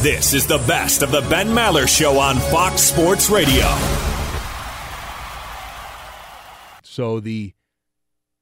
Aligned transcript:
This 0.00 0.32
is 0.32 0.46
the 0.46 0.58
best 0.58 1.02
of 1.02 1.10
the 1.10 1.22
Ben 1.22 1.48
Maller 1.48 1.88
Show 1.88 2.20
on 2.20 2.36
Fox 2.36 2.82
Sports 2.82 3.30
Radio. 3.30 3.66
So 6.84 7.18
the 7.18 7.52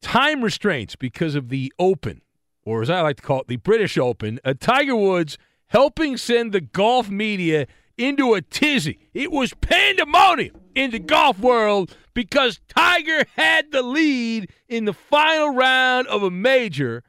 time 0.02 0.44
restraints 0.44 0.94
because 0.94 1.34
of 1.34 1.48
the 1.48 1.72
Open, 1.78 2.20
or 2.66 2.82
as 2.82 2.90
I 2.90 3.00
like 3.00 3.16
to 3.16 3.22
call 3.22 3.40
it, 3.40 3.46
the 3.46 3.56
British 3.56 3.96
Open, 3.96 4.38
uh, 4.44 4.52
Tiger 4.60 4.94
Woods 4.94 5.38
helping 5.68 6.18
send 6.18 6.52
the 6.52 6.60
golf 6.60 7.08
media 7.08 7.66
into 7.96 8.34
a 8.34 8.42
tizzy. 8.42 9.08
It 9.14 9.32
was 9.32 9.54
pandemonium 9.54 10.60
in 10.74 10.90
the 10.90 10.98
golf 10.98 11.38
world 11.38 11.96
because 12.12 12.60
Tiger 12.68 13.24
had 13.34 13.72
the 13.72 13.82
lead 13.82 14.50
in 14.68 14.84
the 14.84 14.92
final 14.92 15.54
round 15.54 16.06
of 16.08 16.22
a 16.22 16.30
major 16.30 17.02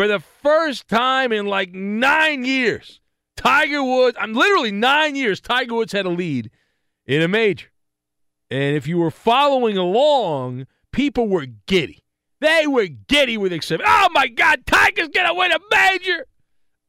for 0.00 0.08
the 0.08 0.18
first 0.18 0.88
time 0.88 1.30
in 1.30 1.44
like 1.44 1.74
nine 1.74 2.42
years. 2.42 3.00
Tiger 3.36 3.84
Woods, 3.84 4.16
I'm 4.18 4.32
literally 4.32 4.72
nine 4.72 5.14
years, 5.14 5.42
Tiger 5.42 5.74
Woods 5.74 5.92
had 5.92 6.06
a 6.06 6.08
lead 6.08 6.50
in 7.06 7.20
a 7.20 7.28
major. 7.28 7.66
And 8.50 8.76
if 8.76 8.86
you 8.86 8.96
were 8.96 9.10
following 9.10 9.76
along, 9.76 10.66
people 10.90 11.28
were 11.28 11.44
giddy. 11.44 12.02
They 12.40 12.66
were 12.66 12.86
giddy 12.86 13.36
with 13.36 13.52
excitement. 13.52 13.90
Oh 13.92 14.08
my 14.12 14.28
God, 14.28 14.64
Tiger's 14.64 15.08
gonna 15.08 15.34
win 15.34 15.52
a 15.52 15.58
major! 15.70 16.24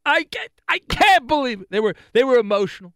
I 0.05 0.23
can't, 0.23 0.51
I 0.69 0.79
can't 0.79 1.27
believe 1.27 1.59
it. 1.59 1.67
They 1.69 1.81
were, 1.81 1.95
they 2.13 2.23
were 2.23 2.37
emotional. 2.37 2.93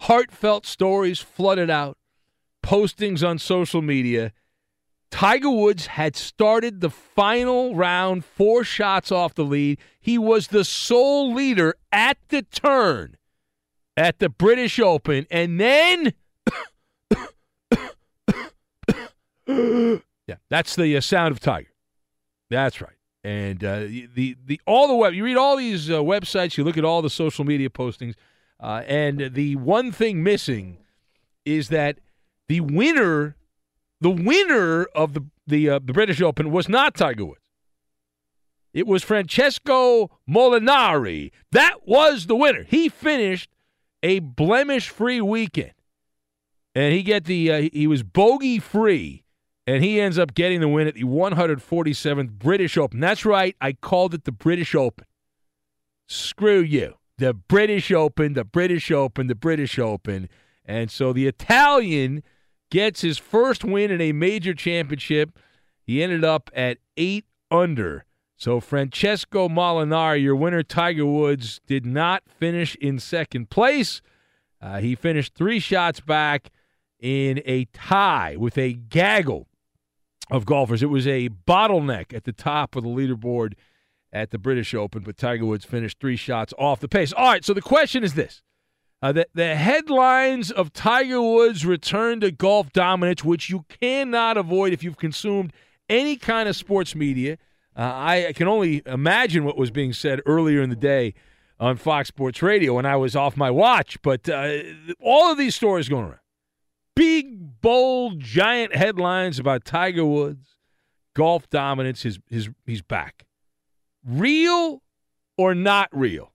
Heartfelt 0.00 0.66
stories 0.66 1.20
flooded 1.20 1.70
out. 1.70 1.98
Postings 2.64 3.24
on 3.24 3.38
social 3.38 3.80
media. 3.80 4.32
Tiger 5.12 5.50
Woods 5.50 5.86
had 5.86 6.16
started 6.16 6.80
the 6.80 6.88
final 6.88 7.74
round 7.76 8.24
four 8.24 8.64
shots 8.64 9.12
off 9.12 9.34
the 9.34 9.44
lead. 9.44 9.78
He 10.00 10.16
was 10.16 10.48
the 10.48 10.64
sole 10.64 11.34
leader 11.34 11.74
at 11.92 12.16
the 12.30 12.42
turn 12.42 13.18
at 13.96 14.18
the 14.20 14.30
British 14.30 14.80
Open, 14.80 15.26
and 15.30 15.60
then. 15.60 16.14
yeah, 19.46 20.36
that's 20.48 20.74
the 20.76 20.96
uh, 20.96 21.00
sound 21.02 21.32
of 21.32 21.40
Tiger. 21.40 21.68
That's 22.48 22.80
right. 22.80 22.96
And 23.22 23.62
uh, 23.62 23.80
the 23.80 24.36
the 24.44 24.60
all 24.66 24.88
the 24.88 24.94
web 24.94 25.12
you 25.12 25.24
read 25.24 25.36
all 25.36 25.58
these 25.58 25.90
uh, 25.90 25.98
websites, 25.98 26.56
you 26.56 26.64
look 26.64 26.78
at 26.78 26.84
all 26.84 27.02
the 27.02 27.10
social 27.10 27.44
media 27.44 27.68
postings, 27.68 28.14
uh, 28.58 28.82
and 28.86 29.34
the 29.34 29.56
one 29.56 29.92
thing 29.92 30.22
missing 30.22 30.78
is 31.44 31.68
that 31.68 31.98
the 32.48 32.60
winner, 32.60 33.36
the 34.02 34.10
winner 34.10 34.84
of 34.96 35.14
the 35.14 35.24
the 35.46 35.70
uh, 35.70 35.80
the 35.82 35.92
British 35.92 36.20
Open 36.20 36.50
was 36.50 36.68
not 36.68 36.94
Tiger 36.94 37.24
Woods. 37.24 37.38
It 38.74 38.86
was 38.86 39.02
Francesco 39.02 40.10
Molinari. 40.28 41.30
That 41.52 41.86
was 41.86 42.26
the 42.26 42.34
winner. 42.34 42.64
He 42.64 42.88
finished 42.88 43.50
a 44.02 44.18
blemish-free 44.18 45.20
weekend, 45.20 45.72
and 46.74 46.92
he 46.92 47.02
get 47.02 47.24
the 47.24 47.52
uh, 47.52 47.68
he 47.72 47.86
was 47.86 48.02
bogey-free, 48.02 49.24
and 49.66 49.84
he 49.84 50.00
ends 50.00 50.18
up 50.18 50.34
getting 50.34 50.60
the 50.60 50.68
win 50.68 50.88
at 50.88 50.94
the 50.94 51.04
147th 51.04 52.30
British 52.32 52.76
Open. 52.76 52.98
That's 52.98 53.24
right, 53.24 53.54
I 53.60 53.72
called 53.72 54.14
it 54.14 54.24
the 54.24 54.32
British 54.32 54.74
Open. 54.74 55.06
Screw 56.08 56.60
you, 56.60 56.94
the 57.18 57.34
British 57.34 57.92
Open, 57.92 58.32
the 58.32 58.44
British 58.44 58.90
Open, 58.90 59.28
the 59.28 59.36
British 59.36 59.78
Open, 59.78 60.28
and 60.64 60.90
so 60.90 61.12
the 61.12 61.28
Italian 61.28 62.22
gets 62.72 63.02
his 63.02 63.18
first 63.18 63.64
win 63.64 63.90
in 63.90 64.00
a 64.00 64.12
major 64.12 64.54
championship. 64.54 65.38
He 65.82 66.02
ended 66.02 66.24
up 66.24 66.48
at 66.54 66.78
eight 66.96 67.26
under. 67.50 68.06
So 68.34 68.60
Francesco 68.60 69.46
Molinari, 69.46 70.22
your 70.22 70.34
winner, 70.34 70.62
Tiger 70.62 71.04
Woods, 71.04 71.60
did 71.66 71.84
not 71.84 72.22
finish 72.26 72.74
in 72.76 72.98
second 72.98 73.50
place. 73.50 74.00
Uh, 74.58 74.78
he 74.78 74.94
finished 74.94 75.34
three 75.34 75.60
shots 75.60 76.00
back 76.00 76.50
in 76.98 77.42
a 77.44 77.66
tie 77.74 78.36
with 78.38 78.56
a 78.56 78.72
gaggle 78.72 79.48
of 80.30 80.46
golfers. 80.46 80.82
It 80.82 80.86
was 80.86 81.06
a 81.06 81.28
bottleneck 81.28 82.14
at 82.14 82.24
the 82.24 82.32
top 82.32 82.74
of 82.74 82.84
the 82.84 82.88
leaderboard 82.88 83.52
at 84.14 84.30
the 84.30 84.38
British 84.38 84.72
Open, 84.72 85.02
but 85.02 85.18
Tiger 85.18 85.44
Woods 85.44 85.66
finished 85.66 86.00
three 86.00 86.16
shots 86.16 86.54
off 86.58 86.80
the 86.80 86.88
pace. 86.88 87.12
All 87.12 87.28
right, 87.28 87.44
so 87.44 87.52
the 87.52 87.60
question 87.60 88.02
is 88.02 88.14
this. 88.14 88.42
Uh, 89.02 89.12
the, 89.12 89.26
the 89.34 89.56
headlines 89.56 90.52
of 90.52 90.72
Tiger 90.72 91.20
Woods' 91.20 91.66
return 91.66 92.20
to 92.20 92.30
golf 92.30 92.72
dominance, 92.72 93.24
which 93.24 93.50
you 93.50 93.64
cannot 93.68 94.36
avoid 94.36 94.72
if 94.72 94.84
you've 94.84 94.96
consumed 94.96 95.52
any 95.88 96.16
kind 96.16 96.48
of 96.48 96.54
sports 96.54 96.94
media. 96.94 97.36
Uh, 97.76 97.90
I 97.92 98.32
can 98.36 98.46
only 98.46 98.82
imagine 98.86 99.44
what 99.44 99.58
was 99.58 99.70
being 99.70 99.92
said 99.92 100.20
earlier 100.24 100.62
in 100.62 100.70
the 100.70 100.76
day 100.76 101.14
on 101.58 101.76
Fox 101.76 102.08
Sports 102.08 102.42
Radio 102.42 102.74
when 102.74 102.86
I 102.86 102.96
was 102.96 103.16
off 103.16 103.36
my 103.36 103.50
watch. 103.50 104.00
But 104.02 104.28
uh, 104.28 104.58
all 105.00 105.32
of 105.32 105.38
these 105.38 105.56
stories 105.56 105.88
going 105.88 106.04
around 106.04 106.18
big, 106.94 107.60
bold, 107.60 108.20
giant 108.20 108.76
headlines 108.76 109.38
about 109.38 109.64
Tiger 109.64 110.04
Woods 110.04 110.56
golf 111.14 111.48
dominance, 111.50 112.02
his 112.02 112.18
his 112.28 112.50
he's 112.66 112.82
back. 112.82 113.24
Real 114.04 114.82
or 115.36 115.54
not 115.54 115.88
real? 115.92 116.31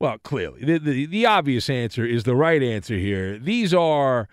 Well, 0.00 0.16
clearly, 0.18 0.64
the, 0.64 0.78
the, 0.78 1.04
the 1.04 1.26
obvious 1.26 1.68
answer 1.68 2.06
is 2.06 2.24
the 2.24 2.34
right 2.34 2.62
answer 2.62 2.96
here. 2.96 3.38
These 3.38 3.74
are 3.74 4.28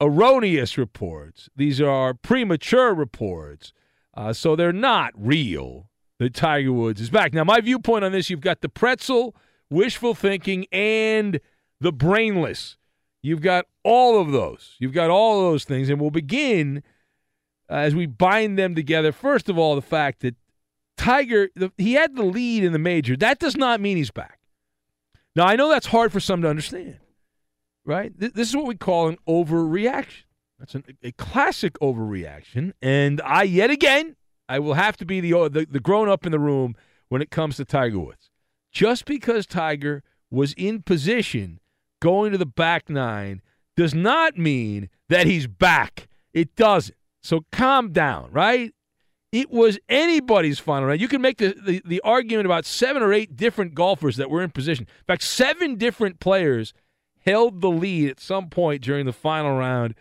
erroneous 0.00 0.76
reports. 0.76 1.48
These 1.54 1.80
are 1.80 2.12
premature 2.12 2.92
reports. 2.92 3.72
Uh, 4.14 4.32
so 4.32 4.56
they're 4.56 4.72
not 4.72 5.12
real 5.14 5.88
that 6.18 6.34
Tiger 6.34 6.72
Woods 6.72 7.00
is 7.00 7.08
back. 7.08 7.32
Now, 7.32 7.44
my 7.44 7.60
viewpoint 7.60 8.04
on 8.04 8.10
this 8.10 8.30
you've 8.30 8.40
got 8.40 8.62
the 8.62 8.68
pretzel, 8.68 9.36
wishful 9.70 10.12
thinking, 10.14 10.66
and 10.72 11.40
the 11.80 11.92
brainless. 11.92 12.76
You've 13.22 13.42
got 13.42 13.66
all 13.84 14.20
of 14.20 14.32
those. 14.32 14.74
You've 14.80 14.92
got 14.92 15.08
all 15.08 15.38
of 15.38 15.52
those 15.52 15.64
things. 15.64 15.88
And 15.88 16.00
we'll 16.00 16.10
begin 16.10 16.82
uh, 17.70 17.74
as 17.74 17.94
we 17.94 18.06
bind 18.06 18.58
them 18.58 18.74
together. 18.74 19.12
First 19.12 19.48
of 19.48 19.56
all, 19.56 19.76
the 19.76 19.82
fact 19.82 20.20
that 20.20 20.34
Tiger, 20.96 21.48
the, 21.54 21.70
he 21.78 21.92
had 21.92 22.16
the 22.16 22.24
lead 22.24 22.64
in 22.64 22.72
the 22.72 22.78
major. 22.78 23.16
That 23.16 23.38
does 23.38 23.56
not 23.56 23.80
mean 23.80 23.96
he's 23.96 24.10
back. 24.10 24.39
Now, 25.36 25.46
I 25.46 25.56
know 25.56 25.68
that's 25.68 25.86
hard 25.86 26.12
for 26.12 26.20
some 26.20 26.42
to 26.42 26.48
understand, 26.48 26.98
right? 27.84 28.18
Th- 28.18 28.32
this 28.32 28.48
is 28.48 28.56
what 28.56 28.66
we 28.66 28.74
call 28.74 29.08
an 29.08 29.16
overreaction. 29.28 30.24
That's 30.58 30.74
an, 30.74 30.84
a 31.02 31.12
classic 31.12 31.78
overreaction. 31.80 32.72
And 32.82 33.20
I, 33.24 33.44
yet 33.44 33.70
again, 33.70 34.16
I 34.48 34.58
will 34.58 34.74
have 34.74 34.96
to 34.98 35.06
be 35.06 35.20
the, 35.20 35.32
uh, 35.34 35.48
the, 35.48 35.66
the 35.66 35.80
grown 35.80 36.08
up 36.08 36.26
in 36.26 36.32
the 36.32 36.38
room 36.38 36.74
when 37.08 37.22
it 37.22 37.30
comes 37.30 37.56
to 37.56 37.64
Tiger 37.64 37.98
Woods. 37.98 38.30
Just 38.72 39.04
because 39.04 39.46
Tiger 39.46 40.02
was 40.30 40.52
in 40.54 40.82
position 40.82 41.60
going 42.00 42.32
to 42.32 42.38
the 42.38 42.46
back 42.46 42.88
nine 42.88 43.42
does 43.76 43.94
not 43.94 44.36
mean 44.36 44.90
that 45.08 45.26
he's 45.26 45.46
back. 45.46 46.08
It 46.32 46.54
doesn't. 46.56 46.96
So 47.22 47.44
calm 47.52 47.92
down, 47.92 48.30
right? 48.32 48.74
It 49.32 49.50
was 49.50 49.78
anybody's 49.88 50.58
final 50.58 50.88
round. 50.88 51.00
You 51.00 51.06
can 51.06 51.20
make 51.20 51.38
the, 51.38 51.54
the, 51.64 51.82
the, 51.84 52.00
argument 52.00 52.46
about 52.46 52.64
seven 52.64 53.00
or 53.02 53.12
eight 53.12 53.36
different 53.36 53.74
golfers 53.74 54.16
that 54.16 54.28
were 54.28 54.42
in 54.42 54.50
position. 54.50 54.86
In 54.88 55.04
fact, 55.06 55.22
seven 55.22 55.76
different 55.76 56.18
players 56.18 56.74
held 57.24 57.60
the 57.60 57.70
lead 57.70 58.10
at 58.10 58.18
some 58.18 58.48
point 58.48 58.82
during 58.82 59.06
the 59.06 59.12
final 59.12 59.56
round 59.56 59.94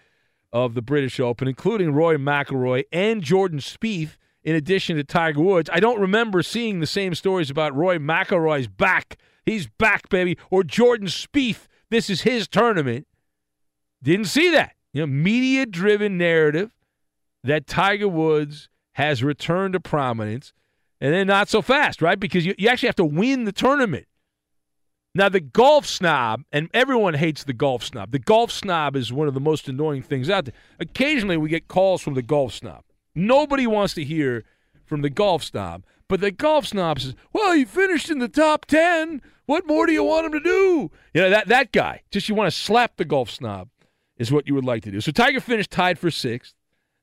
of 0.51 0.73
the 0.73 0.81
British 0.81 1.19
Open, 1.19 1.47
including 1.47 1.93
Rory 1.93 2.17
McIlroy 2.17 2.85
and 2.91 3.21
Jordan 3.21 3.59
Spieth, 3.59 4.17
in 4.43 4.55
addition 4.55 4.95
to 4.97 5.03
Tiger 5.03 5.41
Woods. 5.41 5.69
I 5.71 5.79
don't 5.79 5.99
remember 5.99 6.41
seeing 6.41 6.79
the 6.79 6.87
same 6.87 7.13
stories 7.13 7.51
about 7.51 7.75
Rory 7.75 7.99
McIlroy's 7.99 8.67
back. 8.67 9.17
He's 9.45 9.67
back, 9.67 10.09
baby. 10.09 10.37
Or 10.49 10.63
Jordan 10.63 11.07
Spieth. 11.07 11.67
This 11.91 12.09
is 12.09 12.21
his 12.21 12.47
tournament. 12.47 13.05
Didn't 14.01 14.25
see 14.25 14.49
that. 14.51 14.75
You 14.93 15.01
know, 15.01 15.07
media-driven 15.07 16.17
narrative 16.17 16.71
that 17.43 17.67
Tiger 17.67 18.07
Woods 18.07 18.68
has 18.93 19.23
returned 19.23 19.73
to 19.73 19.79
prominence, 19.79 20.53
and 21.01 21.13
then 21.13 21.27
not 21.27 21.49
so 21.49 21.61
fast, 21.61 22.01
right? 22.01 22.19
Because 22.19 22.45
you, 22.45 22.55
you 22.57 22.67
actually 22.67 22.87
have 22.87 22.95
to 22.97 23.05
win 23.05 23.45
the 23.45 23.51
tournament. 23.51 24.05
Now, 25.15 25.29
the 25.29 25.39
golf 25.39 25.85
snob, 25.85 26.43
and 26.51 26.69
everyone 26.73 27.15
hates 27.15 27.43
the 27.43 27.53
golf 27.53 27.83
snob. 27.83 28.11
The 28.11 28.19
golf 28.19 28.51
snob 28.51 28.95
is 28.95 29.11
one 29.11 29.27
of 29.27 29.33
the 29.33 29.39
most 29.39 29.67
annoying 29.67 30.03
things 30.03 30.29
out 30.29 30.45
there. 30.45 30.53
Occasionally, 30.79 31.37
we 31.37 31.49
get 31.49 31.67
calls 31.67 32.01
from 32.01 32.13
the 32.13 32.21
golf 32.21 32.53
snob. 32.53 32.83
Nobody 33.15 33.65
wants 33.65 33.95
to 33.95 34.03
hear 34.03 34.45
from 34.85 35.01
the 35.01 35.09
golf 35.09 35.43
snob. 35.43 35.83
But 36.07 36.21
the 36.21 36.31
golf 36.31 36.67
snob 36.67 36.99
says, 36.99 37.15
well, 37.33 37.53
he 37.53 37.65
finished 37.65 38.09
in 38.09 38.19
the 38.19 38.27
top 38.27 38.65
10. 38.65 39.21
What 39.45 39.67
more 39.67 39.85
do 39.85 39.93
you 39.93 40.03
want 40.03 40.27
him 40.27 40.31
to 40.33 40.39
do? 40.39 40.91
You 41.13 41.21
know, 41.21 41.29
that, 41.29 41.47
that 41.47 41.71
guy. 41.71 42.03
Just 42.11 42.29
you 42.29 42.35
want 42.35 42.51
to 42.51 42.57
slap 42.57 42.97
the 42.97 43.05
golf 43.05 43.29
snob 43.31 43.69
is 44.17 44.31
what 44.31 44.47
you 44.47 44.53
would 44.53 44.65
like 44.65 44.83
to 44.83 44.91
do. 44.91 45.01
So 45.01 45.11
Tiger 45.11 45.39
finished 45.39 45.71
tied 45.71 45.97
for 45.97 46.11
sixth. 46.11 46.53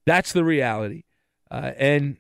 That's 0.04 0.32
the 0.32 0.44
reality. 0.44 1.04
Uh, 1.50 1.72
and 1.76 2.18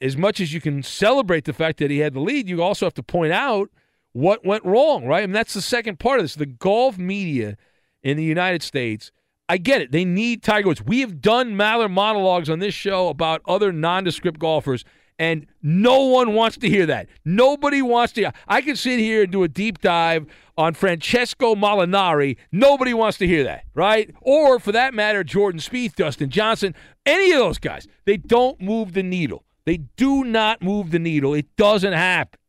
as 0.00 0.16
much 0.16 0.40
as 0.40 0.52
you 0.52 0.60
can 0.60 0.82
celebrate 0.82 1.44
the 1.44 1.52
fact 1.52 1.78
that 1.78 1.90
he 1.90 1.98
had 1.98 2.14
the 2.14 2.20
lead, 2.20 2.48
you 2.48 2.62
also 2.62 2.86
have 2.86 2.94
to 2.94 3.02
point 3.02 3.32
out 3.32 3.70
what 4.12 4.44
went 4.44 4.64
wrong, 4.64 5.06
right? 5.06 5.22
Mean, 5.22 5.32
that's 5.32 5.54
the 5.54 5.62
second 5.62 5.98
part 5.98 6.18
of 6.18 6.24
this. 6.24 6.34
The 6.34 6.46
golf 6.46 6.98
media 6.98 7.56
in 8.02 8.16
the 8.16 8.24
United 8.24 8.62
States, 8.62 9.12
I 9.48 9.58
get 9.58 9.80
it. 9.80 9.92
They 9.92 10.04
need 10.04 10.42
Tiger 10.42 10.68
Woods. 10.68 10.82
We 10.82 11.00
have 11.00 11.20
done 11.20 11.54
Maller 11.54 11.90
monologues 11.90 12.50
on 12.50 12.58
this 12.58 12.74
show 12.74 13.08
about 13.08 13.42
other 13.46 13.72
nondescript 13.72 14.38
golfers, 14.38 14.84
and 15.22 15.46
no 15.62 16.06
one 16.06 16.34
wants 16.34 16.56
to 16.56 16.68
hear 16.68 16.84
that. 16.86 17.06
Nobody 17.24 17.80
wants 17.80 18.12
to. 18.14 18.32
I 18.48 18.60
could 18.60 18.76
sit 18.76 18.98
here 18.98 19.22
and 19.22 19.30
do 19.30 19.44
a 19.44 19.48
deep 19.48 19.80
dive 19.80 20.26
on 20.58 20.74
Francesco 20.74 21.54
Molinari. 21.54 22.38
Nobody 22.50 22.92
wants 22.92 23.18
to 23.18 23.26
hear 23.28 23.44
that, 23.44 23.62
right? 23.72 24.12
Or 24.20 24.58
for 24.58 24.72
that 24.72 24.94
matter, 24.94 25.22
Jordan 25.22 25.60
Spieth, 25.60 25.94
Dustin 25.94 26.28
Johnson, 26.28 26.74
any 27.06 27.30
of 27.30 27.38
those 27.38 27.58
guys. 27.58 27.86
They 28.04 28.16
don't 28.16 28.60
move 28.60 28.94
the 28.94 29.04
needle. 29.04 29.44
They 29.64 29.76
do 29.76 30.24
not 30.24 30.60
move 30.60 30.90
the 30.90 30.98
needle. 30.98 31.34
It 31.34 31.54
doesn't 31.54 31.92
happen. 31.92 32.40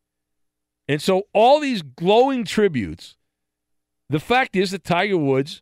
And 0.87 0.99
so 0.99 1.27
all 1.31 1.59
these 1.59 1.83
glowing 1.83 2.43
tributes, 2.43 3.17
the 4.09 4.19
fact 4.19 4.55
is 4.55 4.71
that 4.71 4.83
Tiger 4.83 5.17
Woods 5.19 5.61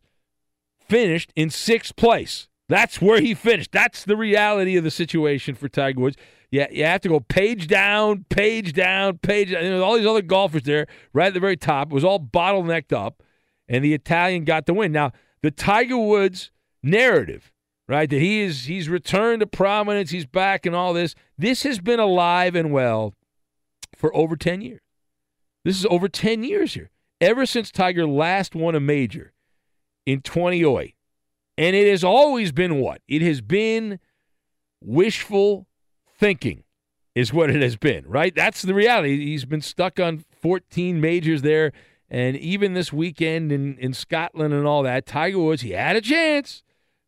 finished 0.80 1.30
in 1.36 1.50
sixth 1.50 1.94
place. 1.94 2.48
That's 2.72 3.02
where 3.02 3.20
he 3.20 3.34
finished. 3.34 3.70
That's 3.70 4.02
the 4.02 4.16
reality 4.16 4.78
of 4.78 4.84
the 4.84 4.90
situation 4.90 5.54
for 5.54 5.68
Tiger 5.68 6.00
Woods. 6.00 6.16
Yeah, 6.50 6.68
you 6.70 6.86
have 6.86 7.02
to 7.02 7.08
go 7.10 7.20
page 7.20 7.66
down, 7.66 8.24
page 8.30 8.72
down, 8.72 9.18
page 9.18 9.52
down. 9.52 9.82
All 9.82 9.98
these 9.98 10.06
other 10.06 10.22
golfers 10.22 10.62
there, 10.62 10.86
right 11.12 11.26
at 11.26 11.34
the 11.34 11.40
very 11.40 11.58
top. 11.58 11.90
It 11.90 11.94
was 11.94 12.02
all 12.02 12.18
bottlenecked 12.18 12.90
up, 12.90 13.22
and 13.68 13.84
the 13.84 13.92
Italian 13.92 14.44
got 14.44 14.64
the 14.64 14.72
win. 14.72 14.90
Now, 14.90 15.12
the 15.42 15.50
Tiger 15.50 15.98
Woods 15.98 16.50
narrative, 16.82 17.52
right, 17.88 18.08
that 18.08 18.20
he 18.20 18.40
is 18.40 18.64
he's 18.64 18.88
returned 18.88 19.40
to 19.40 19.46
prominence, 19.46 20.08
he's 20.08 20.24
back, 20.24 20.64
and 20.64 20.74
all 20.74 20.94
this. 20.94 21.14
This 21.36 21.64
has 21.64 21.78
been 21.78 22.00
alive 22.00 22.54
and 22.54 22.72
well 22.72 23.12
for 23.94 24.16
over 24.16 24.34
ten 24.34 24.62
years. 24.62 24.80
This 25.62 25.78
is 25.78 25.84
over 25.90 26.08
10 26.08 26.42
years 26.42 26.72
here. 26.72 26.90
Ever 27.20 27.44
since 27.44 27.70
Tiger 27.70 28.06
last 28.06 28.54
won 28.54 28.74
a 28.74 28.80
major 28.80 29.34
in 30.06 30.22
2008. 30.22 30.94
And 31.58 31.76
it 31.76 31.88
has 31.90 32.02
always 32.02 32.52
been 32.52 32.80
what? 32.80 33.02
It 33.08 33.22
has 33.22 33.40
been 33.40 33.98
wishful 34.80 35.66
thinking, 36.18 36.64
is 37.14 37.32
what 37.32 37.50
it 37.50 37.60
has 37.60 37.76
been, 37.76 38.06
right? 38.06 38.34
That's 38.34 38.62
the 38.62 38.74
reality. 38.74 39.26
He's 39.26 39.44
been 39.44 39.60
stuck 39.60 40.00
on 40.00 40.24
14 40.40 41.00
majors 41.00 41.42
there. 41.42 41.72
And 42.08 42.36
even 42.36 42.74
this 42.74 42.92
weekend 42.92 43.52
in, 43.52 43.76
in 43.78 43.92
Scotland 43.94 44.52
and 44.52 44.66
all 44.66 44.82
that, 44.82 45.06
Tiger 45.06 45.38
Woods, 45.38 45.62
he 45.62 45.70
had 45.70 45.96
a 45.96 46.00
chance. 46.00 46.62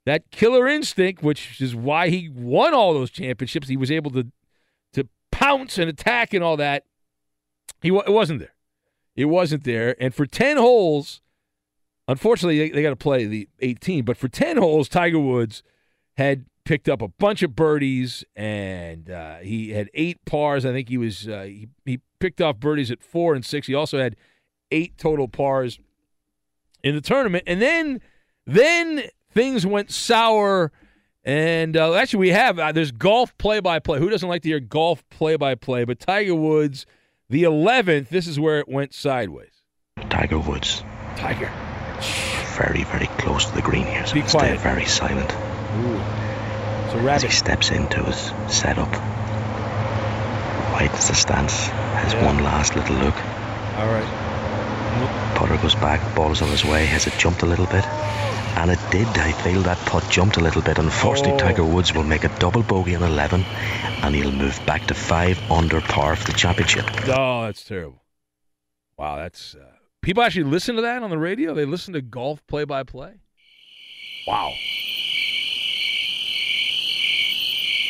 That 0.06 0.31
killer 0.31 0.69
instinct, 0.69 1.23
which 1.23 1.61
is 1.61 1.75
why 1.75 2.11
he 2.11 2.29
won 2.29 2.75
all 2.75 2.93
those 2.93 3.11
championships, 3.11 3.69
he 3.69 3.76
was 3.76 3.91
able 3.91 4.11
to 4.12 4.31
to 4.93 5.08
pounce 5.32 5.79
and 5.79 5.89
attack 5.89 6.34
and 6.34 6.44
all 6.44 6.58
that. 6.58 6.84
He 7.81 7.89
it 7.89 8.13
wasn't 8.13 8.41
there. 8.41 8.55
It 9.17 9.27
wasn't 9.27 9.65
there. 9.65 9.96
And 9.98 10.15
for 10.15 10.27
10 10.27 10.58
holes, 10.58 11.22
unfortunately, 12.08 12.58
they, 12.58 12.70
they 12.70 12.82
got 12.82 12.91
to 12.91 12.96
play 12.96 13.27
the 13.27 13.49
18, 13.61 14.05
but 14.05 14.17
for 14.17 14.29
10 14.29 14.56
holes, 14.56 14.89
Tiger 14.89 15.19
Woods 15.19 15.63
had 16.17 16.46
picked 16.65 16.89
up 16.89 17.03
a 17.03 17.08
bunch 17.08 17.43
of 17.43 17.55
birdies 17.55 18.25
and 18.34 19.11
uh, 19.11 19.37
he 19.39 19.70
had 19.70 19.91
eight 19.94 20.25
pars. 20.25 20.65
I 20.65 20.73
think 20.73 20.89
he 20.89 20.99
was, 20.99 21.29
uh, 21.29 21.43
he, 21.43 21.69
he 21.84 22.01
picked 22.19 22.41
off 22.41 22.58
birdies 22.58 22.91
at 22.91 23.03
four 23.03 23.34
and 23.34 23.44
six. 23.44 23.67
He 23.67 23.75
also 23.75 23.99
had 23.99 24.17
eight 24.70 24.96
total 24.96 25.29
pars 25.29 25.79
in 26.82 26.94
the 26.94 27.01
tournament. 27.01 27.44
And 27.46 27.61
then, 27.61 28.01
then 28.46 29.05
things 29.31 29.67
went 29.67 29.91
sour. 29.91 30.73
And 31.25 31.77
uh, 31.77 31.94
actually, 31.94 32.20
we 32.20 32.31
have 32.31 32.58
uh, 32.58 32.73
there's 32.73 32.93
golf 32.93 33.37
play 33.39 33.61
by 33.61 33.79
play. 33.79 33.99
Who 33.99 34.11
doesn't 34.11 34.29
like 34.29 34.43
to 34.43 34.49
hear 34.49 34.61
golf 34.61 35.08
play 35.08 35.37
by 35.37 35.55
play? 35.55 35.84
But 35.84 35.99
Tiger 35.99 36.34
Woods 36.34 36.84
the 37.31 37.43
11th, 37.43 38.08
this 38.08 38.27
is 38.27 38.39
where 38.39 38.58
it 38.58 38.69
went 38.69 38.93
sideways. 38.94 39.63
Tiger 40.11 40.39
Woods. 40.39 40.84
Tiger. 41.17 41.51
Very, 42.56 42.84
very 42.84 43.06
close 43.19 43.46
to 43.46 43.55
the 43.55 43.63
green 43.63 43.87
here, 43.87 44.06
so 44.06 44.15
Be 44.15 44.23
quiet. 44.23 44.31
stay 44.31 44.56
very 44.56 44.84
silent. 44.87 45.32
Ooh. 45.32 45.99
So 46.93 46.99
As 46.99 47.05
rabbit. 47.05 47.23
he 47.25 47.31
steps 47.31 47.70
into 47.70 48.03
his 48.05 48.32
setup, 48.49 48.93
as 50.81 51.08
the 51.08 51.15
stance, 51.15 51.67
has 51.69 52.13
Yeah. 52.15 52.25
one 52.27 52.43
last 52.44 52.77
little 52.77 52.96
look. 52.96 53.15
All 53.79 53.87
right. 53.89 55.34
Putter 55.34 55.56
goes 55.56 55.75
back, 55.75 56.01
ball 56.15 56.31
is 56.32 56.43
on 56.43 56.49
his 56.49 56.65
way. 56.65 56.87
Has 56.87 57.06
it 57.06 57.15
jumped 57.19 57.43
a 57.43 57.46
little 57.46 57.67
bit? 57.67 57.84
And 58.56 58.70
it 58.70 58.79
did. 58.91 59.08
I 59.19 59.32
feel 59.32 59.63
that 59.63 59.79
putt 59.87 60.08
jumped 60.08 60.37
a 60.37 60.41
little 60.41 60.63
bit. 60.63 60.79
Unfortunately, 60.79 61.32
Oh. 61.32 61.39
Tiger 61.39 61.65
Woods 61.65 61.93
will 61.93 62.05
make 62.05 62.23
a 62.23 62.29
double 62.39 62.63
bogey 62.63 62.94
on 62.94 63.03
11 63.03 63.44
and 64.03 64.15
he'll 64.15 64.31
move 64.31 64.61
back 64.65 64.87
to 64.87 64.94
5 64.94 65.39
under 65.51 65.81
par 65.81 66.15
for 66.15 66.25
the 66.31 66.32
championship. 66.39 66.84
Oh, 67.08 67.43
that's 67.46 67.65
terrible. 67.65 68.01
Wow, 68.96 69.17
that's 69.17 69.56
uh, 69.56 69.65
people 70.05 70.23
actually 70.23 70.44
listen 70.44 70.77
to 70.77 70.82
that 70.82 71.03
on 71.03 71.11
the 71.11 71.19
radio. 71.19 71.55
They 71.55 71.65
listen 71.65 71.94
to 71.94 72.03
golf 72.03 72.46
play 72.46 72.65
by 72.65 72.82
play. 72.82 73.15
Wow. 74.27 74.53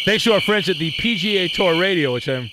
Thanks 0.05 0.25
to 0.25 0.33
our 0.33 0.41
friends 0.41 0.69
at 0.69 0.77
the 0.77 0.93
PGA 0.93 1.53
Tour 1.53 1.81
Radio, 1.81 2.13
which 2.13 2.29
I'm 2.29 2.51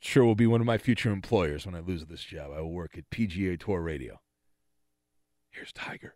sure 0.00 0.24
will 0.24 0.34
be 0.34 0.46
one 0.46 0.60
of 0.60 0.66
my 0.66 0.78
future 0.78 1.10
employers 1.10 1.66
when 1.66 1.74
I 1.74 1.80
lose 1.80 2.04
this 2.06 2.22
job. 2.22 2.52
I 2.54 2.60
will 2.60 2.72
work 2.72 2.96
at 2.96 3.10
PGA 3.10 3.58
Tour 3.58 3.80
Radio. 3.82 4.20
Here's 5.50 5.72
Tiger. 5.72 6.14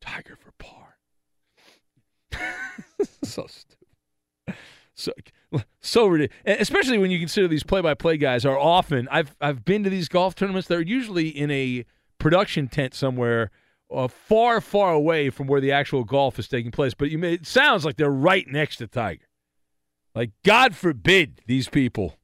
Tiger 0.00 0.36
for 0.36 0.52
par. 0.58 0.98
so 3.24 3.46
stupid. 3.46 4.58
so 4.94 5.12
so 5.80 6.06
ridiculous. 6.06 6.60
Especially 6.60 6.98
when 6.98 7.10
you 7.10 7.18
consider 7.18 7.48
these 7.48 7.62
play-by-play 7.62 8.16
guys 8.16 8.44
are 8.44 8.58
often. 8.58 9.08
I've 9.10 9.34
I've 9.40 9.64
been 9.64 9.84
to 9.84 9.90
these 9.90 10.08
golf 10.08 10.34
tournaments. 10.34 10.68
They're 10.68 10.80
usually 10.80 11.28
in 11.28 11.50
a 11.50 11.84
production 12.18 12.68
tent 12.68 12.94
somewhere, 12.94 13.50
uh, 13.92 14.08
far 14.08 14.60
far 14.60 14.92
away 14.92 15.30
from 15.30 15.46
where 15.46 15.60
the 15.60 15.72
actual 15.72 16.04
golf 16.04 16.38
is 16.38 16.48
taking 16.48 16.70
place. 16.70 16.94
But 16.94 17.10
you 17.10 17.18
may, 17.18 17.34
it 17.34 17.46
sounds 17.46 17.84
like 17.84 17.96
they're 17.96 18.10
right 18.10 18.46
next 18.46 18.76
to 18.76 18.86
Tiger. 18.86 19.26
Like 20.14 20.30
God 20.44 20.74
forbid 20.74 21.42
these 21.46 21.68
people. 21.68 22.16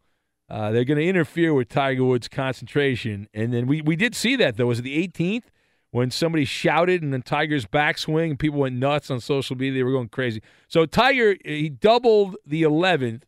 Uh, 0.51 0.71
they're 0.71 0.85
going 0.85 0.99
to 0.99 1.07
interfere 1.07 1.55
with 1.55 1.69
Tiger 1.69 2.05
Woods' 2.05 2.29
concentration, 2.29 3.29
and 3.33 3.53
then 3.53 3.67
we 3.67 3.81
we 3.81 3.97
did 3.97 4.15
see 4.15 4.37
that 4.37 4.57
though. 4.57 4.67
Was 4.67 4.81
it 4.81 4.83
the 4.83 5.09
18th? 5.09 5.45
When 5.95 6.11
somebody 6.11 6.45
shouted 6.45 7.05
and 7.05 7.13
then 7.13 7.23
Tiger's 7.23 7.67
backswing 7.67 8.31
and 8.31 8.37
people 8.37 8.59
went 8.59 8.75
nuts 8.75 9.13
on 9.13 9.21
social 9.21 9.55
media. 9.55 9.75
They 9.75 9.83
were 9.85 9.93
going 9.93 10.09
crazy. 10.09 10.43
So 10.67 10.87
Tiger, 10.87 11.37
he 11.45 11.69
doubled 11.69 12.35
the 12.45 12.65
11th. 12.65 13.23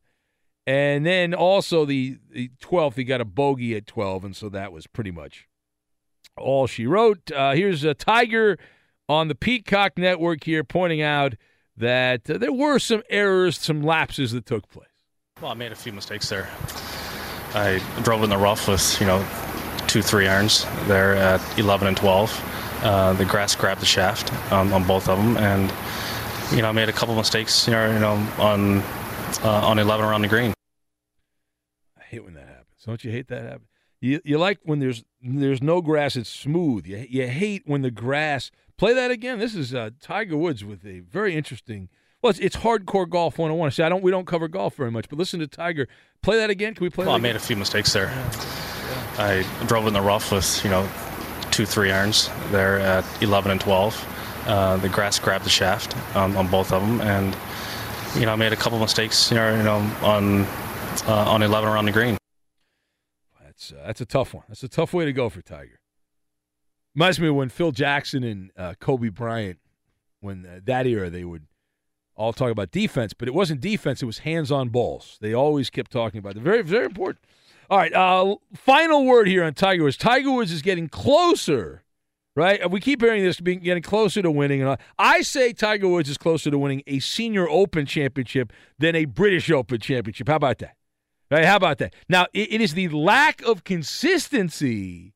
And 0.66 1.06
then 1.06 1.32
also 1.32 1.84
the, 1.84 2.18
the 2.28 2.50
12th, 2.60 2.96
he 2.96 3.04
got 3.04 3.20
a 3.20 3.24
bogey 3.24 3.76
at 3.76 3.86
12. 3.86 4.24
And 4.24 4.34
so 4.34 4.48
that 4.48 4.72
was 4.72 4.88
pretty 4.88 5.12
much 5.12 5.46
all 6.36 6.66
she 6.66 6.88
wrote. 6.88 7.30
Uh, 7.30 7.52
here's 7.52 7.84
a 7.84 7.94
Tiger 7.94 8.58
on 9.08 9.28
the 9.28 9.36
Peacock 9.36 9.96
Network 9.96 10.42
here 10.42 10.64
pointing 10.64 11.00
out 11.00 11.34
that 11.76 12.28
uh, 12.28 12.36
there 12.36 12.52
were 12.52 12.80
some 12.80 13.04
errors, 13.08 13.60
some 13.60 13.80
lapses 13.80 14.32
that 14.32 14.44
took 14.44 14.68
place. 14.68 14.88
Well, 15.40 15.52
I 15.52 15.54
made 15.54 15.70
a 15.70 15.76
few 15.76 15.92
mistakes 15.92 16.28
there. 16.28 16.48
I 17.54 17.80
drove 18.02 18.24
in 18.24 18.30
the 18.30 18.36
rough 18.36 18.66
with, 18.66 19.00
you 19.00 19.06
know, 19.06 19.24
two 19.86 20.02
three 20.02 20.26
irons 20.26 20.66
there 20.88 21.14
at 21.14 21.40
11 21.60 21.86
and 21.86 21.96
12. 21.96 22.54
Uh, 22.86 23.12
the 23.14 23.24
grass 23.24 23.56
grabbed 23.56 23.80
the 23.80 23.86
shaft 23.86 24.32
um, 24.52 24.72
on 24.72 24.86
both 24.86 25.08
of 25.08 25.18
them, 25.18 25.36
and 25.38 25.72
you 26.54 26.62
know 26.62 26.68
I 26.68 26.72
made 26.72 26.88
a 26.88 26.92
couple 26.92 27.16
mistakes. 27.16 27.66
You 27.66 27.72
know, 27.72 27.92
you 27.92 27.98
know 27.98 28.14
on 28.38 28.78
uh, 29.42 29.66
on 29.66 29.80
11 29.80 30.06
around 30.06 30.22
the 30.22 30.28
green. 30.28 30.54
I 31.98 32.04
hate 32.04 32.22
when 32.22 32.34
that 32.34 32.46
happens. 32.46 32.84
Don't 32.86 33.02
you 33.02 33.10
hate 33.10 33.26
that 33.26 33.42
happen? 33.42 33.66
You 34.00 34.20
you 34.24 34.38
like 34.38 34.60
when 34.62 34.78
there's 34.78 35.02
there's 35.20 35.60
no 35.60 35.82
grass, 35.82 36.14
it's 36.14 36.30
smooth. 36.30 36.86
You 36.86 37.04
you 37.10 37.26
hate 37.26 37.64
when 37.66 37.82
the 37.82 37.90
grass. 37.90 38.52
Play 38.76 38.94
that 38.94 39.10
again. 39.10 39.40
This 39.40 39.56
is 39.56 39.74
uh, 39.74 39.90
Tiger 40.00 40.36
Woods 40.36 40.64
with 40.64 40.86
a 40.86 41.00
very 41.00 41.34
interesting. 41.34 41.88
Well, 42.22 42.30
it's, 42.30 42.38
it's 42.38 42.56
hardcore 42.58 43.08
golf 43.08 43.36
101. 43.36 43.72
See, 43.72 43.82
I 43.82 43.88
don't 43.88 44.04
we 44.04 44.12
don't 44.12 44.28
cover 44.28 44.46
golf 44.46 44.76
very 44.76 44.92
much, 44.92 45.08
but 45.08 45.18
listen 45.18 45.40
to 45.40 45.48
Tiger. 45.48 45.88
Play 46.22 46.36
that 46.36 46.50
again. 46.50 46.76
Can 46.76 46.84
we 46.84 46.90
play? 46.90 47.06
Well, 47.06 47.16
I 47.16 47.18
made 47.18 47.34
a 47.34 47.40
few 47.40 47.56
mistakes 47.56 47.92
there. 47.92 48.12
I 49.18 49.44
drove 49.66 49.88
in 49.88 49.92
the 49.92 50.00
rough 50.00 50.30
with 50.30 50.62
you 50.62 50.70
know 50.70 50.88
two 51.56 51.64
three 51.64 51.90
irons 51.90 52.28
there 52.50 52.78
at 52.78 53.04
11 53.22 53.50
and 53.50 53.60
12. 53.60 54.44
Uh, 54.46 54.76
the 54.76 54.90
grass 54.90 55.18
grabbed 55.18 55.44
the 55.44 55.50
shaft 55.50 55.96
um, 56.14 56.36
on 56.36 56.46
both 56.48 56.70
of 56.70 56.82
them, 56.82 57.00
and 57.00 57.34
you 58.14 58.26
know 58.26 58.32
I 58.32 58.36
made 58.36 58.52
a 58.52 58.56
couple 58.56 58.78
mistakes. 58.78 59.30
You 59.30 59.38
know, 59.38 59.56
you 59.56 59.62
know 59.62 59.78
on 60.02 60.42
uh, 61.08 61.32
on 61.32 61.42
11 61.42 61.68
around 61.68 61.86
the 61.86 61.92
green. 61.92 62.18
That's 63.42 63.72
uh, 63.72 63.84
that's 63.86 64.02
a 64.02 64.06
tough 64.06 64.34
one. 64.34 64.44
That's 64.48 64.62
a 64.62 64.68
tough 64.68 64.92
way 64.92 65.06
to 65.06 65.14
go 65.14 65.30
for 65.30 65.40
Tiger. 65.40 65.80
Reminds 66.94 67.18
me 67.18 67.28
of 67.28 67.34
when 67.34 67.48
Phil 67.48 67.72
Jackson 67.72 68.22
and 68.22 68.50
uh, 68.56 68.74
Kobe 68.78 69.08
Bryant, 69.08 69.58
when 70.20 70.44
uh, 70.44 70.60
that 70.64 70.86
era, 70.86 71.08
they 71.08 71.24
would 71.24 71.46
all 72.14 72.34
talk 72.34 72.50
about 72.50 72.70
defense, 72.70 73.14
but 73.14 73.28
it 73.28 73.34
wasn't 73.34 73.62
defense; 73.62 74.02
it 74.02 74.06
was 74.06 74.18
hands-on 74.18 74.68
balls. 74.68 75.16
They 75.22 75.32
always 75.32 75.70
kept 75.70 75.90
talking 75.90 76.18
about 76.18 76.36
it. 76.36 76.42
Very, 76.42 76.60
very 76.60 76.84
important. 76.84 77.24
All 77.68 77.78
right. 77.78 77.92
Uh, 77.92 78.36
final 78.54 79.04
word 79.04 79.28
here 79.28 79.44
on 79.44 79.54
Tiger 79.54 79.84
Woods. 79.84 79.96
Tiger 79.96 80.30
Woods 80.30 80.52
is 80.52 80.62
getting 80.62 80.88
closer, 80.88 81.82
right? 82.34 82.70
We 82.70 82.80
keep 82.80 83.00
hearing 83.00 83.24
this 83.24 83.40
being 83.40 83.60
getting 83.60 83.82
closer 83.82 84.22
to 84.22 84.30
winning. 84.30 84.62
And 84.62 84.78
I 84.98 85.22
say 85.22 85.52
Tiger 85.52 85.88
Woods 85.88 86.08
is 86.08 86.18
closer 86.18 86.50
to 86.50 86.58
winning 86.58 86.82
a 86.86 87.00
Senior 87.00 87.48
Open 87.48 87.86
championship 87.86 88.52
than 88.78 88.94
a 88.94 89.04
British 89.04 89.50
Open 89.50 89.80
championship. 89.80 90.28
How 90.28 90.36
about 90.36 90.58
that? 90.58 90.76
Right? 91.30 91.44
How 91.44 91.56
about 91.56 91.78
that? 91.78 91.94
Now, 92.08 92.26
it, 92.32 92.52
it 92.54 92.60
is 92.60 92.74
the 92.74 92.88
lack 92.88 93.42
of 93.42 93.64
consistency 93.64 95.12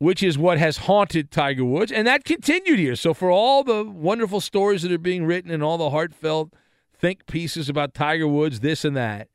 which 0.00 0.22
is 0.22 0.38
what 0.38 0.56
has 0.56 0.78
haunted 0.78 1.30
Tiger 1.30 1.64
Woods, 1.64 1.92
and 1.92 2.06
that 2.06 2.24
continued 2.24 2.78
here. 2.78 2.96
So, 2.96 3.12
for 3.12 3.30
all 3.30 3.62
the 3.62 3.84
wonderful 3.84 4.40
stories 4.40 4.80
that 4.80 4.90
are 4.90 4.98
being 4.98 5.26
written 5.26 5.50
and 5.50 5.62
all 5.62 5.76
the 5.76 5.90
heartfelt 5.90 6.54
think 6.98 7.26
pieces 7.26 7.68
about 7.68 7.92
Tiger 7.94 8.26
Woods, 8.26 8.60
this 8.60 8.84
and 8.84 8.96
that, 8.96 9.28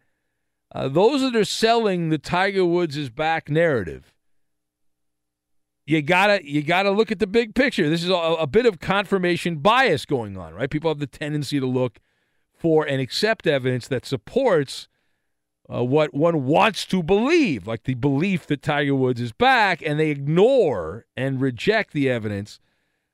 uh, 0.76 0.90
those 0.90 1.22
that 1.22 1.38
are 1.38 1.46
selling 1.46 2.10
the 2.10 2.18
Tiger 2.18 2.66
Woods 2.66 2.98
is 2.98 3.10
back 3.10 3.50
narrative, 3.50 4.14
you 5.86 6.02
gotta 6.02 6.42
you 6.44 6.62
gotta 6.62 6.92
look 6.92 7.14
at 7.14 7.20
the 7.20 7.28
big 7.28 7.56
picture. 7.56 7.90
This 7.90 8.04
is 8.04 8.10
a, 8.10 8.14
a 8.14 8.46
bit 8.46 8.66
of 8.66 8.82
confirmation 8.82 9.58
bias 9.58 10.06
going 10.06 10.38
on, 10.38 10.54
right? 10.54 10.70
People 10.70 10.92
have 10.92 11.00
the 11.00 11.08
tendency 11.08 11.62
to 11.62 11.66
look 11.66 12.00
for 12.54 12.86
and 12.86 13.00
accept 13.00 13.48
evidence 13.48 13.88
that 13.88 14.06
supports 14.06 14.90
uh, 15.74 15.82
what 15.82 16.14
one 16.14 16.44
wants 16.44 16.86
to 16.88 17.02
believe, 17.02 17.68
like 17.68 17.84
the 17.84 17.94
belief 17.94 18.46
that 18.48 18.62
Tiger 18.62 18.96
Woods 18.96 19.22
is 19.22 19.32
back, 19.32 19.82
and 19.82 19.98
they 19.98 20.10
ignore 20.10 21.06
and 21.16 21.40
reject 21.40 21.94
the 21.94 22.10
evidence 22.10 22.60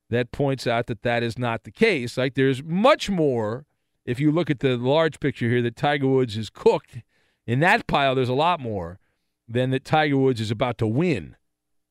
that 0.09 0.31
points 0.31 0.65
out 0.65 0.87
that 0.87 1.03
that 1.03 1.21
is 1.21 1.37
not 1.37 1.63
the 1.63 1.71
case. 1.71 2.17
Like 2.17 2.33
there's 2.33 2.63
much 2.63 3.07
more, 3.07 3.67
if 4.03 4.19
you 4.19 4.31
look 4.31 4.49
at 4.49 4.61
the 4.61 4.77
large 4.77 5.19
picture 5.19 5.47
here, 5.47 5.61
that 5.61 5.75
Tiger 5.75 6.07
Woods 6.07 6.35
is 6.35 6.49
cooked 6.49 7.03
in 7.45 7.59
that 7.61 7.87
pile, 7.87 8.15
there's 8.15 8.29
a 8.29 8.33
lot 8.33 8.59
more 8.59 8.99
than 9.47 9.71
that 9.71 9.85
Tiger 9.85 10.17
Woods 10.17 10.41
is 10.41 10.51
about 10.51 10.77
to 10.79 10.87
win. 10.87 11.35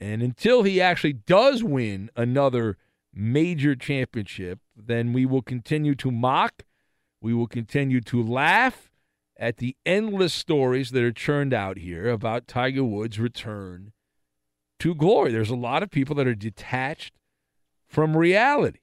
And 0.00 0.22
until 0.22 0.62
he 0.62 0.80
actually 0.80 1.12
does 1.12 1.62
win 1.62 2.10
another 2.16 2.78
major 3.12 3.74
championship, 3.74 4.60
then 4.76 5.12
we 5.12 5.26
will 5.26 5.42
continue 5.42 5.94
to 5.96 6.10
mock. 6.10 6.64
We 7.20 7.34
will 7.34 7.46
continue 7.46 8.00
to 8.02 8.22
laugh 8.22 8.90
at 9.36 9.58
the 9.58 9.76
endless 9.84 10.32
stories 10.32 10.90
that 10.90 11.02
are 11.02 11.12
churned 11.12 11.52
out 11.52 11.78
here 11.78 12.08
about 12.08 12.46
Tiger 12.46 12.84
Woods' 12.84 13.18
return 13.18 13.92
to 14.78 14.94
glory. 14.94 15.32
There's 15.32 15.50
a 15.50 15.56
lot 15.56 15.82
of 15.82 15.90
people 15.90 16.16
that 16.16 16.26
are 16.26 16.34
detached 16.34 17.14
from 17.88 18.16
reality. 18.16 18.80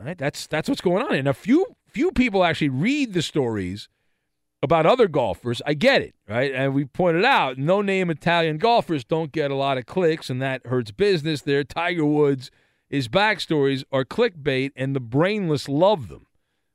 Right? 0.00 0.18
That's 0.18 0.46
that's 0.46 0.68
what's 0.68 0.80
going 0.80 1.04
on. 1.04 1.14
And 1.14 1.28
a 1.28 1.34
few 1.34 1.76
few 1.86 2.10
people 2.10 2.42
actually 2.42 2.68
read 2.70 3.12
the 3.12 3.22
stories 3.22 3.88
about 4.64 4.86
other 4.86 5.06
golfers, 5.06 5.62
I 5.64 5.74
get 5.74 6.02
it, 6.02 6.14
right? 6.28 6.52
And 6.52 6.74
we 6.74 6.84
pointed 6.84 7.24
out 7.24 7.58
no 7.58 7.82
name 7.82 8.10
Italian 8.10 8.58
golfers 8.58 9.04
don't 9.04 9.30
get 9.30 9.50
a 9.50 9.54
lot 9.54 9.78
of 9.78 9.86
clicks, 9.86 10.30
and 10.30 10.42
that 10.42 10.66
hurts 10.66 10.90
business. 10.90 11.42
There, 11.42 11.62
Tiger 11.62 12.04
Woods, 12.04 12.50
his 12.88 13.06
backstories 13.08 13.84
are 13.92 14.04
clickbait, 14.04 14.72
and 14.74 14.96
the 14.96 15.00
brainless 15.00 15.68
love 15.68 16.08
them. 16.08 16.26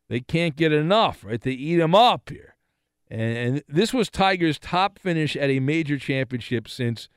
They 0.08 0.22
can't 0.22 0.55
get 0.55 0.72
enough, 0.72 1.24
right? 1.24 1.41
They 1.41 1.51
eat 1.51 1.77
them 1.77 1.96
up 1.96 2.29
here. 2.29 2.55
And, 3.10 3.38
and 3.38 3.63
this 3.67 3.93
was 3.93 4.10
Tiger's 4.10 4.60
top 4.60 5.00
finish 5.00 5.36
at 5.36 5.50
a 5.50 5.60
major 5.60 5.98
championship 5.98 6.67
since 6.69 7.10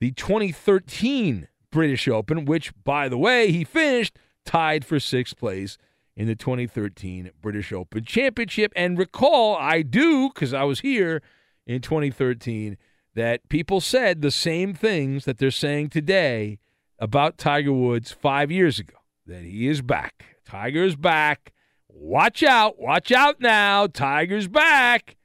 the 0.00 0.12
2013 0.12 1.48
British 1.70 2.08
Open, 2.08 2.44
which, 2.44 2.72
by 2.84 3.08
the 3.08 3.18
way, 3.18 3.50
he 3.50 3.64
finished 3.64 4.18
tied 4.44 4.84
for 4.84 4.98
sixth 4.98 5.36
place 5.36 5.78
in 6.16 6.26
the 6.26 6.34
2013 6.34 7.30
British 7.40 7.72
Open 7.72 8.04
Championship. 8.04 8.72
And 8.76 8.98
recall, 8.98 9.56
I 9.56 9.82
do, 9.82 10.28
because 10.28 10.52
I 10.52 10.64
was 10.64 10.80
here 10.80 11.22
in 11.66 11.80
2013, 11.80 12.76
that 13.14 13.48
people 13.48 13.80
said 13.80 14.22
the 14.22 14.30
same 14.30 14.74
things 14.74 15.24
that 15.24 15.38
they're 15.38 15.50
saying 15.50 15.90
today 15.90 16.58
about 16.98 17.38
Tiger 17.38 17.72
Woods 17.72 18.12
five 18.12 18.50
years 18.50 18.78
ago 18.78 18.96
that 19.26 19.42
he 19.42 19.68
is 19.68 19.82
back. 19.82 20.36
Tiger's 20.44 20.96
back. 20.96 21.52
Watch 21.88 22.42
out. 22.42 22.78
Watch 22.78 23.12
out 23.12 23.40
now. 23.40 23.86
Tiger's 23.86 24.48
back. 24.48 25.16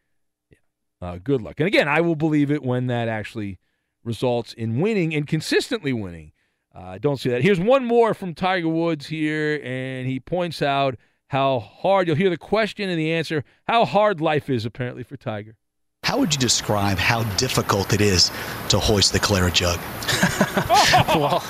Uh, 1.02 1.18
good 1.24 1.42
luck. 1.42 1.60
And 1.60 1.68
again, 1.68 1.88
I 1.88 2.02
will 2.02 2.16
believe 2.16 2.52
it 2.52 2.64
when 2.64 2.88
that 2.88 3.08
actually 3.08 3.60
results 4.04 4.54
in 4.54 4.82
winning 4.82 5.14
and 5.14 5.28
consistently 5.28 5.94
winning 5.94 6.32
I 6.78 6.96
uh, 6.96 6.98
don't 7.00 7.18
see 7.20 7.30
that. 7.30 7.42
Here's 7.42 7.60
one 7.60 7.86
more 7.86 8.14
from 8.14 8.36
Tiger 8.36 8.70
Woods 8.70 9.08
here, 9.08 9.60
and 9.64 10.08
he 10.08 10.20
points 10.20 10.62
out 10.62 10.96
how 11.30 11.60
hard, 11.60 12.08
you'll 12.08 12.16
hear 12.16 12.30
the 12.30 12.38
question 12.38 12.88
and 12.88 13.00
the 13.00 13.12
answer, 13.14 13.44
how 13.68 13.84
hard 13.84 14.22
life 14.22 14.48
is 14.48 14.64
apparently 14.64 15.02
for 15.02 15.18
Tiger. 15.18 15.56
How 16.04 16.20
would 16.20 16.34
you 16.34 16.40
describe 16.40 17.00
how 17.00 17.24
difficult 17.36 17.94
it 17.94 18.02
is 18.02 18.32
to 18.70 18.78
hoist 18.78 19.12
the 19.12 19.20
claret 19.20 19.56
jug? 19.56 19.80
well, 21.16 21.44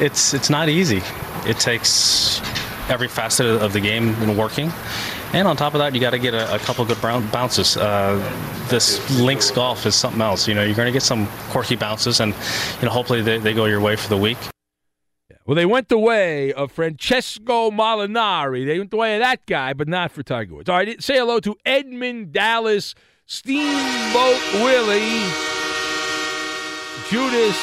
it's 0.00 0.34
it's 0.34 0.50
not 0.50 0.68
easy. 0.68 1.00
It 1.46 1.58
takes 1.60 2.40
every 2.90 3.08
facet 3.08 3.46
of 3.46 3.72
the 3.72 3.80
game 3.80 4.08
in 4.22 4.36
working. 4.36 4.70
And 5.32 5.46
on 5.48 5.56
top 5.56 5.74
of 5.74 5.78
that, 5.78 5.94
you 5.94 6.00
got 6.00 6.10
to 6.10 6.18
get 6.18 6.34
a, 6.34 6.56
a, 6.56 6.58
couple 6.58 6.84
good 6.84 7.00
bounces. 7.00 7.76
Uh, 7.76 8.18
this 8.68 9.18
links 9.18 9.50
golf 9.50 9.86
is 9.86 9.94
something 9.94 10.20
else. 10.20 10.46
You 10.46 10.54
know, 10.54 10.62
you're 10.62 10.74
going 10.74 10.86
to 10.86 10.92
get 10.92 11.02
some 11.02 11.26
quirky 11.50 11.76
bounces, 11.76 12.20
and 12.20 12.34
you 12.80 12.86
know, 12.86 12.90
hopefully 12.90 13.22
they, 13.22 13.38
they 13.38 13.54
go 13.54 13.64
your 13.64 13.80
way 13.80 13.96
for 13.96 14.08
the 14.08 14.18
week. 14.18 14.36
Well, 15.44 15.56
they 15.56 15.66
went 15.66 15.88
the 15.88 15.98
way 15.98 16.52
of 16.52 16.70
Francesco 16.70 17.70
Molinari. 17.70 18.64
They 18.64 18.78
went 18.78 18.92
the 18.92 18.96
way 18.96 19.14
of 19.16 19.20
that 19.22 19.44
guy, 19.46 19.72
but 19.72 19.88
not 19.88 20.12
for 20.12 20.22
Tiger 20.22 20.54
Woods. 20.54 20.68
All 20.68 20.76
right, 20.76 21.02
say 21.02 21.16
hello 21.16 21.40
to 21.40 21.56
Edmund 21.66 22.32
Dallas, 22.32 22.94
Steamboat 23.26 24.40
Willie, 24.54 25.24
Judas 27.10 27.58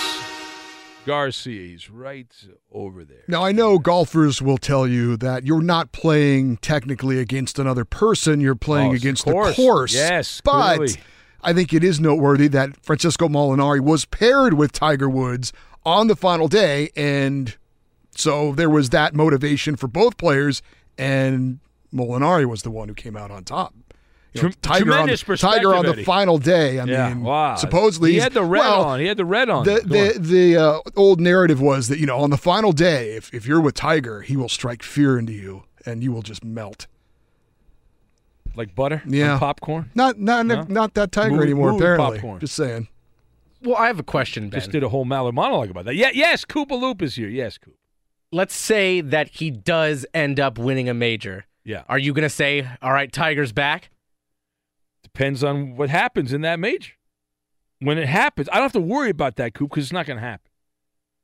Garcia. 1.06 1.68
He's 1.70 1.90
right 1.90 2.28
over 2.70 3.06
there. 3.06 3.24
Now, 3.30 3.46
I 3.46 3.54
know 3.54 3.80
golfers 3.80 4.42
will 4.42 4.58
tell 4.58 4.86
you 4.86 5.16
that 5.18 5.46
you're 5.46 5.62
not 5.62 5.94
playing 5.94 6.58
technically 6.58 7.18
against 7.20 7.58
another 7.60 7.86
person, 7.86 8.42
you're 8.42 8.56
playing 8.56 8.92
Oh, 8.92 8.96
against 8.96 9.24
course. 9.24 9.56
the 9.56 9.62
course. 9.64 9.94
Yes, 9.94 10.42
But 10.44 10.76
clearly. 10.76 10.96
I 11.42 11.54
think 11.54 11.74
it 11.74 11.86
is 11.86 12.02
noteworthy 12.02 12.50
that 12.50 12.84
Francesco 12.84 13.30
Molinari 13.30 13.80
was 13.80 14.04
paired 14.04 14.56
with 14.56 14.74
Tiger 14.74 15.10
Woods 15.10 15.54
on 15.86 16.08
the 16.08 16.16
final 16.18 16.50
day. 16.50 16.90
And 16.98 17.56
so 18.20 18.54
there 18.54 18.70
was 18.70 18.90
that 18.90 19.14
motivation 19.16 19.76
for 19.76 19.88
both 19.88 20.18
players, 20.18 20.62
and 20.98 21.60
Molinari 21.94 22.46
was 22.46 22.62
the 22.64 22.72
one 22.72 22.88
who 22.90 22.94
came 22.94 23.16
out 23.18 23.32
on 23.32 23.44
top. 23.44 23.74
You 24.34 24.44
know, 24.44 24.52
Tiger 24.62 24.94
on, 24.94 25.08
the, 25.08 25.18
Tiger 25.38 25.74
on 25.74 25.86
the 25.86 25.94
Eddie. 25.94 26.04
final 26.04 26.38
day. 26.38 26.78
I 26.80 26.84
yeah, 26.86 27.10
mean, 27.10 27.24
wow. 27.24 27.56
supposedly 27.56 28.12
he 28.12 28.18
had 28.18 28.34
the 28.34 28.44
red 28.44 28.60
well, 28.60 28.84
on. 28.84 29.00
He 29.00 29.08
had 29.08 29.18
the 29.18 29.26
red 29.26 29.50
on. 29.50 29.66
the 29.66 29.82
Go 29.82 29.88
the 29.88 30.16
on. 30.16 30.22
the 30.22 30.58
uh, 30.58 30.80
old 30.96 31.20
narrative 31.20 31.60
was 31.60 31.88
that 31.88 31.98
you 31.98 32.06
know 32.06 32.20
on 32.20 32.30
the 32.30 32.38
final 32.38 32.72
day, 32.72 33.16
if 33.16 33.34
if 33.34 33.48
you're 33.48 33.60
with 33.60 33.74
Tiger, 33.74 34.22
he 34.22 34.38
will 34.38 34.48
strike 34.50 34.84
fear 34.84 35.18
into 35.18 35.34
you 35.34 35.64
and 35.84 36.04
you 36.04 36.12
will 36.12 36.22
just 36.22 36.44
melt. 36.44 36.86
like 38.56 38.76
butter, 38.76 39.02
on 39.06 39.14
Yeah. 39.14 39.40
popcorn. 39.40 39.90
Not 39.96 40.20
not 40.20 40.46
No? 40.46 40.64
not 40.68 40.94
that 40.94 41.12
Tiger 41.12 41.32
Movie- 41.32 41.44
anymore. 41.46 41.72
movie 41.72 41.84
apparently, 41.84 42.18
popcorn. 42.20 42.40
just 42.40 42.56
saying. 42.56 42.88
Well, 43.64 43.76
I 43.78 43.88
have 43.88 44.00
a 44.00 44.04
question, 44.04 44.50
Ben. 44.50 44.60
Just 44.60 44.72
did 44.72 44.84
a 44.84 44.90
whole 44.90 45.06
Maller 45.06 45.34
monologue 45.34 45.70
about 45.72 45.86
that. 45.86 45.96
Yeah, 45.96 46.12
yes, 46.14 46.46
Koopa 46.46 46.80
Loop 46.80 47.02
is 47.02 47.16
here. 47.16 47.28
Yes, 47.28 47.58
Coop. 47.58 47.76
Let's 48.32 48.56
say 48.56 49.02
that 49.02 49.30
he 49.30 49.50
does 49.50 50.06
end 50.14 50.40
up 50.40 50.58
winning 50.58 50.88
a 50.88 50.94
major. 50.94 51.46
Yeah. 51.64 51.84
Are 51.90 51.98
you 51.98 52.14
going 52.14 52.24
to 52.24 52.30
say, 52.30 52.68
all 52.82 52.94
right, 52.94 53.12
Tiger's 53.12 53.52
back? 53.52 53.90
Depends 55.04 55.44
on 55.44 55.76
what 55.76 55.90
happens 55.90 56.34
in 56.34 56.42
that 56.42 56.60
major. 56.60 56.94
When 57.80 57.98
it 57.98 58.08
happens, 58.08 58.50
I 58.50 58.56
don't 58.56 58.64
have 58.64 58.72
to 58.74 58.80
worry 58.80 59.10
about 59.10 59.38
that, 59.38 59.54
Coop, 59.54 59.70
because 59.70 59.86
it's 59.86 59.94
not 59.94 60.06
going 60.06 60.18
to 60.18 60.26
happen. 60.26 60.49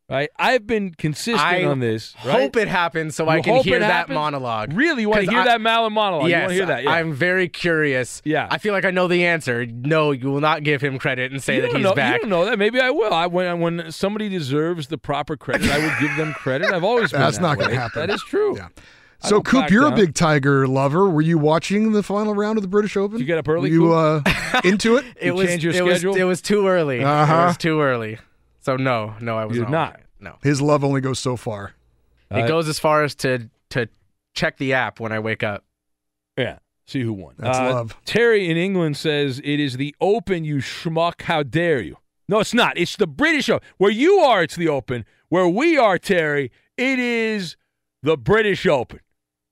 Right? 0.08 0.30
I've 0.38 0.68
been 0.68 0.94
consistent 0.94 1.40
I 1.44 1.64
on 1.64 1.80
this. 1.80 2.14
Right? 2.24 2.42
hope 2.42 2.56
it 2.58 2.68
happens 2.68 3.16
so 3.16 3.24
You 3.24 3.30
I 3.32 3.42
can 3.42 3.56
hear 3.64 3.80
that 3.80 3.92
happens? 3.92 4.14
monologue. 4.16 4.74
Really? 4.74 5.02
You 5.02 5.10
want 5.10 5.22
to 5.22 5.26
'Cause 5.26 5.34
hear 5.34 5.42
I- 5.42 5.46
that 5.46 5.62
Maller 5.62 5.92
monologue? 5.92 6.30
Yes, 6.30 6.38
you 6.38 6.42
want 6.42 6.50
to 6.50 6.54
hear 6.56 6.66
that? 6.68 6.84
Yeah. 6.84 6.92
I'm 6.92 7.12
very 7.12 7.50
curious. 7.50 8.22
Yeah. 8.24 8.48
I 8.52 8.60
feel 8.60 8.72
like 8.72 8.86
I 8.86 8.92
know 8.92 9.08
the 9.08 9.26
answer. 9.26 9.66
No, 9.66 10.12
you 10.12 10.30
will 10.30 10.42
not 10.42 10.62
give 10.64 10.80
him 10.82 11.00
credit 11.00 11.32
and 11.32 11.42
say 11.42 11.56
you 11.56 11.62
that 11.64 11.72
he's 11.74 11.84
know, 11.84 11.96
back. 11.96 12.14
You 12.16 12.20
don't 12.22 12.30
know 12.30 12.46
that. 12.46 12.60
Maybe 12.60 12.80
I 12.80 12.92
will. 12.92 13.12
I, 13.12 13.26
when 13.26 13.60
when 13.62 13.92
somebody 13.92 14.30
deserves 14.30 14.90
the 14.90 15.00
proper 15.00 15.36
credit, 15.36 15.72
I 15.72 15.80
will 15.80 15.94
give 16.00 16.16
them 16.18 16.34
credit. 16.36 16.72
I've 16.72 16.84
always 16.84 17.12
been 17.12 17.22
That's 17.22 17.38
that 17.38 17.42
not 17.44 17.58
going 17.58 17.70
gonna 17.72 17.82
happen. 17.82 18.02
That 18.02 18.14
is 18.14 18.22
true. 18.24 18.58
Yeah. 18.58 18.68
So, 19.24 19.30
don't 19.38 19.46
Coop, 19.46 19.72
you're 19.72 19.84
down. 19.90 19.94
a 19.94 19.96
big 19.96 20.14
Tiger 20.14 20.68
lover. 20.68 21.10
Were 21.10 21.22
you 21.22 21.40
watching 21.40 21.94
the 21.94 22.04
final 22.04 22.36
round 22.36 22.60
of 22.60 22.62
the 22.62 22.68
British 22.68 22.96
Open? 22.96 23.14
Did 23.18 23.22
you 23.22 23.26
get 23.26 23.40
up 23.40 23.48
early, 23.50 23.72
Were 23.72 23.76
you 23.76 23.94
uh, 23.94 24.22
into 24.64 24.98
it? 24.98 25.06
It 25.20 25.28
You 25.28 25.34
was 25.34 25.48
change 25.48 25.64
your 25.64 25.74
it 25.74 25.84
was 25.84 25.96
schedule? 26.02 26.16
it 26.16 26.24
was 26.26 26.42
too 26.44 26.68
early. 26.68 27.00
It 27.00 27.06
Uh-huh. 27.06 27.34
It 27.34 27.46
was 27.48 27.58
too 27.58 27.82
early. 27.82 28.20
So 28.66 28.78
no, 28.78 29.14
no, 29.22 29.38
I 29.38 29.46
was 29.46 29.56
You 29.58 29.64
did 29.66 29.72
not. 29.72 29.94
not. 29.94 30.02
No. 30.20 30.36
His 30.42 30.60
love 30.60 30.84
only 30.84 31.00
goes 31.00 31.20
so 31.20 31.38
far. 31.38 31.74
Uh, 32.34 32.40
it 32.40 32.48
goes 32.48 32.68
as 32.68 32.80
far 32.80 33.04
as 33.04 33.14
to 33.16 33.48
to 33.70 33.88
check 34.34 34.58
the 34.58 34.74
app 34.74 35.00
when 35.00 35.12
I 35.12 35.20
wake 35.20 35.44
up. 35.44 35.64
Yeah. 36.36 36.58
See 36.88 37.02
who 37.02 37.14
won. 37.14 37.36
That's 37.38 37.60
Uh, 37.60 37.74
love. 37.74 37.96
Terry 38.06 38.50
in 38.50 38.58
England 38.58 38.98
says 38.98 39.40
it 39.44 39.60
is 39.60 39.78
the 39.78 39.96
Open. 40.02 40.44
You 40.44 40.58
schmuck! 40.58 41.22
How 41.24 41.44
dare 41.44 41.80
you? 41.82 41.98
No, 42.28 42.40
it's 42.40 42.54
not. 42.56 42.76
It's 42.76 42.96
the 42.96 43.06
British 43.08 43.50
Open. 43.50 43.68
Where 43.78 43.92
you 43.92 44.16
are, 44.20 44.42
it's 44.42 44.56
the 44.56 44.68
Open. 44.68 45.06
Where 45.30 45.48
we 45.48 45.78
are, 45.78 46.00
Terry, 46.00 46.52
it 46.76 46.98
is 47.00 47.56
the 48.02 48.18
British 48.18 48.66
Open. 48.66 49.00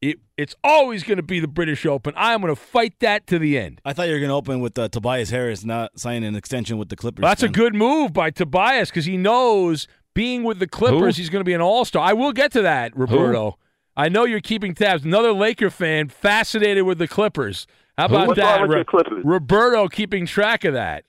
It, 0.04 0.20
it's 0.36 0.56
always 0.64 1.04
going 1.04 1.18
to 1.18 1.24
be 1.24 1.40
the 1.40 1.48
British 1.48 1.86
Open. 1.86 2.14
I'm 2.18 2.42
going 2.42 2.54
to 2.54 2.60
fight 2.60 3.00
that 3.00 3.26
to 3.28 3.40
the 3.40 3.58
end. 3.58 3.80
I 3.86 3.94
thought 3.94 4.08
you 4.08 4.14
were 4.14 4.20
going 4.20 4.30
to 4.30 4.36
open 4.36 4.60
with 4.60 4.78
uh, 4.78 4.90
Tobias 4.90 5.30
Harris 5.30 5.64
not 5.64 5.98
signing 5.98 6.26
an 6.26 6.36
extension 6.36 6.78
with 6.78 6.90
the 6.90 6.98
Clippers. 6.98 7.24
That's 7.24 7.44
a 7.44 7.48
good 7.48 7.74
move 7.74 8.12
by 8.12 8.30
Tobias 8.30 8.90
because 8.90 9.06
he 9.06 9.16
knows 9.16 9.88
being 10.14 10.44
with 10.44 10.60
the 10.60 10.68
Clippers, 10.68 11.16
Who? 11.16 11.22
he's 11.22 11.30
going 11.30 11.40
to 11.40 11.46
be 11.46 11.54
an 11.54 11.62
all 11.62 11.86
star. 11.86 12.06
I 12.06 12.12
will 12.12 12.34
get 12.34 12.52
to 12.52 12.62
that, 12.64 12.96
Roberto. 12.98 13.58
I 13.96 14.10
know 14.10 14.26
you're 14.26 14.42
keeping 14.42 14.74
tabs. 14.74 15.06
Another 15.06 15.32
Laker 15.32 15.70
fan 15.70 16.10
fascinated 16.10 16.84
with 16.84 16.98
the 16.98 17.08
Clippers. 17.08 17.66
How 17.98 18.06
about 18.06 18.28
What's 18.28 18.40
that, 18.40 18.60
wrong 18.60 18.70
with 18.70 18.88
the 18.88 19.22
Roberto 19.24 19.88
keeping 19.88 20.26
track 20.26 20.66
of 20.66 20.74
that. 20.74 21.06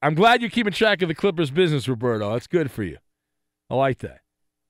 I'm 0.00 0.14
glad 0.14 0.40
you're 0.40 0.50
keeping 0.50 0.72
track 0.72 1.02
of 1.02 1.08
the 1.08 1.14
Clippers 1.14 1.50
business, 1.50 1.88
Roberto. 1.88 2.32
That's 2.32 2.46
good 2.46 2.70
for 2.70 2.84
you. 2.84 2.98
I 3.68 3.74
like 3.74 3.98
that. 3.98 4.20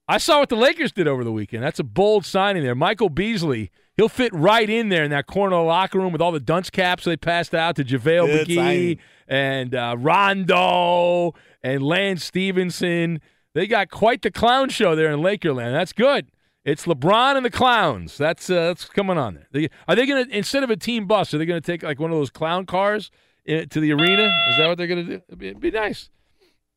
I 0.09 0.17
saw 0.17 0.39
what 0.39 0.49
the 0.49 0.55
Lakers 0.55 0.91
did 0.91 1.07
over 1.07 1.23
the 1.23 1.31
weekend. 1.31 1.61
That's 1.63 1.79
a 1.79 1.83
bold 1.83 2.25
signing 2.25 2.63
there. 2.63 2.73
Michael 2.73 3.09
Beasley, 3.09 3.69
he'll 3.95 4.09
fit 4.09 4.33
right 4.33 4.67
in 4.67 4.89
there 4.89 5.03
in 5.03 5.11
that 5.11 5.27
corner 5.27 5.55
of 5.55 5.61
the 5.61 5.67
locker 5.67 5.99
room 5.99 6.11
with 6.11 6.19
all 6.19 6.31
the 6.31 6.39
dunce 6.39 6.71
caps 6.71 7.03
they 7.03 7.15
passed 7.15 7.53
out 7.53 7.75
to 7.75 7.83
JaVale 7.83 8.25
Good 8.25 8.47
McGee 8.47 8.55
signing. 8.55 8.99
and 9.27 9.75
uh, 9.75 9.95
Rondo 9.99 11.35
and 11.61 11.83
Lance 11.83 12.25
Stephenson. 12.25 13.21
They 13.53 13.67
got 13.67 13.91
quite 13.91 14.23
the 14.23 14.31
clown 14.31 14.69
show 14.69 14.95
there 14.95 15.11
in 15.11 15.19
Lakerland. 15.19 15.73
That's 15.73 15.93
good. 15.93 16.31
It's 16.65 16.87
LeBron 16.87 17.35
and 17.35 17.45
the 17.45 17.51
clowns. 17.51 18.17
That's 18.17 18.49
uh, 18.49 18.67
that's 18.67 18.85
coming 18.85 19.19
on 19.19 19.35
there. 19.35 19.47
They, 19.51 19.69
are 19.87 19.95
they 19.95 20.07
going 20.07 20.27
to 20.27 20.35
instead 20.35 20.63
of 20.63 20.71
a 20.71 20.75
team 20.75 21.05
bus? 21.05 21.35
Are 21.35 21.37
they 21.37 21.45
going 21.45 21.61
to 21.61 21.65
take 21.65 21.83
like 21.83 21.99
one 21.99 22.11
of 22.11 22.17
those 22.17 22.31
clown 22.31 22.65
cars 22.65 23.11
uh, 23.47 23.65
to 23.69 23.79
the 23.79 23.91
arena? 23.93 24.23
Is 24.49 24.57
that 24.57 24.67
what 24.67 24.77
they're 24.79 24.87
going 24.87 25.05
to 25.05 25.17
do? 25.17 25.21
It'd 25.27 25.39
be, 25.39 25.47
it'd 25.49 25.59
be 25.61 25.71
nice. 25.71 26.09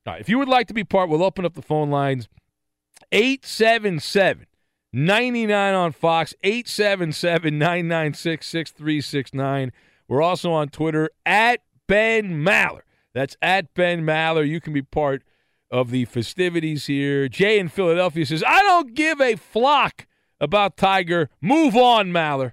All 0.06 0.12
right. 0.12 0.20
If 0.20 0.28
you 0.28 0.38
would 0.38 0.48
like 0.48 0.66
to 0.68 0.74
be 0.74 0.84
part, 0.84 1.08
we'll 1.08 1.24
open 1.24 1.46
up 1.46 1.54
the 1.54 1.62
phone 1.62 1.90
lines. 1.90 2.28
877 3.12 4.46
99 4.94 5.74
on 5.74 5.92
Fox, 5.92 6.34
877 6.42 7.58
996 7.58 8.46
6369. 8.46 9.72
We're 10.08 10.22
also 10.22 10.52
on 10.52 10.68
Twitter 10.68 11.10
at 11.24 11.60
Ben 11.86 12.42
Maller. 12.44 12.80
That's 13.14 13.36
at 13.40 13.72
Ben 13.74 14.02
Maller. 14.02 14.46
You 14.46 14.60
can 14.60 14.72
be 14.72 14.82
part 14.82 15.22
of 15.70 15.90
the 15.90 16.04
festivities 16.04 16.86
here. 16.86 17.28
Jay 17.28 17.58
in 17.58 17.68
Philadelphia 17.68 18.26
says, 18.26 18.44
I 18.46 18.60
don't 18.62 18.94
give 18.94 19.20
a 19.20 19.36
flock 19.36 20.06
about 20.40 20.76
Tiger. 20.76 21.30
Move 21.40 21.76
on, 21.76 22.10
Maller. 22.12 22.52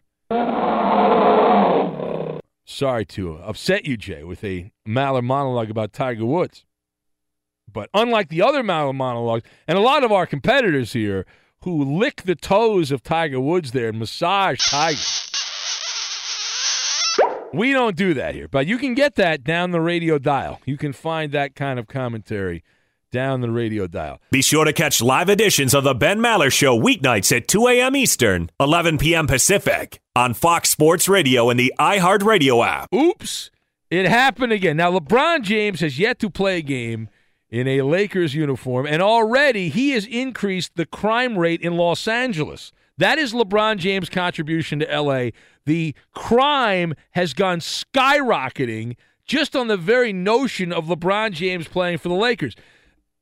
Sorry 2.66 3.06
to 3.08 3.34
upset 3.38 3.86
you, 3.86 3.98
Jay, 3.98 4.24
with 4.24 4.44
a 4.44 4.72
Maller 4.88 5.24
monologue 5.24 5.70
about 5.70 5.92
Tiger 5.92 6.26
Woods. 6.26 6.66
But 7.72 7.90
unlike 7.94 8.30
the 8.30 8.42
other 8.42 8.64
monologues, 8.64 9.44
and 9.68 9.78
a 9.78 9.82
lot 9.82 10.04
of 10.04 10.12
our 10.12 10.26
competitors 10.26 10.94
here 10.94 11.26
who 11.64 11.84
lick 11.84 12.24
the 12.24 12.36
toes 12.36 12.92
of 12.92 13.04
Tiger 13.04 13.40
Woods 13.40 13.72
there 13.72 13.90
and 13.90 14.00
massage 14.00 14.60
Tiger, 14.70 15.00
we 17.54 17.74
don't 17.74 17.96
do 17.96 18.14
that 18.14 18.36
here. 18.36 18.48
But 18.48 18.68
you 18.68 18.78
can 18.78 18.94
get 18.94 19.16
that 19.16 19.44
down 19.44 19.72
the 19.72 19.82
radio 19.82 20.18
dial. 20.20 20.62
You 20.66 20.78
can 20.78 20.94
find 20.94 21.32
that 21.32 21.56
kind 21.56 21.80
of 21.80 21.88
commentary 21.88 22.64
down 23.12 23.42
the 23.42 23.50
radio 23.50 23.88
dial. 23.88 24.22
Be 24.32 24.42
sure 24.42 24.66
to 24.66 24.74
catch 24.74 25.02
live 25.02 25.30
editions 25.30 25.74
of 25.74 25.84
the 25.84 25.96
Ben 25.96 26.20
Maller 26.20 26.52
Show 26.52 26.80
weeknights 26.80 27.36
at 27.36 27.48
2 27.48 27.68
a.m. 27.68 27.96
Eastern, 27.96 28.50
11 28.60 28.98
p.m. 29.00 29.28
Pacific 29.28 30.00
on 30.16 30.34
Fox 30.34 30.70
Sports 30.70 31.10
Radio 31.10 31.50
and 31.50 31.60
the 31.60 31.74
iHeartRadio 31.80 32.66
app. 32.66 32.94
Oops, 32.94 33.50
it 33.90 34.06
happened 34.08 34.54
again. 34.54 34.78
Now, 34.78 34.92
LeBron 34.92 35.42
James 35.42 35.80
has 35.82 35.98
yet 35.98 36.20
to 36.20 36.30
play 36.30 36.58
a 36.58 36.62
game 36.62 37.10
in 37.50 37.68
a 37.68 37.82
Lakers 37.82 38.36
uniform, 38.36 38.86
and 38.86 39.02
already 39.02 39.70
he 39.70 39.92
has 39.92 40.06
increased 40.06 40.76
the 40.76 40.86
crime 40.86 41.38
rate 41.38 41.62
in 41.62 41.76
Los 41.78 42.08
Angeles. 42.08 42.72
That 42.98 43.18
is 43.18 43.34
LeBron 43.34 43.78
James' 43.78 44.10
contribution 44.10 44.80
to 44.80 45.02
LA. 45.02 45.30
The 45.66 45.96
crime 46.14 46.94
has 47.12 47.34
gone 47.34 47.60
skyrocketing 47.60 48.96
just 49.26 49.56
on 49.56 49.68
the 49.68 49.78
very 49.78 50.12
notion 50.12 50.74
of 50.74 50.86
LeBron 50.86 51.32
James 51.32 51.68
playing 51.68 52.00
for 52.00 52.10
the 52.10 52.16
Lakers. 52.16 52.56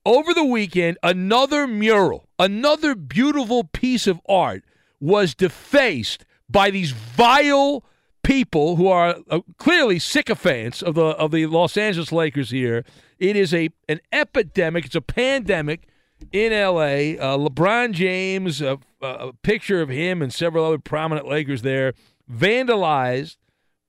Over 0.05 0.33
the 0.33 0.45
weekend, 0.45 0.97
another 1.03 1.67
mural, 1.67 2.27
another 2.39 2.95
beautiful 2.95 3.65
piece 3.65 4.07
of 4.07 4.21
art 4.27 4.63
was 4.99 5.35
defaced 5.35 6.25
by 6.49 6.69
these 6.71 6.91
vile 6.91 7.83
people 8.27 8.75
who 8.75 8.89
are 8.89 9.15
uh, 9.29 9.39
clearly 9.57 9.97
sycophants 9.97 10.81
of 10.81 10.95
the 10.95 11.01
of 11.01 11.31
the 11.31 11.45
Los 11.45 11.77
Angeles 11.77 12.11
Lakers 12.11 12.49
here. 12.49 12.83
It 13.19 13.37
is 13.37 13.53
a 13.53 13.69
an 13.87 14.01
epidemic. 14.11 14.85
It's 14.85 14.95
a 14.95 15.01
pandemic 15.01 15.87
in 16.33 16.51
L.A. 16.51 17.17
Uh, 17.17 17.37
LeBron 17.37 17.93
James, 17.93 18.61
uh, 18.61 18.75
a 19.01 19.31
picture 19.43 19.81
of 19.81 19.87
him 19.87 20.21
and 20.21 20.33
several 20.33 20.65
other 20.65 20.77
prominent 20.77 21.25
Lakers 21.25 21.61
there, 21.61 21.93
vandalized 22.29 23.37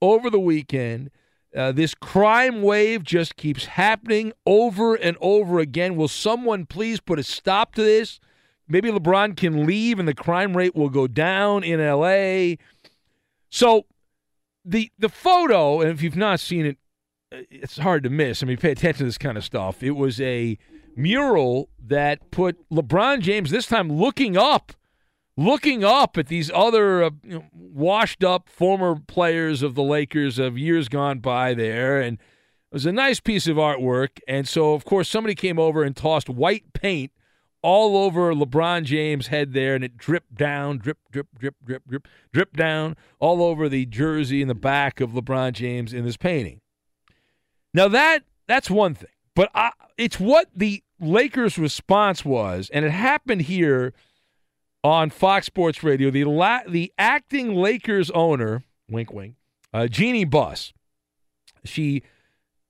over 0.01 0.31
the 0.31 0.39
weekend. 0.39 1.11
Uh, 1.57 1.73
this 1.73 1.97
crime 1.97 2.63
wave 2.63 3.03
just 3.03 3.35
keeps 3.35 3.65
happening 3.65 4.33
over 4.47 4.95
and 4.95 5.17
over 5.21 5.59
again. 5.59 5.97
Will 5.97 6.07
someone 6.07 6.65
please 6.65 7.01
put 7.01 7.19
a 7.19 7.25
stop 7.25 7.75
to 7.75 7.83
this? 7.83 8.21
Maybe 8.69 8.93
LeBron 8.93 9.37
can 9.37 9.67
leave 9.67 9.99
and 9.99 10.07
the 10.07 10.15
crime 10.15 10.57
rate 10.57 10.77
will 10.77 10.91
go 10.91 11.09
down 11.09 11.65
in 11.65 11.85
LA. 11.85 12.57
So 13.51 13.87
the 14.69 14.93
the 14.99 15.09
photo, 15.09 15.81
and 15.81 15.91
if 15.91 16.03
you've 16.03 16.17
not 16.17 16.41
seen 16.41 16.67
it, 16.67 16.77
uh, 17.33 17.39
it's 17.51 17.79
hard 17.79 18.03
to 18.03 18.11
miss. 18.11 18.43
I 18.43 18.47
mean, 18.47 18.59
pay 18.59 18.73
attention 18.73 18.99
to 18.99 19.05
this 19.05 19.19
kind 19.19 19.39
of 19.39 19.45
stuff. 19.45 19.83
It 19.83 19.93
was 19.93 20.21
a 20.21 20.59
mural 20.95 21.71
that 21.87 22.31
put 22.31 22.69
LeBron 22.71 23.21
James 23.21 23.51
this 23.51 23.67
time 23.67 23.91
looking 23.91 24.37
up, 24.37 24.73
looking 25.37 25.85
up 25.85 26.19
at 26.19 26.27
these 26.27 26.51
other 26.53 27.05
uh, 27.05 27.11
you 27.23 27.39
know, 27.39 27.45
washed 27.53 28.23
up 28.23 28.49
former 28.49 28.97
players 28.97 29.63
of 29.63 29.75
the 29.75 29.83
Lakers 29.83 30.39
of 30.39 30.59
years 30.59 30.89
gone 30.89 31.21
by 31.21 31.55
there, 31.55 32.01
and 32.01 32.19
it 32.19 32.75
was 32.75 32.87
a 32.87 32.93
nice 32.93 33.21
piece 33.21 33.47
of 33.47 33.57
artwork. 33.57 34.21
And 34.29 34.47
so, 34.47 34.75
of 34.75 34.85
course, 34.85 35.09
somebody 35.09 35.35
came 35.35 35.59
over 35.59 35.83
and 35.83 35.97
tossed 35.97 36.29
white 36.29 36.75
paint 36.75 37.13
all 37.63 37.97
over 37.97 38.33
LeBron 38.33 38.85
James' 38.85 39.29
head 39.29 39.53
there, 39.53 39.75
and 39.75 39.83
it 39.85 39.97
dripped 39.97 40.35
down, 40.35 40.79
drip, 40.79 40.99
drip, 41.11 41.27
drip, 41.39 41.55
drip, 41.65 41.83
drip, 41.89 42.09
drip 42.33 42.57
down 42.57 42.97
all 43.19 43.43
over 43.43 43.69
the 43.69 43.87
jersey 43.87 44.41
and 44.41 44.51
the 44.51 44.55
back 44.55 45.01
of 45.01 45.11
LeBron 45.11 45.53
James 45.53 45.93
in 45.93 46.05
this 46.05 46.17
painting. 46.17 46.61
Now 47.75 47.89
that 47.89 48.25
that's 48.47 48.71
one 48.71 48.95
thing, 48.95 49.11
but 49.35 49.51
I, 49.55 49.73
it's 49.97 50.19
what 50.19 50.49
the 50.55 50.83
Lakers' 51.01 51.59
response 51.59 52.25
was, 52.25 52.71
and 52.73 52.85
it 52.85 52.91
happened 52.91 53.43
here 53.43 53.93
on 54.83 55.11
Fox 55.11 55.47
Sports 55.47 55.83
Radio. 55.83 56.11
The 56.11 56.25
la- 56.25 56.63
the 56.67 56.93
acting 56.99 57.55
Lakers 57.55 58.11
owner, 58.13 58.63
wink, 58.89 59.13
wink, 59.13 59.35
uh, 59.73 59.87
Jeanie 59.87 60.25
Buss, 60.25 60.73
she 61.65 62.03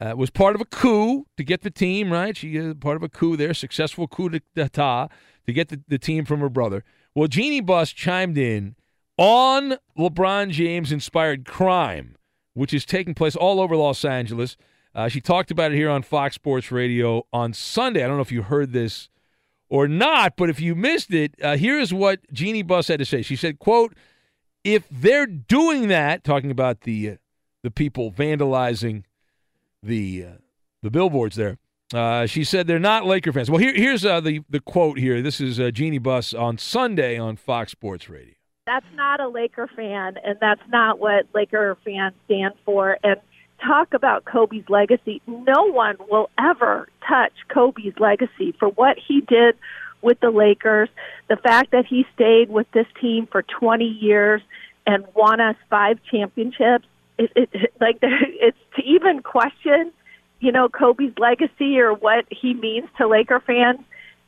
uh, 0.01 0.15
was 0.17 0.31
part 0.31 0.55
of 0.55 0.61
a 0.61 0.65
coup 0.65 1.27
to 1.37 1.45
get 1.45 1.63
the 1.63 1.71
team 1.71 2.13
right. 2.13 2.37
She 2.37 2.59
was 2.59 2.75
part 2.81 2.97
of 2.97 3.03
a 3.03 3.09
coup 3.09 3.37
there, 3.37 3.55
successful 3.55 4.07
coup 4.07 4.31
d'état 4.31 5.11
to 5.47 5.53
get 5.53 5.69
the, 5.69 5.81
the 5.89 5.99
team 5.99 6.25
from 6.25 6.41
her 6.41 6.49
brother. 6.49 6.85
Well, 7.15 7.29
Jeanie 7.29 7.61
Buss 7.61 7.91
chimed 7.91 8.39
in 8.39 8.77
on 9.17 9.77
LeBron 9.99 10.51
James 10.51 10.93
inspired 10.93 11.45
crime, 11.45 12.17
which 12.55 12.73
is 12.73 12.85
taking 12.85 13.15
place 13.15 13.35
all 13.35 13.61
over 13.61 13.77
Los 13.77 14.05
Angeles. 14.05 14.57
Uh, 14.95 15.09
she 15.09 15.21
talked 15.21 15.51
about 15.51 15.73
it 15.73 15.77
here 15.77 15.91
on 15.91 16.03
Fox 16.03 16.37
Sports 16.37 16.71
Radio 16.71 17.27
on 17.33 17.53
Sunday. 17.53 18.05
I 18.05 18.07
don't 18.07 18.17
know 18.17 18.23
if 18.23 18.33
you 18.33 18.43
heard 18.43 18.73
this 18.73 19.09
or 19.69 19.89
not, 19.89 20.35
but 20.37 20.49
if 20.49 20.61
you 20.61 20.75
missed 20.75 21.13
it, 21.13 21.35
uh, 21.43 21.57
here 21.57 21.79
is 21.79 21.93
what 21.93 22.21
Jeanie 22.33 22.63
Buss 22.63 22.89
had 22.89 22.99
to 23.01 23.05
say. 23.05 23.23
She 23.23 23.37
said, 23.37 23.59
"quote 23.59 23.95
If 24.65 24.89
they're 24.91 25.27
doing 25.27 25.89
that, 25.89 26.25
talking 26.25 26.51
about 26.51 26.83
the 26.83 27.11
uh, 27.11 27.17
the 27.63 27.71
people 27.71 28.13
vandalizing 28.13 29.05
the 29.83 30.25
uh, 30.25 30.33
the 30.83 30.91
billboards 30.91 31.37
there." 31.37 31.59
Uh, 31.95 32.27
she 32.27 32.45
said 32.45 32.67
they're 32.67 32.79
not 32.79 33.07
Laker 33.07 33.33
fans. 33.33 33.51
Well, 33.51 33.61
here, 33.61 33.75
here's 33.75 34.05
uh, 34.05 34.21
the 34.21 34.43
the 34.51 34.61
quote 34.61 34.99
here. 34.99 35.23
This 35.23 35.41
is 35.41 35.59
uh, 35.59 35.71
Jeanie 35.71 35.99
Buss 35.99 36.35
on 36.35 36.59
Sunday 36.59 37.19
on 37.19 37.37
Fox 37.37 37.73
Sports 37.73 38.09
Radio. 38.09 38.35
That's 38.67 38.87
not 38.95 39.21
a 39.21 39.29
Laker 39.29 39.67
fan, 39.75 40.19
and 40.23 40.37
that's 40.41 40.61
not 40.69 40.99
what 40.99 41.27
Laker 41.35 41.79
fans 41.85 42.15
stand 42.27 42.53
for. 42.67 42.99
And 43.03 43.19
talk 43.67 43.95
about 43.95 44.25
Kobe's 44.25 44.69
legacy. 44.69 45.23
No 45.27 45.71
one 45.71 45.97
will 46.11 46.31
ever 46.39 46.89
touch 47.09 47.33
Kobe's 47.49 47.95
legacy 47.99 48.55
for 48.59 48.69
what 48.69 48.97
he 48.99 49.21
did 49.23 49.57
with 50.03 50.21
the 50.21 50.31
Lakers, 50.31 50.89
the 51.29 51.37
fact 51.37 51.73
that 51.73 51.87
he 51.87 52.05
stayed 52.15 52.51
with 52.51 52.71
this 52.73 52.87
team 53.01 53.27
for 53.31 53.43
20 53.43 53.85
years 53.85 54.43
and 54.87 55.05
won 55.15 55.41
us 55.41 55.57
five 55.69 55.99
championships. 56.11 56.87
It, 57.19 57.33
it, 57.35 57.73
like 57.81 57.99
it's 58.03 58.59
to 58.77 58.83
even 58.83 59.23
question, 59.23 59.93
you 60.41 60.53
know, 60.53 60.69
Kobe's 60.69 61.19
legacy 61.19 61.79
or 61.81 61.93
what 61.93 62.25
he 62.31 62.55
means 62.55 62.89
to 62.99 63.07
Laker 63.07 63.41
fans. 63.41 63.81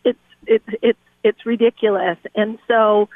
It's 0.04 0.18
it's 0.46 0.68
it's 0.82 0.98
it's 1.24 1.46
ridiculous, 1.46 2.18
and 2.34 2.58
so. 2.68 3.08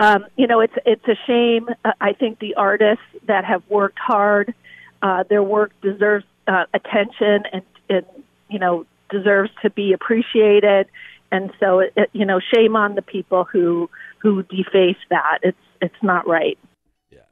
Um, 0.00 0.26
you 0.36 0.46
know, 0.46 0.60
it's 0.60 0.74
it's 0.86 1.08
a 1.08 1.16
shame. 1.26 1.68
Uh, 1.84 1.90
I 2.00 2.12
think 2.12 2.38
the 2.38 2.54
artists 2.54 3.02
that 3.26 3.44
have 3.44 3.64
worked 3.68 3.98
hard 3.98 4.54
uh, 5.02 5.24
their 5.28 5.42
work 5.42 5.72
deserves 5.80 6.24
uh, 6.46 6.64
attention 6.74 7.44
and, 7.52 7.62
and, 7.88 8.06
you 8.48 8.58
know, 8.58 8.86
deserves 9.10 9.50
to 9.62 9.70
be 9.70 9.92
appreciated. 9.92 10.86
And 11.30 11.52
so, 11.60 11.80
it, 11.80 11.92
it, 11.96 12.10
you 12.12 12.24
know, 12.24 12.40
shame 12.40 12.74
on 12.74 12.94
the 12.94 13.02
people 13.02 13.44
who 13.44 13.90
who 14.18 14.42
deface 14.44 14.96
that. 15.10 15.38
It's 15.42 15.58
it's 15.80 16.02
not 16.02 16.26
right. 16.26 16.58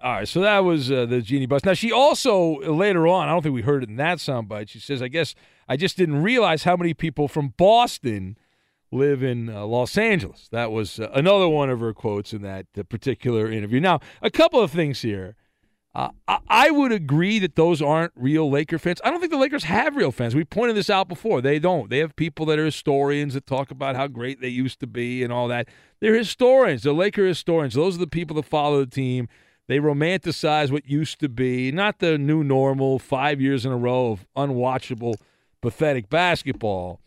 All 0.07 0.13
right. 0.13 0.29
So 0.29 0.41
that 0.43 0.61
was 0.61 0.93
uh, 0.93 1.05
the 1.07 1.21
Jeanie 1.21 1.47
Buss. 1.47 1.65
Now 1.65 1.75
she 1.75 1.91
also 1.91 2.61
later 2.61 3.09
on, 3.09 3.27
I 3.29 3.33
don't 3.33 3.43
think 3.43 3.57
we 3.57 3.63
heard 3.63 3.83
it 3.83 3.89
in 3.89 3.97
that 3.97 4.19
soundbite. 4.19 4.69
She 4.69 4.79
says, 4.79 5.03
"I 5.03 5.09
guess 5.09 5.35
I 5.69 5.77
just 5.77 5.97
didn't 5.97 6.23
realize 6.23 6.63
how 6.63 6.77
many 6.77 6.95
people 6.95 7.27
from 7.27 7.55
Boston." 7.57 8.39
live 8.93 9.21
in 9.21 9.49
uh, 9.49 9.67
Los 9.67 9.99
Angeles. 9.99 10.49
That 10.53 10.71
was 10.71 11.01
uh, 11.01 11.11
another 11.13 11.49
one 11.49 11.71
of 11.71 11.81
her 11.81 11.93
quotes 11.93 12.33
in 12.33 12.43
that 12.43 12.67
uh, 12.79 12.85
particular 12.85 13.51
interview. 13.51 13.81
Now, 13.81 13.99
a 14.23 14.31
couple 14.31 14.61
of 14.61 14.71
things 14.71 15.03
here. 15.03 15.35
Uh, 15.93 16.11
I 16.49 16.71
would 16.71 16.93
agree 16.93 17.41
that 17.41 17.57
those 17.57 17.83
aren't 17.83 18.13
real 18.15 18.49
Laker 18.49 18.79
fans. 18.79 19.01
I 19.03 19.11
don't 19.11 19.19
think 19.19 19.33
the 19.33 19.39
Lakers 19.39 19.65
have 19.65 19.97
real 19.97 20.13
fans. 20.13 20.37
We 20.37 20.45
pointed 20.45 20.77
this 20.77 20.89
out 20.89 21.09
before. 21.09 21.41
They 21.41 21.59
don't. 21.59 21.91
They 21.91 21.99
have 21.99 22.15
people 22.15 22.47
that 22.47 22.61
are 22.61 22.65
historians 22.65 23.35
that 23.35 23.45
talk 23.45 23.73
about 23.73 23.97
how 23.97 24.07
great 24.07 24.41
they 24.41 24.49
used 24.49 24.79
to 24.81 24.87
be 24.87 25.25
and 25.25 25.33
all 25.33 25.49
that. 25.49 25.69
They're 26.01 26.15
historians. 26.15 26.85
They're 26.85 26.93
Laker 26.93 27.27
historians. 27.27 27.75
Those 27.75 27.97
are 27.97 28.01
the 28.01 28.07
people 28.07 28.37
that 28.37 28.45
follow 28.45 28.85
the 28.85 28.91
team. 28.91 29.29
They 29.69 29.79
romanticize 29.79 30.71
what 30.71 30.89
used 30.89 31.19
to 31.21 31.29
be, 31.29 31.73
not 31.73 31.99
the 31.99 32.19
new 32.19 32.45
normal, 32.45 32.99
five 32.99 33.41
years 33.41 33.67
in 33.67 33.73
a 33.73 33.77
row 33.77 34.13
of 34.13 34.27
unwatchable, 34.37 35.15
pathetic 35.61 36.09
basketball. 36.09 37.01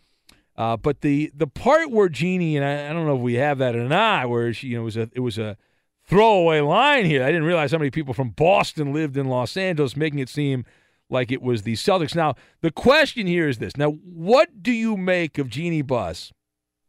Uh, 0.56 0.76
but 0.76 1.00
the 1.00 1.32
the 1.34 1.46
part 1.46 1.90
where 1.90 2.10
Jeanie 2.10 2.56
and 2.56 2.66
I, 2.66 2.90
I, 2.90 2.92
don't 2.92 3.06
know 3.06 3.16
if 3.16 3.22
we 3.22 3.34
have 3.34 3.58
that 3.58 3.74
or 3.74 3.88
not, 3.88 4.28
where 4.28 4.52
she, 4.52 4.68
you 4.68 4.76
know, 4.76 4.82
it 4.82 4.84
was 4.84 4.96
a 4.98 5.10
it 5.14 5.20
was 5.20 5.38
a 5.38 5.56
throwaway 6.04 6.60
line 6.60 7.06
here. 7.06 7.22
I 7.22 7.28
didn't 7.28 7.44
realize 7.44 7.72
how 7.72 7.78
many 7.78 7.90
people 7.90 8.12
from 8.12 8.30
Boston 8.30 8.92
lived 8.92 9.16
in 9.16 9.28
Los 9.28 9.56
Angeles, 9.56 9.96
making 9.96 10.18
it 10.18 10.28
seem 10.28 10.66
like 11.08 11.32
it 11.32 11.40
was 11.40 11.62
the 11.62 11.74
Celtics. 11.74 12.14
Now, 12.14 12.34
the 12.60 12.70
question 12.70 13.26
here 13.26 13.48
is 13.48 13.58
this. 13.58 13.76
Now, 13.76 13.92
what 13.92 14.62
do 14.62 14.72
you 14.72 14.96
make 14.96 15.38
of 15.38 15.48
Jeanie 15.48 15.82
Buss 15.82 16.32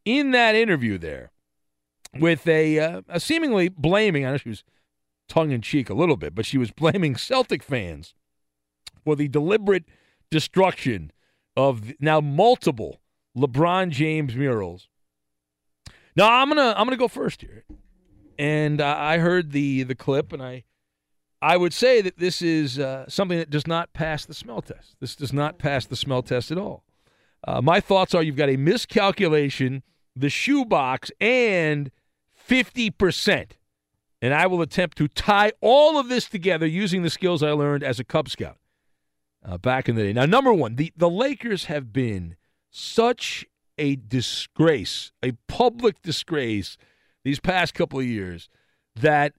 in 0.04 0.32
that 0.32 0.56
interview 0.56 0.98
there 0.98 1.32
with 2.20 2.48
a, 2.48 2.80
uh, 2.80 3.02
a 3.08 3.20
seemingly 3.20 3.70
blaming, 3.70 4.26
I 4.26 4.32
know 4.32 4.38
she 4.38 4.50
was 4.50 4.64
tongue 5.32 5.52
in 5.52 5.62
cheek 5.62 5.90
a 5.90 5.94
little 5.94 6.18
bit, 6.18 6.36
but 6.36 6.46
she 6.46 6.58
was 6.58 6.72
blaming 6.72 7.16
Celtic 7.16 7.64
fans 7.64 8.14
for 9.04 9.16
the 9.16 9.28
deliberate 9.28 9.86
destruction 10.30 11.12
of 11.56 11.94
now 12.00 12.20
multiple 12.22 13.02
LeBron 13.38 13.90
James 13.90 14.36
murals. 14.36 14.90
Now, 16.16 16.42
I'm 16.42 16.50
to 16.50 16.74
I'm 16.78 16.90
to 16.90 16.98
go 16.98 17.08
first 17.08 17.42
here 17.42 17.64
and 18.42 18.82
I 18.82 19.20
heard 19.20 19.52
the 19.52 19.84
the 19.84 19.96
clip, 19.96 20.34
and 20.34 20.42
I 20.42 20.64
I 21.42 21.58
would 21.58 21.74
say 21.74 22.02
that 22.02 22.18
this 22.18 22.42
is 22.42 22.80
uh, 22.80 23.06
something 23.08 23.38
that 23.38 23.50
does 23.52 23.68
not 23.68 23.94
pass 23.94 24.26
the 24.26 24.34
smell 24.34 24.62
test. 24.62 24.96
This 25.00 25.16
does 25.16 25.32
not 25.32 25.60
pass 25.60 25.86
the 25.86 25.96
smell 25.96 26.24
test 26.24 26.52
at 26.52 26.58
all. 26.58 26.84
Uh, 27.48 27.62
my 27.62 27.80
thoughts 27.80 28.14
are 28.16 28.24
you've 28.24 28.36
got 28.36 28.50
a 28.50 28.58
miscalculation, 28.58 29.84
the 30.16 30.30
shoebox, 30.30 31.12
and 31.20 31.92
fifty 32.34 32.90
percent. 32.90 33.58
And 34.22 34.34
I 34.34 34.46
will 34.48 34.62
attempt 34.62 34.98
to 34.98 35.08
tie 35.08 35.52
all 35.62 36.00
of 36.00 36.08
this 36.08 36.30
together 36.30 36.68
using 36.68 37.02
the 37.02 37.10
skills 37.10 37.42
I 37.42 37.52
learned 37.52 37.84
as 37.84 38.00
a 38.00 38.04
Cub 38.04 38.30
Scout 38.30 38.58
uh, 39.44 39.58
back 39.58 39.90
in 39.90 39.96
the 39.96 40.04
day. 40.04 40.14
Now, 40.14 40.26
number 40.26 40.54
one, 40.54 40.76
the, 40.76 40.94
the 40.96 41.10
Lakers 41.10 41.66
have 41.66 41.92
been 41.92 42.36
such 42.70 43.46
a 43.78 43.96
disgrace, 43.96 45.12
a 45.24 45.32
public 45.48 46.02
disgrace 46.04 46.78
these 47.24 47.40
past 47.40 47.74
couple 47.74 48.00
of 48.00 48.06
years 48.06 48.48
that 48.96 49.34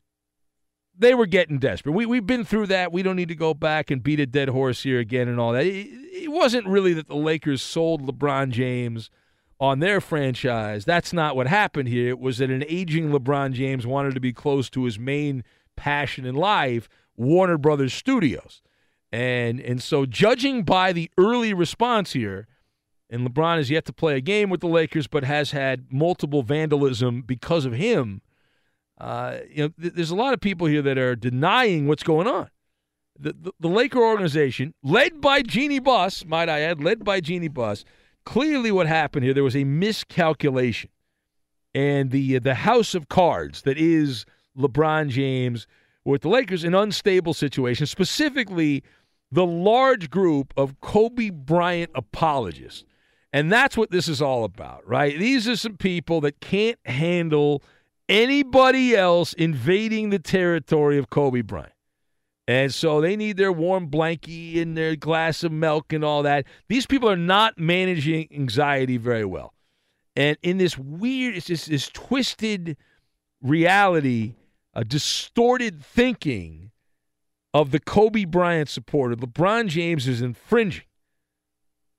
they 0.99 1.15
were 1.15 1.27
getting 1.27 1.59
desperate. 1.59 1.93
We, 1.93 2.07
we've 2.07 2.27
been 2.27 2.45
through 2.45 2.67
that. 2.67 2.93
We 2.93 3.03
don't 3.03 3.17
need 3.17 3.29
to 3.29 3.35
go 3.35 3.55
back 3.55 3.91
and 3.91 4.03
beat 4.03 4.21
a 4.21 4.27
dead 4.27 4.49
horse 4.49 4.83
here 4.83 4.99
again 4.99 5.29
and 5.29 5.41
all 5.41 5.53
that. 5.53 5.65
It, 5.65 5.89
it 6.13 6.31
wasn't 6.31 6.67
really 6.67 6.93
that 6.95 7.07
the 7.07 7.17
Lakers 7.17 7.63
sold 7.63 8.07
LeBron 8.07 8.51
James 8.51 9.11
on 9.61 9.79
their 9.79 10.01
franchise. 10.01 10.85
That's 10.85 11.13
not 11.13 11.37
what 11.37 11.47
happened 11.47 11.89
here. 11.89 12.09
It 12.09 12.19
was 12.19 12.39
that 12.39 12.51
an 12.51 12.65
aging 12.69 13.11
LeBron 13.11 13.53
James 13.53 13.87
wanted 13.87 14.15
to 14.15 14.21
be 14.21 14.33
close 14.33 14.69
to 14.71 14.85
his 14.85 14.99
main 14.99 15.45
passion 15.77 16.25
in 16.25 16.35
life, 16.35 16.89
Warner 17.17 17.59
Brothers 17.59 17.95
Studios. 17.95 18.63
And 19.13 19.61
and 19.61 19.83
so 19.83 20.07
judging 20.07 20.63
by 20.63 20.93
the 20.93 21.11
early 21.19 21.53
response 21.53 22.15
here, 22.15 22.49
and 23.11 23.29
LeBron 23.29 23.59
has 23.59 23.71
yet 23.71 23.85
to 23.85 23.93
play 23.93 24.17
a 24.17 24.23
game 24.23 24.49
with 24.49 24.61
the 24.61 24.69
Lakers, 24.69 25.07
but 25.07 25.23
has 25.23 25.51
had 25.51 25.93
multiple 25.93 26.43
vandalism 26.43 27.21
because 27.21 27.67
of 27.67 27.75
him. 27.75 28.23
Uh, 28.99 29.39
you 29.51 29.65
know, 29.65 29.69
th- 29.81 29.93
there's 29.95 30.11
a 30.11 30.17
lot 30.17 30.33
of 30.33 30.41
people 30.41 30.67
here 30.67 30.81
that 30.81 30.97
are 30.97 31.15
denying 31.15 31.87
what's 31.87 32.03
going 32.03 32.27
on. 32.27 32.49
The, 33.19 33.35
the, 33.39 33.53
the 33.61 33.69
Laker 33.69 34.01
organization, 34.01 34.73
led 34.83 35.21
by 35.21 35.43
Jeanie 35.43 35.79
Buss, 35.79 36.25
might 36.25 36.49
I 36.49 36.61
add, 36.61 36.83
led 36.83 37.05
by 37.05 37.21
Jeanie 37.21 37.49
Buss, 37.49 37.85
clearly 38.25 38.71
what 38.71 38.87
happened 38.87 39.25
here, 39.25 39.35
there 39.35 39.45
was 39.45 39.57
a 39.57 39.65
miscalculation. 39.65 40.91
And 41.75 42.11
the 42.11 42.37
uh, 42.37 42.41
the 42.41 42.55
house 42.55 42.95
of 42.95 43.09
cards 43.09 43.63
that 43.63 43.79
is 43.79 44.27
LeBron 44.59 45.09
James 45.09 45.67
with 46.05 46.23
the 46.23 46.29
Lakers, 46.29 46.65
an 46.65 46.75
unstable 46.75 47.33
situation, 47.33 47.87
specifically 47.87 48.83
the 49.31 49.47
large 49.47 50.11
group 50.11 50.53
of 50.57 50.79
Kobe 50.81 51.31
Bryant 51.31 51.91
apologists 51.95 52.85
and 53.33 53.51
that's 53.51 53.77
what 53.77 53.91
this 53.91 54.09
is 54.09 54.21
all 54.21 54.45
about, 54.45 54.87
right? 54.87 55.19
These 55.19 55.49
are 55.49 55.57
some 55.57 55.77
people 55.77 56.21
that 56.21 56.41
can't 56.41 56.79
handle 56.85 57.63
anybody 58.09 58.95
else 58.95 59.33
invading 59.33 60.11
the 60.11 60.19
territory 60.19 60.99
of 60.99 61.09
Kobe 61.09 61.41
Bryant. 61.41 61.72
And 62.49 62.75
so 62.75 63.01
they 63.01 63.17
need 63.17 63.37
their 63.37 63.53
warm 63.53 63.89
blankie 63.89 64.61
and 64.61 64.77
their 64.77 64.97
glass 64.97 65.45
of 65.45 65.53
milk 65.53 65.93
and 65.93 66.05
all 66.05 66.23
that. 66.25 66.47
These 66.69 66.87
people 66.87 67.09
are 67.09 67.17
not 67.17 67.59
managing 67.59 68.29
anxiety 68.33 68.97
very 68.97 69.25
well. 69.25 69.55
And 70.17 70.37
in 70.43 70.59
this 70.59 70.77
weird, 70.77 71.37
it's 71.37 71.47
just 71.47 71.71
this 71.71 71.89
twisted 71.89 72.77
reality, 73.41 74.35
a 74.75 74.85
distorted 74.85 75.83
thinking 75.83 76.73
of 77.55 77.71
the 77.71 77.81
Kobe 77.81 78.25
Bryant 78.25 78.69
supporter, 78.69 79.15
LeBron 79.15 79.69
James 79.69 80.09
is 80.09 80.23
infringing 80.23 80.85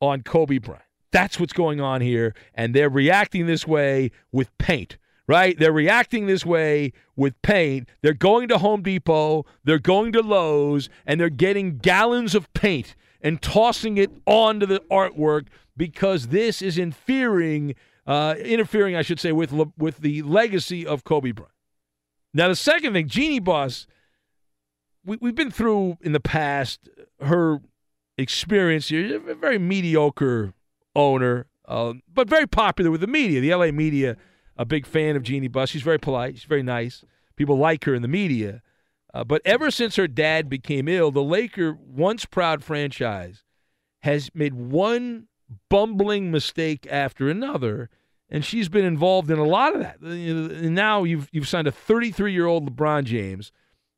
on 0.02 0.22
Kobe 0.24 0.58
Bryant. 0.58 0.84
That's 1.12 1.40
what's 1.40 1.54
going 1.54 1.80
on 1.80 2.02
here, 2.02 2.34
and 2.56 2.74
they're 2.74 2.90
reacting 2.90 3.46
this 3.46 3.68
way 3.68 4.12
with 4.32 4.56
paint. 4.58 4.98
Right? 5.26 5.58
They're 5.58 5.72
reacting 5.72 6.26
this 6.26 6.46
way 6.46 6.92
with 7.16 7.42
paint. 7.42 7.88
They're 8.02 8.14
going 8.14 8.50
to 8.50 8.58
Home 8.58 8.82
Depot, 8.82 9.46
they're 9.64 9.80
going 9.80 10.12
to 10.14 10.22
Lowe's, 10.22 10.90
and 11.06 11.20
they're 11.20 11.30
getting 11.30 11.78
gallons 11.78 12.36
of 12.36 12.54
paint 12.54 12.96
and 13.22 13.42
tossing 13.42 13.98
it 13.98 14.12
onto 14.26 14.66
the 14.66 14.82
artwork 14.92 15.48
because 15.78 16.28
this 16.28 16.62
is 16.62 16.78
interfering, 16.78 17.74
uh, 18.06 18.36
interfering, 18.38 18.96
I 18.96 19.02
should 19.02 19.20
say, 19.20 19.32
with 19.32 19.54
with 19.78 20.00
the 20.00 20.22
legacy 20.24 20.86
of 20.86 21.04
Kobe 21.04 21.32
Bryant. 21.32 21.54
Now, 22.34 22.48
the 22.48 22.56
second 22.56 22.94
thing, 22.94 23.08
Jeanie 23.08 23.40
Buss, 23.40 23.88
we, 25.06 25.18
we've 25.22 25.36
been 25.36 25.52
through 25.52 25.98
in 26.02 26.12
the 26.12 26.20
past 26.20 26.90
her 27.22 27.62
experience 28.18 28.90
here. 28.90 29.16
A 29.30 29.36
very 29.36 29.60
mediocre 29.60 30.54
owner, 30.96 31.48
uh, 31.68 31.94
but 32.12 32.28
very 32.28 32.48
popular 32.48 32.92
with 32.92 33.02
the 33.02 33.08
media. 33.08 33.40
The 33.42 33.54
LA 33.54 33.72
media, 33.72 34.18
a 34.58 34.66
big 34.66 34.86
fan 34.86 35.16
of 35.16 35.24
Jeanie 35.24 35.48
Buss. 35.48 35.70
She's 35.70 35.82
very 35.82 36.00
polite. 36.00 36.36
She's 36.36 36.46
very 36.46 36.63
nice. 36.63 37.04
People 37.36 37.58
like 37.58 37.86
her 37.86 37.96
in 37.96 38.02
the 38.02 38.08
media. 38.08 38.62
Uh, 39.13 39.24
but 39.24 39.42
ever 39.46 39.70
since 39.70 39.96
her 39.96 40.08
dad 40.08 40.50
became 40.50 40.88
ill, 40.88 41.12
the 41.12 41.24
Laker, 41.24 41.78
once 41.80 42.26
proud 42.26 42.63
franchise, 42.63 43.44
has 44.02 44.32
made 44.34 44.54
one 44.54 45.28
bumbling 45.70 46.32
mistake 46.32 46.88
after 46.89 47.30
another, 47.30 47.89
and 48.30 48.44
she's 48.44 48.70
been 48.70 48.86
involved 48.86 49.30
in 49.30 49.38
a 49.38 49.44
lot 49.44 49.76
of 49.76 49.82
that. 49.82 50.00
And 50.00 50.74
now 50.74 51.04
you've 51.04 51.30
you've 51.32 51.48
signed 51.48 51.68
a 51.68 51.72
33 51.72 52.34
year 52.34 52.48
old 52.48 52.76
LeBron 52.76 53.04
James 53.04 53.52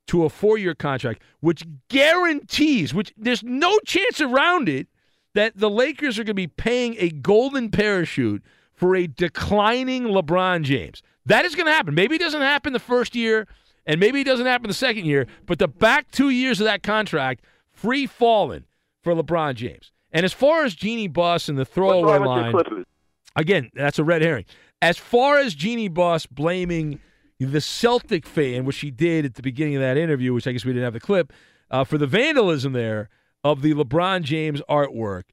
to 0.07 0.25
a 0.25 0.29
four 0.29 0.57
year 0.57 0.75
contract, 0.75 1.21
which 1.39 1.63
guarantees, 1.89 2.93
which 2.93 3.13
there's 3.17 3.43
no 3.43 3.79
chance 3.85 4.19
around 4.19 4.67
it, 4.67 4.87
that 5.33 5.57
the 5.57 5.69
Lakers 5.69 6.19
are 6.19 6.23
going 6.23 6.27
to 6.27 6.33
be 6.33 6.47
paying 6.47 6.95
a 6.99 7.09
golden 7.09 7.69
parachute 7.69 8.43
for 8.75 8.95
a 8.95 9.07
declining 9.07 10.03
LeBron 10.03 10.63
James. 10.63 11.01
That 11.25 11.45
is 11.45 11.55
going 11.55 11.65
to 11.65 11.71
happen. 11.71 11.95
Maybe 11.95 12.15
it 12.15 12.19
doesn't 12.19 12.41
happen 12.41 12.73
the 12.73 12.79
first 12.79 13.15
year, 13.15 13.47
and 13.85 13.99
maybe 13.99 14.21
it 14.21 14.25
doesn't 14.25 14.45
happen 14.45 14.67
the 14.67 14.73
second 14.73 15.05
year, 15.05 15.27
but 15.45 15.59
the 15.59 15.67
back 15.67 16.11
two 16.11 16.29
years 16.29 16.59
of 16.59 16.65
that 16.65 16.83
contract, 16.83 17.43
free 17.71 18.05
falling 18.05 18.65
for 19.01 19.13
LeBron 19.13 19.55
James. 19.55 19.91
And 20.11 20.23
as 20.23 20.33
far 20.33 20.63
as 20.63 20.75
Jeanie 20.75 21.07
Buss 21.07 21.49
and 21.49 21.57
the 21.57 21.65
throwaway 21.65 22.19
line, 22.19 22.85
again, 23.35 23.69
that's 23.73 23.99
a 23.99 24.03
red 24.03 24.21
herring. 24.21 24.45
As 24.81 24.97
far 24.97 25.39
as 25.39 25.55
Jeanie 25.55 25.87
Buss 25.87 26.25
blaming 26.25 26.99
the 27.39 27.61
Celtic 27.61 28.25
fan, 28.25 28.65
which 28.65 28.77
she 28.77 28.91
did 28.91 29.25
at 29.25 29.35
the 29.35 29.41
beginning 29.41 29.75
of 29.75 29.81
that 29.81 29.97
interview, 29.97 30.33
which 30.33 30.47
I 30.47 30.51
guess 30.51 30.63
we 30.63 30.71
didn't 30.71 30.85
have 30.85 30.93
the 30.93 30.99
clip, 30.99 31.33
uh, 31.71 31.83
for 31.83 31.97
the 31.97 32.07
vandalism 32.07 32.73
there 32.73 33.09
of 33.43 33.61
the 33.61 33.73
LeBron 33.73 34.21
James 34.21 34.61
artwork, 34.69 35.23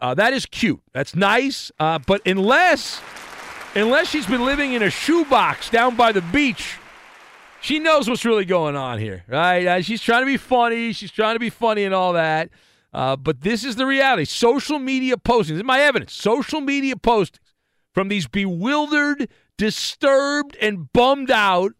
uh, 0.00 0.14
that 0.14 0.32
is 0.32 0.46
cute. 0.46 0.80
That's 0.92 1.14
nice. 1.14 1.70
Uh, 1.78 1.98
but 1.98 2.20
unless, 2.26 3.00
unless 3.74 4.08
she's 4.08 4.26
been 4.26 4.44
living 4.44 4.72
in 4.72 4.82
a 4.82 4.90
shoebox 4.90 5.70
down 5.70 5.96
by 5.96 6.12
the 6.12 6.22
beach, 6.22 6.76
she 7.60 7.78
knows 7.78 8.08
what's 8.08 8.24
really 8.24 8.44
going 8.44 8.76
on 8.76 8.98
here, 8.98 9.24
right? 9.28 9.66
Uh, 9.66 9.82
she's 9.82 10.00
trying 10.00 10.22
to 10.22 10.26
be 10.26 10.36
funny. 10.36 10.92
She's 10.92 11.10
trying 11.10 11.34
to 11.34 11.40
be 11.40 11.50
funny 11.50 11.84
and 11.84 11.94
all 11.94 12.12
that. 12.12 12.50
Uh, 12.92 13.16
but 13.16 13.42
this 13.42 13.64
is 13.64 13.76
the 13.76 13.86
reality. 13.86 14.24
Social 14.24 14.78
media 14.78 15.16
postings. 15.16 15.48
This 15.48 15.58
is 15.58 15.64
my 15.64 15.80
evidence. 15.80 16.14
Social 16.14 16.60
media 16.60 16.94
postings 16.96 17.38
from 17.92 18.08
these 18.08 18.26
bewildered, 18.26 19.28
disturbed, 19.56 20.56
and 20.60 20.92
bummed 20.92 21.30
out 21.30 21.72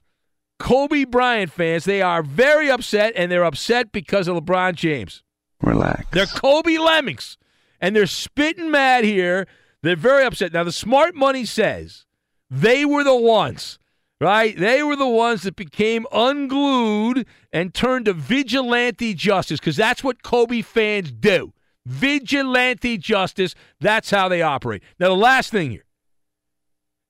Kobe 0.59 1.04
Bryant 1.04 1.52
fans. 1.52 1.85
They 1.85 2.02
are 2.02 2.22
very 2.22 2.70
upset, 2.70 3.12
and 3.16 3.31
they're 3.31 3.44
upset 3.44 3.92
because 3.92 4.28
of 4.28 4.37
LeBron 4.37 4.74
James. 4.74 5.22
Relax. 5.62 6.04
They're 6.11 6.26
Kobe 6.26 6.76
Lemmings, 6.76 7.38
and 7.80 7.94
they're 7.94 8.06
spitting 8.06 8.70
mad 8.70 9.04
here. 9.04 9.46
They're 9.82 9.96
very 9.96 10.24
upset. 10.24 10.52
Now, 10.52 10.64
the 10.64 10.72
smart 10.72 11.14
money 11.14 11.44
says 11.44 12.04
they 12.50 12.84
were 12.84 13.04
the 13.04 13.16
ones, 13.16 13.78
right? 14.20 14.56
They 14.56 14.82
were 14.82 14.96
the 14.96 15.08
ones 15.08 15.42
that 15.42 15.56
became 15.56 16.06
unglued 16.12 17.26
and 17.52 17.72
turned 17.72 18.06
to 18.06 18.12
vigilante 18.12 19.14
justice 19.14 19.60
because 19.60 19.76
that's 19.76 20.02
what 20.02 20.22
Kobe 20.22 20.62
fans 20.62 21.12
do. 21.12 21.52
Vigilante 21.86 22.98
justice. 22.98 23.54
That's 23.80 24.10
how 24.10 24.28
they 24.28 24.42
operate. 24.42 24.82
Now, 24.98 25.08
the 25.08 25.16
last 25.16 25.50
thing 25.50 25.70
here 25.70 25.84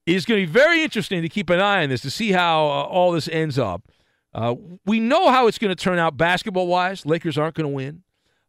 is 0.07 0.25
going 0.25 0.41
to 0.41 0.47
be 0.47 0.53
very 0.53 0.83
interesting 0.83 1.23
to 1.23 1.29
keep 1.29 1.51
an 1.51 1.61
eye 1.61 1.83
on 1.83 1.91
this 1.91 2.03
to 2.03 2.11
see 2.11 2.33
how 2.33 2.67
uh, 2.67 2.83
all 2.85 3.13
this 3.13 3.29
ends 3.29 3.59
up. 3.59 3.91
Uh, 4.33 4.55
we 4.85 5.01
know 5.01 5.31
how 5.31 5.47
it's 5.47 5.59
going 5.59 5.75
to 5.75 5.83
turn 5.83 5.99
out 5.99 6.17
basketball 6.17 6.67
wise. 6.67 7.05
Lakers 7.05 7.37
aren't 7.39 7.55
going 7.55 7.69
to 7.69 7.75
win. 7.75 8.03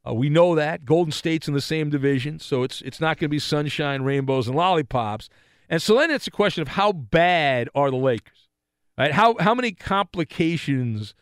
Uh, 0.07 0.13
we 0.13 0.29
know 0.29 0.55
that 0.55 0.85
Golden 0.85 1.12
State's 1.12 1.47
in 1.47 1.53
the 1.53 1.62
same 1.62 1.89
division, 1.89 2.39
so 2.39 2.63
it's 2.63 2.81
it's 2.81 3.01
not 3.01 3.17
going 3.17 3.27
to 3.27 3.29
be 3.29 3.39
sunshine, 3.39 4.01
rainbows, 4.03 4.47
and 4.47 4.55
lollipops. 4.55 5.29
And 5.69 5.81
so 5.81 5.97
then 5.97 6.09
it's 6.09 6.27
a 6.27 6.31
question 6.31 6.62
of 6.62 6.69
how 6.69 6.91
bad 6.91 7.69
are 7.75 7.91
the 7.91 7.97
Lakers, 7.97 8.47
right? 8.97 9.12
How 9.12 9.35
how 9.39 9.53
many 9.53 9.71
complications 9.71 11.13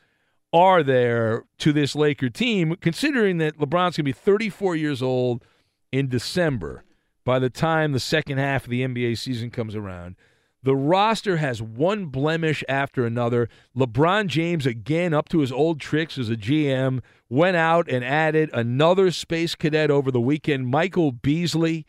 are 0.54 0.84
there 0.84 1.44
to 1.60 1.74
this 1.74 1.96
Laker 1.96 2.30
team, 2.30 2.76
considering 2.80 3.38
that 3.40 3.58
LeBron's 3.58 3.74
going 3.76 3.92
to 3.96 4.04
be 4.04 4.12
34 4.14 4.76
years 4.76 5.02
old 5.02 5.44
in 5.92 6.08
December 6.08 6.84
by 7.26 7.40
the 7.40 7.50
time 7.50 7.92
the 7.92 8.00
second 8.00 8.38
half 8.38 8.64
of 8.64 8.70
the 8.70 8.82
NBA 8.82 9.18
season 9.18 9.50
comes 9.52 9.76
around. 9.76 10.16
The 10.68 10.76
roster 10.76 11.38
has 11.38 11.62
one 11.62 12.08
blemish 12.08 12.62
after 12.68 13.06
another. 13.06 13.48
LeBron 13.74 14.28
James, 14.28 14.66
again, 14.66 15.14
up 15.14 15.30
to 15.30 15.40
his 15.40 15.50
old 15.50 15.80
tricks 15.80 16.18
as 16.18 16.30
a 16.30 16.36
GM, 16.36 17.00
went 17.30 17.56
out 17.56 17.90
and 17.90 18.04
added 18.04 18.50
another 18.52 19.12
space 19.12 19.56
cadet 19.56 19.90
over 19.90 20.12
the 20.12 20.20
weekend, 20.20 20.68
Michael 20.68 21.14
Beasley. 21.14 21.86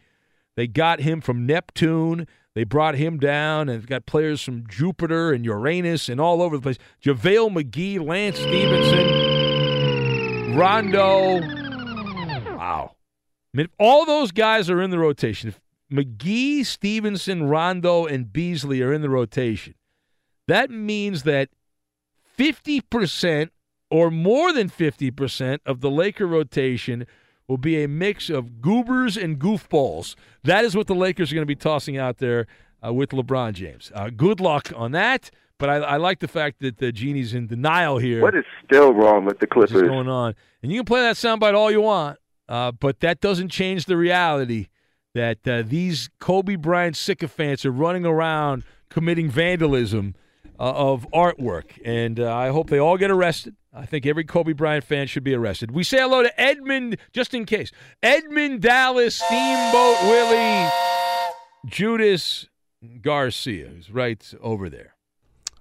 They 0.55 0.69
got 0.69 1.01
him 1.01 1.21
from 1.21 1.45
Neptune. 1.45 2.29
They 2.55 2.63
brought 2.63 2.95
him 2.95 3.19
down 3.19 3.69
and 3.69 3.85
got 3.85 4.07
players 4.07 4.43
from 4.43 4.65
Jupiter 4.69 5.33
and 5.33 5.45
Uranus 5.45 6.09
and 6.09 6.21
all 6.21 6.41
over 6.41 6.57
the 6.57 6.63
place. 6.63 6.79
JaVale 7.03 7.51
McGee, 7.51 7.99
Lance 7.99 8.39
Stephenson, 8.39 9.09
Rondo. 10.57 11.41
Wow. 12.57 12.93
I 13.53 13.57
mean, 13.57 13.71
all 13.81 14.07
those 14.07 14.31
guys 14.31 14.71
are 14.71 14.81
in 14.81 14.91
the 14.91 15.01
rotation. 15.01 15.49
If 15.49 15.59
McGee, 15.93 16.65
Stephenson, 16.65 17.49
Rondo, 17.49 18.07
and 18.07 18.33
Beasley 18.33 18.83
are 18.83 18.93
in 18.93 19.03
the 19.03 19.11
rotation. 19.11 19.75
That 20.47 20.71
means 20.71 21.23
that 21.25 21.49
50% 22.39 23.51
or 23.91 24.11
more 24.11 24.53
than 24.53 24.69
50% 24.69 25.61
of 25.65 25.81
the 25.81 25.91
Laker 25.91 26.27
rotation 26.27 27.07
will 27.47 27.59
be 27.59 27.83
a 27.83 27.89
mix 27.89 28.29
of 28.29 28.61
goobers 28.61 29.17
and 29.17 29.39
goofballs. 29.39 30.15
That 30.45 30.65
is 30.65 30.77
what 30.77 30.87
the 30.87 30.95
Lakers 30.95 31.33
are 31.33 31.35
going 31.35 31.43
to 31.43 31.47
be 31.47 31.57
tossing 31.57 31.97
out 31.97 32.19
there 32.19 32.47
uh, 32.87 32.93
with 32.93 33.11
LeBron 33.11 33.55
James. 33.55 33.91
Uh, 33.95 34.11
good 34.11 34.41
luck 34.41 34.71
on 34.77 34.93
that. 34.93 35.31
But 35.59 35.71
I, 35.71 35.77
I, 35.79 35.97
like 35.97 36.21
the 36.21 36.29
fact 36.29 36.61
that 36.61 36.77
the 36.77 36.93
genie's 36.93 37.35
in 37.35 37.49
denial 37.49 37.99
here. 37.99 38.23
What 38.23 38.37
is 38.37 38.45
still 38.65 38.93
wrong 38.93 39.25
with 39.25 39.41
the 39.41 39.47
Clippers? 39.49 39.75
What's 39.75 39.89
going 39.89 40.09
on? 40.09 40.37
And 40.63 40.71
you 40.71 40.79
can 40.79 40.85
play 40.85 41.01
that 41.01 41.17
soundbite 41.17 41.55
all 41.55 41.69
you 41.69 41.81
want, 41.81 42.21
uh, 42.49 42.71
but 42.71 43.01
that 43.01 43.21
doesn't 43.21 43.49
change 43.49 43.87
the 43.87 43.97
reality 43.97 44.69
that 45.15 45.47
uh, 45.47 45.63
these 45.63 46.11
Kobe 46.21 46.57
Bryant 46.57 46.97
sycophants 46.97 47.65
are 47.65 47.73
running 47.73 48.05
around 48.05 48.65
committing 48.89 49.31
vandalism 49.31 50.15
uh, 50.59 50.73
of 50.73 51.07
artwork. 51.13 51.79
And 51.85 52.21
uh, 52.21 52.35
I 52.35 52.49
hope 52.49 52.71
they 52.71 52.79
all 52.79 52.97
get 52.97 53.11
arrested. 53.11 53.57
I 53.73 53.87
think 53.87 54.07
every 54.07 54.25
Kobe 54.25 54.53
Bryant 54.53 54.85
fan 54.85 55.07
should 55.07 55.25
be 55.25 55.35
arrested. 55.35 55.71
We 55.71 55.85
say 55.85 55.99
hello 55.99 56.23
to 56.23 56.41
Edmund, 56.41 56.97
just 57.13 57.35
in 57.35 57.45
case. 57.45 57.71
Edmund 58.03 58.63
Dallas, 58.63 59.17
Steamboat 59.17 60.03
Willie, 60.03 60.69
Judas 61.67 62.49
Garcia, 63.01 63.69
who's 63.69 63.91
right 63.91 64.35
over 64.41 64.69
there. 64.69 64.95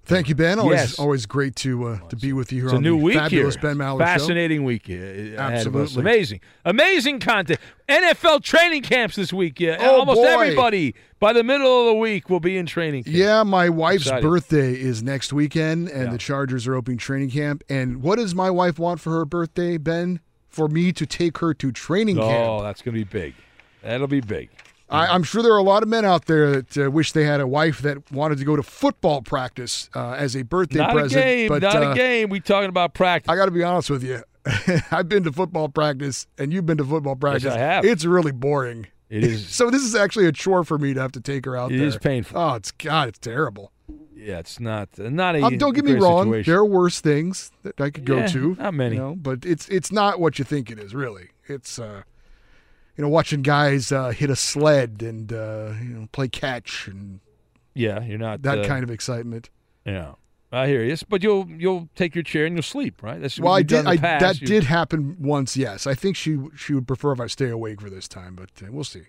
Thank 0.07 0.29
you, 0.29 0.35
Ben. 0.35 0.57
Always, 0.57 0.77
Yes. 0.79 0.99
always 0.99 1.25
great 1.25 1.55
to 1.57 1.87
uh, 1.87 1.99
to 2.07 2.15
be 2.15 2.31
with 2.31 2.51
you 2.53 2.59
here 2.61 2.67
It's 2.67 2.73
a 2.73 2.77
on 2.77 2.83
new 2.83 2.97
the 2.97 3.03
week 3.03 3.15
fabulous 3.17 3.55
here. 3.55 3.61
Ben 3.61 3.75
Maller 3.75 3.99
Fascinating 3.99 4.63
week. 4.63 4.85
uh, 4.89 4.93
ahead 4.93 5.67
of 5.67 5.75
us. 5.75 5.89
Absolutely. 5.89 5.99
Amazing. 6.01 6.39
Amazing 6.63 7.19
content. 7.19 7.59
NFL 7.89 8.41
training 8.41 8.83
camps 8.83 9.17
this 9.17 9.33
week. 9.33 9.59
Yeah. 9.59 9.75
Oh, 9.79 9.99
Almost 9.99 10.21
boy. 10.21 10.27
everybody 10.27 10.95
by 11.19 11.33
the 11.33 11.43
middle 11.43 11.81
of 11.81 11.87
the 11.87 11.93
week 11.95 12.29
will 12.29 12.39
be 12.39 12.57
in 12.57 12.65
training 12.65 13.03
camp. 13.03 13.15
Yeah, 13.17 13.43
my 13.43 13.67
wife's 13.67 14.03
Excited. 14.03 14.21
birthday 14.23 14.73
is 14.79 15.03
next 15.03 15.33
weekend, 15.33 15.89
and 15.89 16.05
Yeah. 16.05 16.11
the 16.11 16.17
Chargers 16.17 16.67
are 16.67 16.75
opening 16.75 16.97
training 16.99 17.31
camp. 17.31 17.63
And 17.69 18.01
what 18.01 18.17
does 18.17 18.33
my 18.33 18.49
wife 18.49 18.79
want 18.79 19.01
for 19.01 19.09
her 19.11 19.25
birthday, 19.25 19.77
Ben? 19.77 20.21
For 20.47 20.69
me 20.69 20.91
to 20.93 21.05
take 21.05 21.39
her 21.39 21.53
to 21.55 21.71
training 21.73 22.17
Oh, 22.17 22.27
camp. 22.29 22.47
Oh, 22.49 22.63
that's 22.63 22.81
going 22.81 22.95
to 22.95 22.99
be 22.99 23.03
big. 23.03 23.35
That'll 23.83 24.07
be 24.07 24.21
big. 24.21 24.49
I, 24.89 25.07
I'm 25.07 25.23
sure 25.23 25.43
there 25.43 25.53
are 25.53 25.57
a 25.57 25.63
lot 25.63 25.83
of 25.83 25.89
men 25.89 26.05
out 26.05 26.25
there 26.25 26.61
that 26.61 26.77
uh, 26.77 26.89
wish 26.91 27.11
they 27.11 27.25
had 27.25 27.41
a 27.41 27.47
wife 27.47 27.81
that 27.81 28.09
wanted 28.11 28.37
to 28.37 28.45
go 28.45 28.55
to 28.55 28.63
football 28.63 29.21
practice 29.21 29.89
uh, 29.93 30.11
as 30.11 30.35
a 30.35 30.43
birthday 30.43 30.77
present. 30.77 30.95
Not 30.95 31.01
present. 31.01 31.21
a 31.25 31.27
game. 31.27 31.49
but 31.49 31.61
not 31.61 31.83
uh, 31.83 31.89
a 31.91 31.95
game. 31.95 32.29
We 32.29 32.39
talking 32.39 32.69
about 32.69 32.93
practice. 32.93 33.29
I 33.29 33.35
got 33.35 33.45
to 33.45 33.51
be 33.51 33.63
honest 33.63 33.89
with 33.89 34.03
you. 34.03 34.23
I've 34.91 35.09
been 35.09 35.23
to 35.23 35.31
football 35.31 35.67
practice, 35.67 36.25
and 36.37 36.53
you've 36.53 36.65
been 36.65 36.77
to 36.77 36.85
football 36.85 37.15
practice. 37.15 37.53
I 37.53 37.57
have. 37.57 37.85
It's 37.85 38.05
really 38.05 38.31
boring. 38.31 38.87
It 39.09 39.23
is. 39.23 39.47
so 39.55 39.69
this 39.69 39.83
is 39.83 39.95
actually 39.95 40.25
a 40.25 40.31
chore 40.31 40.63
for 40.63 40.77
me 40.77 40.93
to 40.93 41.01
have 41.01 41.11
to 41.13 41.21
take 41.21 41.45
her 41.45 41.57
out 41.57 41.71
It 41.71 41.77
there. 41.77 41.87
is 41.87 41.97
painful. 41.97 42.39
Oh, 42.39 42.53
it's 42.55 42.71
God, 42.71 43.09
it's 43.09 43.19
terrible. 43.19 43.71
Yeah, 44.15 44.39
it's 44.39 44.59
not 44.59 44.89
uh, 44.99 45.09
not 45.09 45.35
a. 45.35 45.43
Um, 45.43 45.57
don't 45.57 45.75
get 45.75 45.85
me 45.85 45.93
wrong. 45.93 46.25
situation. 46.25 46.51
There 46.51 46.59
are 46.59 46.65
worse 46.65 46.99
things 47.01 47.51
that 47.63 47.79
I 47.79 47.89
could 47.89 48.03
go 48.05 48.25
to. 48.27 48.55
not 48.59 48.73
many. 48.73 48.95
you 48.95 49.01
know, 49.01 49.15
but 49.15 49.45
it's 49.45 49.69
it's 49.69 49.91
not 49.91 50.19
what 50.19 50.39
you 50.39 50.45
think 50.45 50.71
it 50.71 50.79
is. 50.79 50.95
Really, 50.95 51.29
it's 51.47 51.77
uh, 51.77 52.01
you 52.97 53.03
know, 53.03 53.09
watching 53.09 53.41
guys 53.43 53.91
uh, 53.91 54.09
hit 54.09 54.29
a 54.29 54.35
sled 54.35 55.01
and 55.01 55.31
uh, 55.31 55.73
you 55.81 55.89
know 55.89 56.07
play 56.11 56.27
catch 56.27 56.87
and 56.87 57.19
Yeah, 57.73 58.01
you're 58.03 58.17
not 58.17 58.41
that 58.41 58.59
uh, 58.59 58.67
kind 58.67 58.83
of 58.83 58.89
excitement. 58.91 59.49
Yeah, 59.85 60.13
I 60.51 60.67
hear 60.67 60.83
you. 60.83 60.95
But 61.07 61.23
you'll 61.23 61.47
you'll 61.49 61.89
take 61.95 62.15
your 62.15 62.23
chair 62.23 62.45
and 62.45 62.55
you'll 62.55 62.63
sleep, 62.63 63.01
right? 63.03 63.21
That's 63.21 63.39
Well, 63.39 63.53
I 63.53 63.61
did. 63.63 63.85
I, 63.85 63.97
past. 63.97 64.21
that 64.21 64.41
You- 64.41 64.47
did 64.47 64.63
happen 64.65 65.15
once. 65.19 65.55
Yes, 65.55 65.85
I 65.87 65.93
think 65.93 66.15
she 66.15 66.37
she 66.55 66.73
would 66.73 66.87
prefer 66.87 67.11
if 67.13 67.19
I 67.21 67.27
stay 67.27 67.49
awake 67.49 67.79
for 67.81 67.89
this 67.89 68.07
time, 68.07 68.35
but 68.35 68.49
uh, 68.61 68.71
we'll 68.71 68.83
see. 68.83 69.03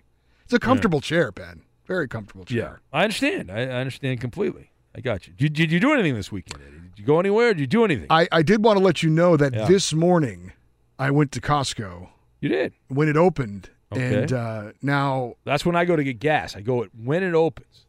It's 0.45 0.53
a 0.53 0.59
comfortable 0.59 1.01
chair, 1.01 1.31
Ben. 1.31 1.61
Very 1.85 2.07
comfortable 2.07 2.45
chair. 2.45 2.57
Yeah, 2.93 2.99
I 2.99 3.03
understand. 3.03 3.51
I, 3.51 3.61
I 3.61 3.79
understand 3.81 4.21
completely. 4.21 4.71
I 4.95 5.01
got 5.01 5.27
you. 5.27 5.33
Did, 5.33 5.53
did 5.53 5.71
you 5.71 5.79
do 5.79 5.93
anything 5.93 6.15
this 6.15 6.31
weekend, 6.31 6.61
Eddie? 6.63 6.79
Did 6.89 6.99
you 6.99 7.05
go 7.05 7.19
anywhere? 7.19 7.53
Did 7.53 7.61
you 7.61 7.67
do 7.67 7.83
anything? 7.85 8.07
I, 8.09 8.27
I 8.31 8.41
did 8.41 8.63
want 8.63 8.77
to 8.77 8.83
let 8.83 9.01
you 9.03 9.09
know 9.09 9.37
that 9.37 9.53
Yeah. 9.53 9.65
this 9.67 9.93
morning 9.93 10.51
I 10.97 11.11
went 11.11 11.31
to 11.33 11.41
Costco. 11.41 12.09
You 12.41 12.49
did 12.49 12.73
when 12.87 13.07
it 13.09 13.15
opened, 13.17 13.69
Okay. 13.91 14.21
and 14.21 14.33
uh, 14.33 14.71
now 14.81 15.33
That's 15.45 15.65
when 15.65 15.75
I 15.75 15.85
go 15.85 15.95
to 15.95 16.03
get 16.03 16.19
gas. 16.19 16.55
I 16.55 16.61
go 16.61 16.85
when 17.03 17.23
it 17.23 17.33
opens. 17.33 17.85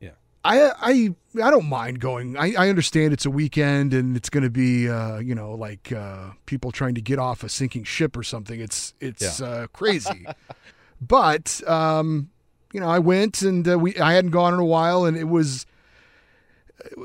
Yeah. 0.00 0.10
I 0.44 0.70
I 0.80 1.14
I 1.42 1.50
don't 1.50 1.68
mind 1.68 2.00
going. 2.00 2.36
I, 2.36 2.54
I 2.58 2.68
understand 2.68 3.12
it's 3.12 3.24
a 3.24 3.30
weekend 3.30 3.94
and 3.94 4.16
it's 4.16 4.28
going 4.30 4.42
to 4.44 4.50
be 4.50 4.88
uh, 4.88 5.18
you 5.18 5.34
know 5.34 5.52
like 5.52 5.92
uh, 5.92 6.30
people 6.46 6.72
trying 6.72 6.94
to 6.96 7.00
get 7.00 7.18
off 7.18 7.44
a 7.44 7.48
sinking 7.48 7.84
ship 7.84 8.16
or 8.16 8.22
something. 8.24 8.60
It's 8.60 8.94
it's 9.00 9.40
Yeah. 9.40 9.46
uh, 9.46 9.66
crazy, 9.68 10.26
but 11.00 11.60
um, 11.68 12.30
you 12.72 12.80
know 12.80 12.88
I 12.88 12.98
went 12.98 13.42
and 13.42 13.66
uh, 13.68 13.78
we 13.78 13.96
I 13.98 14.14
hadn't 14.14 14.32
gone 14.32 14.54
in 14.54 14.60
a 14.60 14.64
while 14.64 15.04
and 15.04 15.16
it 15.16 15.28
was. 15.28 15.66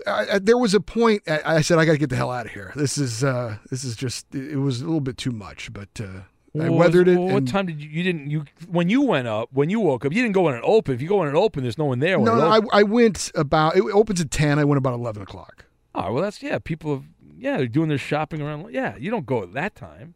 I, 0.07 0.25
I, 0.33 0.39
there 0.39 0.57
was 0.57 0.73
a 0.73 0.79
point 0.81 1.21
I, 1.27 1.57
I 1.57 1.61
said 1.61 1.77
I 1.77 1.85
got 1.85 1.93
to 1.93 1.97
get 1.97 2.09
the 2.09 2.15
hell 2.15 2.31
out 2.31 2.47
of 2.47 2.51
here. 2.51 2.73
This 2.75 2.97
is 2.97 3.23
uh, 3.23 3.57
this 3.69 3.83
is 3.83 3.95
just 3.95 4.25
it, 4.33 4.53
it 4.53 4.57
was 4.57 4.81
a 4.81 4.85
little 4.85 4.99
bit 5.01 5.17
too 5.17 5.31
much, 5.31 5.71
but 5.71 5.89
uh, 6.01 6.21
I 6.55 6.69
Well, 6.69 6.73
weathered 6.79 7.07
it. 7.07 7.17
well, 7.17 7.33
What 7.33 7.47
time 7.47 7.65
did 7.67 7.81
you? 7.81 7.89
You 7.89 8.03
didn't. 8.03 8.29
You 8.29 8.45
when 8.67 8.89
you 8.89 9.01
went 9.01 9.27
up 9.27 9.49
when 9.51 9.69
you 9.69 9.79
woke 9.79 10.05
up, 10.05 10.13
you 10.13 10.21
didn't 10.21 10.33
go 10.33 10.49
in 10.49 10.55
an 10.55 10.61
open. 10.63 10.95
If 10.95 11.01
you 11.01 11.07
go 11.07 11.21
in 11.23 11.29
an 11.29 11.35
open, 11.35 11.63
there's 11.63 11.77
no 11.77 11.85
one 11.85 11.99
there. 11.99 12.17
No, 12.17 12.35
no. 12.35 12.47
I, 12.47 12.79
I 12.79 12.83
went 12.83 13.31
about. 13.35 13.75
It 13.75 13.83
opens 13.93 14.19
at 14.21 14.31
ten. 14.31 14.57
I 14.59 14.63
went 14.63 14.77
about 14.77 14.93
eleven 14.93 15.21
o'clock. 15.21 15.65
Oh 15.93 16.13
well, 16.13 16.23
that's 16.23 16.41
yeah. 16.41 16.59
People 16.59 16.95
have 16.95 17.03
yeah, 17.37 17.57
they're 17.57 17.67
doing 17.67 17.89
their 17.89 17.97
shopping 17.97 18.41
around. 18.41 18.73
Yeah, 18.73 18.95
you 18.97 19.11
don't 19.11 19.25
go 19.25 19.43
at 19.43 19.53
that 19.53 19.75
time. 19.75 20.15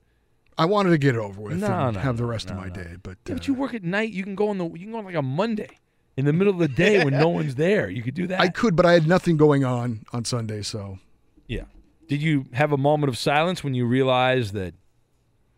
I 0.58 0.66
wanted 0.66 0.92
to 0.92 0.98
get 0.98 1.16
it 1.16 1.20
over 1.20 1.42
with 1.42 1.58
No, 1.60 1.68
and 1.68 1.96
no, 1.96 2.00
have 2.02 2.18
the 2.18 2.24
no, 2.24 2.30
rest 2.30 2.50
of 2.52 2.58
my 2.58 2.68
no. 2.68 2.74
day, 2.74 2.96
but 3.02 3.18
Yeah, 3.28 3.34
but 3.36 3.48
you 3.48 3.56
uh, 3.56 3.58
work 3.58 3.74
at 3.74 3.84
night. 3.84 4.12
You 4.12 4.24
can 4.24 4.36
go 4.36 4.50
on 4.50 4.58
the. 4.58 4.66
You 4.66 4.80
can 4.80 4.92
go 4.92 4.98
on 5.00 5.06
like 5.06 5.16
a 5.16 5.22
Monday, 5.22 5.80
in 6.18 6.26
the 6.26 6.34
middle 6.34 6.54
of 6.54 6.60
the 6.60 6.68
day 6.68 7.04
when 7.04 7.14
no 7.14 7.28
one's 7.40 7.56
there. 7.56 7.90
You 7.90 8.04
could 8.04 8.14
do 8.14 8.28
that. 8.28 8.40
I 8.40 8.50
could, 8.50 8.76
but 8.76 8.86
I 8.86 8.94
had 8.94 9.08
nothing 9.08 9.38
going 9.38 9.64
on 9.66 10.04
on 10.14 10.26
Sunday, 10.26 10.62
so 10.62 11.00
Yeah. 11.48 11.64
Did 12.08 12.22
you 12.22 12.46
have 12.54 12.72
a 12.72 12.78
moment 12.78 13.10
of 13.10 13.18
silence 13.18 13.64
when 13.64 13.74
you 13.74 13.86
realized 13.86 14.54
that 14.54 14.74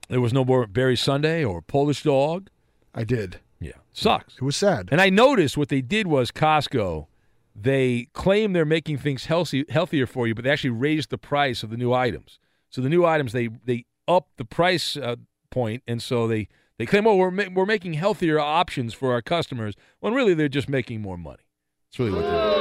there 0.10 0.22
was 0.22 0.34
no 0.34 0.46
more 0.46 0.68
Berry 0.68 0.96
Sundae 0.96 1.44
or 1.44 1.62
Polish 1.62 2.04
Dog? 2.04 2.50
I 2.94 3.04
did. 3.04 3.40
Yeah. 3.60 3.74
Sucks. 3.94 4.36
It 4.36 4.44
was 4.44 4.56
sad. 4.56 4.90
And 4.92 5.02
I 5.02 5.10
noticed 5.10 5.58
what 5.58 5.70
they 5.70 5.82
did 5.82 6.08
was 6.08 6.32
Costco, 6.32 7.08
they 7.56 8.08
claim 8.14 8.54
they're 8.54 8.66
making 8.66 8.98
things 8.98 9.26
healthy, 9.26 9.66
healthier 9.70 10.06
for 10.06 10.28
you, 10.28 10.36
but 10.36 10.44
they 10.44 10.50
actually 10.50 10.72
raised 10.72 11.10
the 11.10 11.18
price 11.18 11.64
of 11.64 11.70
the 11.70 11.78
new 11.78 11.94
items. 11.94 12.40
So 12.70 12.82
the 12.82 12.90
new 12.90 13.06
items, 13.06 13.32
they 13.32 13.50
they 13.64 13.86
up 14.08 14.28
the 14.38 14.46
price 14.46 14.98
uh, 14.98 15.16
point, 15.50 15.82
and 15.88 16.02
so 16.02 16.28
they 16.28 16.50
they 16.78 16.86
claim, 16.86 17.08
oh, 17.08 17.16
we're 17.16 17.32
ma- 17.32 17.48
we're 17.54 17.66
making 17.66 17.94
healthier 17.94 18.40
options 18.40 18.94
for 18.94 19.14
our 19.14 19.22
customers, 19.22 19.76
when 20.02 20.14
really 20.14 20.34
they're 20.34 20.50
just 20.50 20.68
making 20.68 21.02
more 21.02 21.18
money. 21.18 21.44
That's 21.88 22.00
really 22.00 22.12
what 22.12 22.24
they're 22.24 22.44
doing. 22.44 22.55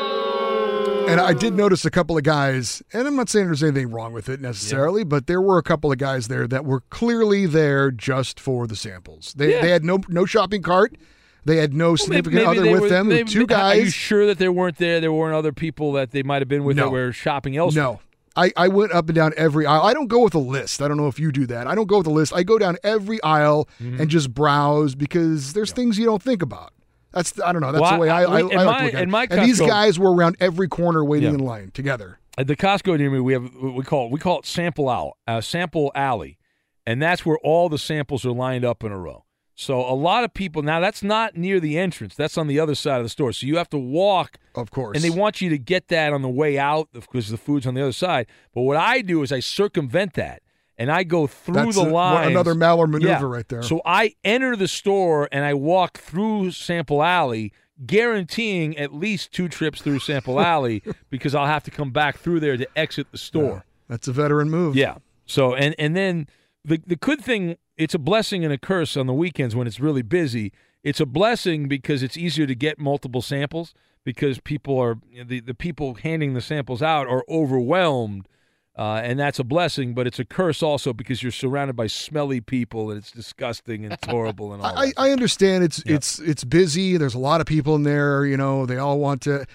And 1.09 1.21
I 1.21 1.33
did 1.35 1.55
notice 1.55 1.85
a 1.85 1.91
couple 1.91 2.17
of 2.17 2.23
guys, 2.25 2.83
and 2.93 3.07
I'm 3.07 3.17
not 3.17 3.29
saying 3.29 3.47
there's 3.47 3.63
anything 3.63 3.91
wrong 3.91 4.13
with 4.13 4.29
it 4.29 4.41
necessarily, 4.41 5.05
but 5.05 5.27
there 5.27 5.41
were 5.41 5.59
a 5.59 5.63
couple 5.63 5.93
of 5.93 5.99
guys 5.99 6.29
there 6.29 6.47
that 6.49 6.65
were 6.65 6.81
clearly 6.91 7.47
there 7.47 7.91
just 7.91 8.41
for 8.41 8.67
the 8.67 8.77
samples. 8.77 9.35
They 9.37 9.53
Yeah. 9.53 9.63
they 9.63 9.71
had 9.71 9.85
no 9.85 10.01
no 10.09 10.25
shopping 10.25 10.63
cart. 10.63 10.97
They 11.45 11.57
had 11.59 11.75
no 11.75 11.91
Well, 11.91 11.97
significant 11.99 12.47
maybe 12.47 12.59
other 12.61 12.71
with 12.73 12.81
were- 12.83 12.89
them. 12.89 13.09
maybe- 13.09 13.31
two 13.31 13.47
Are 13.51 13.75
you 13.77 13.91
sure 13.91 14.27
that 14.27 14.39
they 14.39 14.49
weren't 14.49 14.79
there? 14.79 14.99
There 15.01 15.13
weren't 15.13 15.35
other 15.35 15.53
people 15.53 15.93
that 15.93 16.11
they 16.13 16.23
might 16.23 16.41
have 16.41 16.49
been 16.49 16.65
with 16.65 16.77
that 16.77 16.91
were 16.91 17.13
shopping 17.13 17.57
elsewhere. 17.57 17.85
No. 17.85 18.01
I, 18.37 18.51
I 18.57 18.67
went 18.69 18.91
up 18.93 19.09
and 19.09 19.15
down 19.15 19.33
every 19.37 19.65
aisle. 19.67 19.83
I 19.83 19.93
don't 19.95 20.09
go 20.09 20.21
with 20.25 20.35
a 20.35 20.39
list. 20.41 20.83
I 20.83 20.89
don't 20.89 20.97
know 20.97 21.07
if 21.07 21.21
you 21.21 21.31
do 21.31 21.47
that. 21.47 21.67
I 21.69 21.75
don't 21.77 21.87
go 21.87 21.99
with 21.99 22.07
a 22.09 22.11
list. 22.11 22.33
I 22.35 22.43
go 22.43 22.59
down 22.59 22.77
every 22.83 23.23
aisle 23.23 23.69
Mm-hmm. 23.81 24.01
and 24.01 24.11
just 24.11 24.35
browse 24.35 24.95
because 24.97 25.53
there's 25.53 25.71
things 25.71 25.99
you 25.99 26.05
don't 26.07 26.23
think 26.23 26.43
about. 26.43 26.73
That's 27.15 27.41
I 27.41 27.53
don't 27.53 27.63
know. 27.63 27.73
That's 27.73 27.81
Well, 27.83 27.93
the 27.95 27.99
way 28.01 28.09
I, 28.11 28.23
I- 28.23 28.25
I, 28.25 28.27
I, 28.27 28.65
my- 28.65 28.85
look 28.85 28.95
at 28.95 29.03
it. 29.03 29.09
my 29.09 29.27
and 29.31 29.49
these 29.49 29.61
guys 29.61 29.99
were 29.99 30.13
around 30.15 30.37
every 30.41 30.69
corner 30.69 31.05
waiting 31.05 31.29
Yeah. 31.31 31.35
in 31.35 31.41
line 31.45 31.71
together. 31.73 32.19
At 32.37 32.49
the 32.49 32.57
Costco 32.57 32.99
near 32.99 33.11
me, 33.11 33.21
we 33.21 33.33
have 33.33 33.55
we 33.55 33.85
call 33.85 34.07
it, 34.07 34.13
we 34.13 34.19
call 34.19 34.41
it 34.41 34.47
sample 34.47 34.89
out, 34.89 35.17
uh, 35.29 35.41
sample 35.41 35.93
alley, 35.95 36.39
and 36.85 37.01
that's 37.01 37.25
where 37.25 37.39
all 37.39 37.69
the 37.69 37.79
samples 37.79 38.27
are 38.27 38.33
lined 38.33 38.65
up 38.65 38.83
in 38.83 38.91
a 38.91 38.99
row. 38.99 39.25
So 39.57 39.81
a 39.81 39.95
lot 39.95 40.25
of 40.25 40.35
people 40.35 40.63
now 40.63 40.81
that's 40.81 41.05
not 41.05 41.37
near 41.37 41.61
the 41.61 41.79
entrance. 41.79 42.17
That's 42.17 42.37
on 42.37 42.49
the 42.49 42.59
other 42.59 42.75
side 42.75 42.97
of 42.99 43.05
the 43.05 43.09
store. 43.09 43.33
So 43.33 43.47
you 43.47 43.57
have 43.59 43.71
to 43.71 43.79
walk. 43.79 44.39
Of 44.57 44.73
course. 44.73 44.97
And 44.97 45.05
they 45.05 45.17
want 45.17 45.41
you 45.41 45.49
to 45.51 45.59
get 45.59 45.87
that 45.89 46.13
on 46.13 46.23
the 46.23 46.29
way 46.29 46.59
out 46.59 46.89
because 46.93 47.29
the 47.29 47.37
food's 47.37 47.65
on 47.65 47.75
the 47.75 47.83
other 47.83 47.93
side. 47.93 48.27
But 48.53 48.63
what 48.63 48.77
I 48.77 49.01
do 49.01 49.23
is 49.23 49.31
I 49.31 49.39
circumvent 49.39 50.15
that 50.15 50.43
and 50.79 50.91
I 50.91 51.05
go 51.05 51.27
through 51.27 51.55
That's 51.55 51.77
the 51.77 51.85
line. 51.85 52.31
another 52.31 52.55
Maller 52.55 52.89
maneuver 52.89 53.09
Yeah. 53.09 53.23
right 53.23 53.49
there. 53.49 53.63
So 53.63 53.81
I 53.85 54.15
enter 54.25 54.57
the 54.57 54.69
store 54.69 55.29
and 55.31 55.45
I 55.45 55.55
walk 55.55 55.99
through 55.99 56.51
Sample 56.51 57.03
Alley, 57.03 57.53
guaranteeing 57.87 58.77
at 58.77 58.93
least 58.95 59.33
two 59.33 59.49
trips 59.49 59.81
through 59.83 60.01
Sample 60.01 60.41
Alley 60.55 60.83
because 61.11 61.35
I'll 61.35 61.47
have 61.47 61.63
to 61.65 61.71
come 61.71 61.91
back 61.91 62.19
through 62.19 62.41
there 62.41 62.57
to 62.57 62.67
exit 62.77 63.07
the 63.13 63.19
store. 63.19 63.65
That's 63.89 64.09
a 64.09 64.13
veteran 64.13 64.51
move. 64.51 64.77
Yeah. 64.77 64.97
So 65.27 65.55
and 65.55 65.75
and 65.79 65.97
then 65.97 66.27
the 66.65 66.81
the 66.87 66.97
good 66.97 67.21
thing 67.21 67.57
it's 67.77 67.95
a 67.95 67.99
blessing 67.99 68.45
and 68.45 68.53
a 68.53 68.59
curse 68.59 68.97
on 68.97 69.07
the 69.07 69.15
weekends 69.15 69.55
when 69.57 69.67
it's 69.67 69.81
really 69.81 70.03
busy. 70.03 70.53
It's 70.83 71.01
a 71.01 71.07
blessing 71.07 71.67
because 71.67 72.03
it's 72.03 72.17
easier 72.17 72.47
to 72.47 72.55
get 72.55 72.79
multiple 72.79 73.23
samples 73.23 73.75
because 74.05 74.39
people 74.41 74.79
are 74.79 74.99
the 75.27 75.41
the 75.41 75.55
people 75.55 75.95
handing 75.95 76.35
the 76.35 76.41
samples 76.41 76.83
out 76.83 77.07
are 77.07 77.25
overwhelmed. 77.29 78.29
Uh, 78.77 79.01
and 79.05 79.21
that's 79.21 79.39
a 79.39 79.45
blessing, 79.45 79.95
but 79.95 80.05
it's 80.07 80.19
a 80.19 80.25
curse 80.25 80.61
also 80.63 80.93
because 80.93 81.23
you're 81.23 81.31
surrounded 81.31 81.77
by 81.77 81.87
smelly 81.87 82.41
people 82.41 82.91
and 82.91 82.99
it's 82.99 83.13
disgusting 83.13 83.85
and 83.85 83.93
it's 83.93 84.07
horrible 84.09 84.53
and 84.53 84.63
all. 84.63 84.77
I, 84.77 84.87
that. 84.87 84.95
I 84.97 85.11
understand 85.13 85.63
it's 85.63 85.79
it's 85.87 86.19
it's 86.19 86.43
busy. 86.43 86.97
There's 86.97 87.15
a 87.15 87.21
lot 87.21 87.41
of 87.41 87.47
people 87.47 87.77
in 87.77 87.85
there. 87.85 88.27
You 88.27 88.37
know, 88.37 88.67
they 88.67 88.77
all 88.79 88.99
want 88.99 89.23
to, 89.23 89.47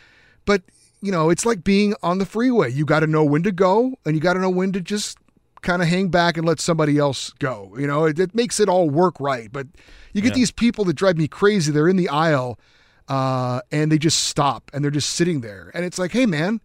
but 0.46 0.62
you 1.02 1.12
know, 1.12 1.30
it's 1.30 1.46
like 1.46 1.64
being 1.66 1.96
on 2.02 2.18
the 2.20 2.26
freeway. 2.26 2.72
You 2.72 2.86
got 2.86 3.02
to 3.02 3.08
know 3.08 3.24
when 3.26 3.44
to 3.44 3.52
go, 3.52 3.94
and 4.06 4.16
you 4.16 4.22
got 4.22 4.34
to 4.36 4.40
know 4.40 4.50
when 4.50 4.72
to 4.72 4.80
just 4.80 5.18
kind 5.62 5.82
of 5.82 5.90
hang 5.90 6.08
back 6.08 6.38
and 6.38 6.48
let 6.48 6.62
somebody 6.62 6.98
else 6.98 7.32
go. 7.40 7.76
You 7.78 7.88
know, 7.88 8.06
it, 8.06 8.18
it 8.20 8.34
makes 8.34 8.58
it 8.62 8.70
all 8.70 8.90
work 8.90 9.20
right. 9.20 9.52
But 9.52 9.68
you 10.14 10.22
get 10.22 10.30
Yeah. 10.30 10.36
these 10.36 10.52
people 10.52 10.86
that 10.86 10.94
drive 10.94 11.18
me 11.18 11.28
crazy. 11.28 11.74
They're 11.74 11.90
in 11.90 11.98
the 11.98 12.08
aisle, 12.08 12.58
uh, 13.10 13.60
and 13.70 13.92
they 13.92 13.98
just 13.98 14.24
stop 14.26 14.72
and 14.74 14.82
they're 14.82 14.92
just 14.92 15.10
sitting 15.10 15.42
there, 15.42 15.72
and 15.74 15.84
it's 15.84 16.00
like, 16.00 16.12
hey, 16.14 16.26
man, 16.26 16.62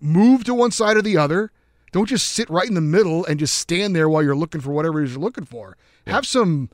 move 0.00 0.44
to 0.44 0.54
one 0.54 0.70
side 0.70 0.96
or 0.96 1.02
the 1.02 1.16
other. 1.16 1.50
Don't 1.92 2.08
just 2.08 2.28
sit 2.28 2.48
right 2.50 2.66
in 2.68 2.74
the 2.74 2.80
middle 2.80 3.24
and 3.26 3.38
just 3.38 3.56
stand 3.58 3.94
there 3.96 4.08
while 4.08 4.22
you're 4.22 4.36
looking 4.36 4.60
for 4.60 4.70
whatever 4.70 5.00
it 5.00 5.04
is 5.04 5.12
you're 5.12 5.20
looking 5.20 5.44
for. 5.44 5.76
Have 6.06 6.26
some, 6.26 6.70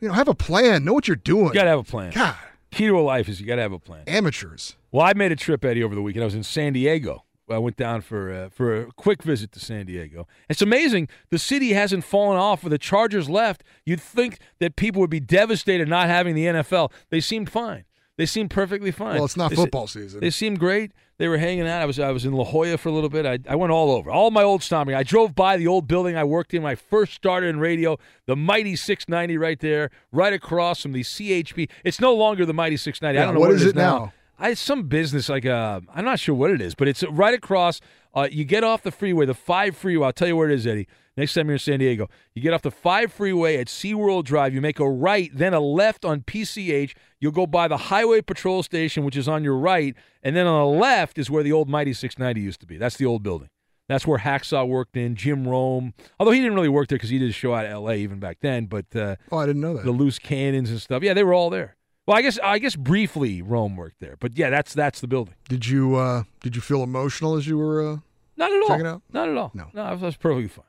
you 0.00 0.08
know, 0.08 0.14
have 0.14 0.28
a 0.28 0.34
plan. 0.34 0.84
Know 0.84 0.92
what 0.92 1.06
you're 1.08 1.16
doing. 1.16 1.48
You 1.48 1.54
got 1.54 1.64
to 1.64 1.70
have 1.70 1.78
a 1.80 1.84
plan. 1.84 2.12
God, 2.12 2.36
Key 2.70 2.86
to 2.86 2.98
a 2.98 3.00
life 3.00 3.28
is 3.28 3.40
you 3.40 3.46
got 3.46 3.56
to 3.56 3.62
have 3.62 3.72
a 3.72 3.78
plan. 3.78 4.04
amateurs. 4.06 4.76
Well, 4.90 5.04
I 5.06 5.12
made 5.14 5.32
a 5.32 5.36
trip, 5.36 5.64
Eddie, 5.64 5.82
over 5.82 5.94
the 5.94 6.02
weekend. 6.02 6.22
I 6.22 6.26
was 6.26 6.34
in 6.34 6.42
San 6.42 6.72
Diego. 6.72 7.24
I 7.50 7.58
went 7.58 7.76
down 7.76 8.00
for 8.00 8.32
uh, 8.32 8.48
for 8.48 8.74
a 8.82 8.86
quick 8.92 9.22
visit 9.22 9.52
to 9.52 9.60
San 9.60 9.84
Diego. 9.84 10.26
It's 10.48 10.62
amazing. 10.62 11.08
The 11.28 11.38
city 11.38 11.74
hasn't 11.74 12.04
fallen 12.04 12.38
off. 12.38 12.62
With 12.64 12.70
the 12.70 12.78
Chargers 12.78 13.28
left, 13.28 13.62
you'd 13.84 14.00
think 14.00 14.38
that 14.58 14.76
people 14.76 15.00
would 15.00 15.10
be 15.10 15.20
devastated 15.20 15.86
not 15.88 16.08
having 16.08 16.34
the 16.34 16.46
NFL. 16.46 16.90
They 17.10 17.20
seemed 17.20 17.50
fine. 17.50 17.84
They 18.22 18.26
seemed 18.26 18.50
perfectly 18.50 18.92
fine. 18.92 19.16
Well, 19.16 19.24
it's 19.24 19.36
not 19.36 19.50
They 19.50 19.56
se- 19.56 19.62
football 19.62 19.88
season. 19.88 20.20
They 20.20 20.30
seemed 20.30 20.60
great. 20.60 20.92
They 21.18 21.26
were 21.26 21.38
hanging 21.38 21.66
out. 21.66 21.82
I 21.82 21.86
was 21.86 21.98
I 21.98 22.12
was 22.12 22.24
in 22.24 22.32
La 22.34 22.44
Jolla 22.44 22.78
for 22.78 22.88
a 22.88 22.92
little 22.92 23.08
bit. 23.08 23.26
I, 23.26 23.40
I 23.50 23.56
went 23.56 23.72
all 23.72 23.90
over. 23.90 24.12
All 24.12 24.30
my 24.30 24.44
old 24.44 24.62
stomping. 24.62 24.94
I 24.94 25.02
drove 25.02 25.34
by 25.34 25.56
the 25.56 25.66
old 25.66 25.88
building 25.88 26.16
I 26.16 26.22
worked 26.22 26.54
in 26.54 26.62
when 26.62 26.70
I 26.70 26.76
first 26.76 27.14
started 27.14 27.48
in 27.48 27.58
radio. 27.58 27.98
The 28.26 28.36
mighty 28.36 28.76
690 28.76 29.36
right 29.38 29.58
there, 29.58 29.90
right 30.12 30.32
across 30.32 30.82
from 30.82 30.92
the 30.92 31.00
CHP. 31.00 31.68
It's 31.82 32.00
no 32.00 32.14
longer 32.14 32.46
the 32.46 32.54
mighty 32.54 32.76
690. 32.76 33.18
I 33.20 33.24
don't 33.24 33.34
know 33.34 33.40
what 33.40 33.48
what, 33.48 33.56
is 33.56 33.64
it 33.64 33.70
it 33.70 33.74
now? 33.74 34.12
I, 34.38 34.50
it's 34.50 34.60
some 34.60 34.84
business 34.84 35.28
like 35.28 35.44
uh, 35.44 35.80
I'm 35.92 36.04
not 36.04 36.20
sure 36.20 36.36
what 36.36 36.52
it 36.52 36.60
is, 36.60 36.76
but 36.76 36.86
it's 36.86 37.02
right 37.02 37.34
across. 37.34 37.80
Uh, 38.14 38.28
you 38.30 38.44
get 38.44 38.62
off 38.62 38.84
the 38.84 38.92
freeway, 38.92 39.26
the 39.26 39.34
five 39.34 39.76
freeway. 39.76 40.06
I'll 40.06 40.12
tell 40.12 40.28
you 40.28 40.36
where 40.36 40.48
it 40.48 40.54
is, 40.54 40.64
Eddie. 40.64 40.86
Next 41.16 41.34
time 41.34 41.46
you're 41.46 41.54
in 41.54 41.58
San 41.58 41.78
Diego, 41.80 42.08
you 42.34 42.40
get 42.40 42.54
off 42.54 42.62
the 42.62 42.70
five 42.70 43.12
freeway 43.12 43.58
at 43.58 43.66
SeaWorld 43.66 44.24
Drive. 44.24 44.54
You 44.54 44.60
make 44.62 44.80
a 44.80 44.88
right, 44.88 45.30
then 45.34 45.52
a 45.52 45.60
left 45.60 46.04
on 46.06 46.22
PCH. 46.22 46.94
You'll 47.20 47.32
go 47.32 47.46
by 47.46 47.68
the 47.68 47.76
Highway 47.76 48.22
Patrol 48.22 48.62
Station, 48.62 49.04
which 49.04 49.16
is 49.16 49.28
on 49.28 49.44
your 49.44 49.56
right, 49.58 49.94
and 50.22 50.34
then 50.34 50.46
on 50.46 50.58
the 50.72 50.78
left 50.80 51.18
is 51.18 51.28
where 51.30 51.42
the 51.42 51.52
old 51.52 51.68
Mighty 51.68 51.92
690 51.92 52.40
used 52.40 52.60
to 52.60 52.66
be. 52.66 52.78
That's 52.78 52.96
the 52.96 53.04
old 53.06 53.22
building. 53.22 53.48
That's 53.88 54.06
where 54.06 54.18
Hacksaw 54.20 54.66
worked 54.66 54.96
in. 54.96 55.14
Jim 55.16 55.46
Rome, 55.46 55.92
although 56.18 56.32
he 56.32 56.40
didn't 56.40 56.54
really 56.54 56.68
work 56.70 56.88
there 56.88 56.96
because 56.96 57.10
he 57.10 57.18
did 57.18 57.28
a 57.28 57.32
show 57.32 57.52
out 57.52 57.66
of 57.66 57.72
L.A. 57.72 57.96
even 57.96 58.18
back 58.18 58.38
then. 58.40 58.64
But 58.66 58.86
uh, 58.96 59.16
Oh, 59.30 59.36
I 59.38 59.44
didn't 59.44 59.60
know 59.60 59.74
that. 59.74 59.84
the 59.84 59.90
loose 59.92 60.18
cannons 60.18 60.70
and 60.70 60.80
stuff. 60.80 61.02
Yeah, 61.02 61.12
they 61.12 61.24
were 61.24 61.34
all 61.34 61.50
there. 61.50 61.76
Well, 62.06 62.16
I 62.16 62.22
guess 62.22 62.38
I 62.42 62.58
guess 62.58 62.74
briefly 62.74 63.42
Rome 63.42 63.76
worked 63.76 64.00
there, 64.00 64.16
but 64.18 64.36
yeah, 64.38 64.48
that's 64.50 64.72
that's 64.72 65.00
the 65.00 65.06
building. 65.08 65.34
Did 65.48 65.66
you 65.66 65.96
uh 65.96 66.22
did 66.40 66.56
you 66.56 66.62
feel 66.62 66.82
emotional 66.82 67.36
as 67.36 67.46
you 67.46 67.58
were 67.58 67.86
uh 67.92 67.96
Not 68.36 68.50
at 68.52 68.62
all. 68.62 68.68
Check 68.68 68.80
it 68.80 68.86
out. 68.86 69.02
Not 69.12 69.28
at 69.28 69.36
all. 69.36 69.50
No. 69.54 69.66
no, 69.74 69.82
I 69.82 69.92
was, 69.92 70.02
I 70.02 70.06
was 70.06 70.16
perfectly 70.16 70.48
fine. 70.48 70.64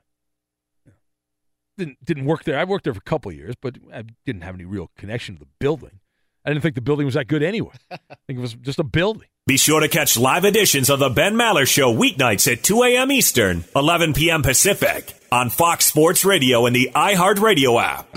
Didn't 1.78 2.04
didn't 2.04 2.26
work 2.26 2.44
there. 2.44 2.58
I 2.58 2.64
worked 2.64 2.84
there 2.86 2.94
for 2.94 3.00
a 3.00 3.10
couple 3.10 3.32
of 3.32 3.38
years, 3.38 3.56
but 3.62 3.78
I 3.94 4.04
didn't 4.26 4.42
have 4.42 4.56
any 4.56 4.66
real 4.66 4.92
connection 4.98 5.36
to 5.36 5.40
the 5.40 5.48
building. 5.60 6.00
I 6.46 6.50
didn't 6.50 6.62
think 6.62 6.76
the 6.76 6.82
building 6.82 7.06
was 7.06 7.16
that 7.16 7.28
good 7.28 7.42
anyway. 7.44 7.74
I 7.92 7.98
think 8.28 8.40
it 8.40 8.42
was 8.42 8.54
just 8.54 8.80
a 8.80 8.84
building. 8.84 9.28
Be 9.46 9.58
sure 9.58 9.80
to 9.82 9.88
catch 9.88 10.18
live 10.18 10.46
editions 10.46 10.90
of 10.90 11.00
the 11.00 11.10
Ben 11.10 11.36
Maller 11.36 11.68
Show 11.68 11.94
weeknights 11.94 12.52
at 12.52 12.64
2 12.64 12.84
a.m. 12.84 13.12
Eastern, 13.12 13.66
11 13.76 14.14
p.m. 14.14 14.42
Pacific 14.42 15.14
on 15.32 15.50
Fox 15.50 15.86
Sports 15.86 16.24
Radio 16.24 16.66
and 16.66 16.76
the 16.76 16.92
iHeartRadio 16.96 17.82
app. 17.82 18.08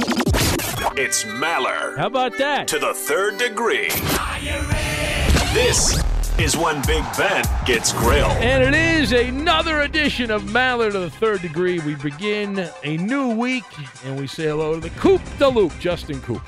It's 0.99 1.25
Maller. 1.25 1.97
How 1.97 2.07
about 2.07 2.39
that? 2.39 2.69
To 2.69 2.79
the 2.79 2.95
third 2.95 3.39
degree. 3.39 3.89
This 5.53 6.01
is 6.39 6.57
when 6.57 6.77
Big 6.87 7.05
Ben 7.17 7.45
gets 7.65 7.93
grilled. 7.93 8.33
And 8.33 8.63
it 8.63 8.75
is 8.75 9.13
another 9.13 9.81
edition 9.83 10.31
of 10.31 10.43
Maller 10.45 10.93
to 10.93 10.99
the 10.99 11.11
third 11.11 11.41
degree. 11.41 11.81
We 11.81 11.95
begin 11.95 12.69
a 12.85 12.97
new 12.99 13.35
week, 13.35 13.65
and 14.05 14.19
we 14.19 14.27
say 14.27 14.45
hello 14.45 14.75
to 14.75 14.81
the 14.81 14.91
Coop 14.91 15.23
de 15.39 15.49
Loop, 15.49 15.73
Justin 15.79 16.21
Coop. 16.21 16.43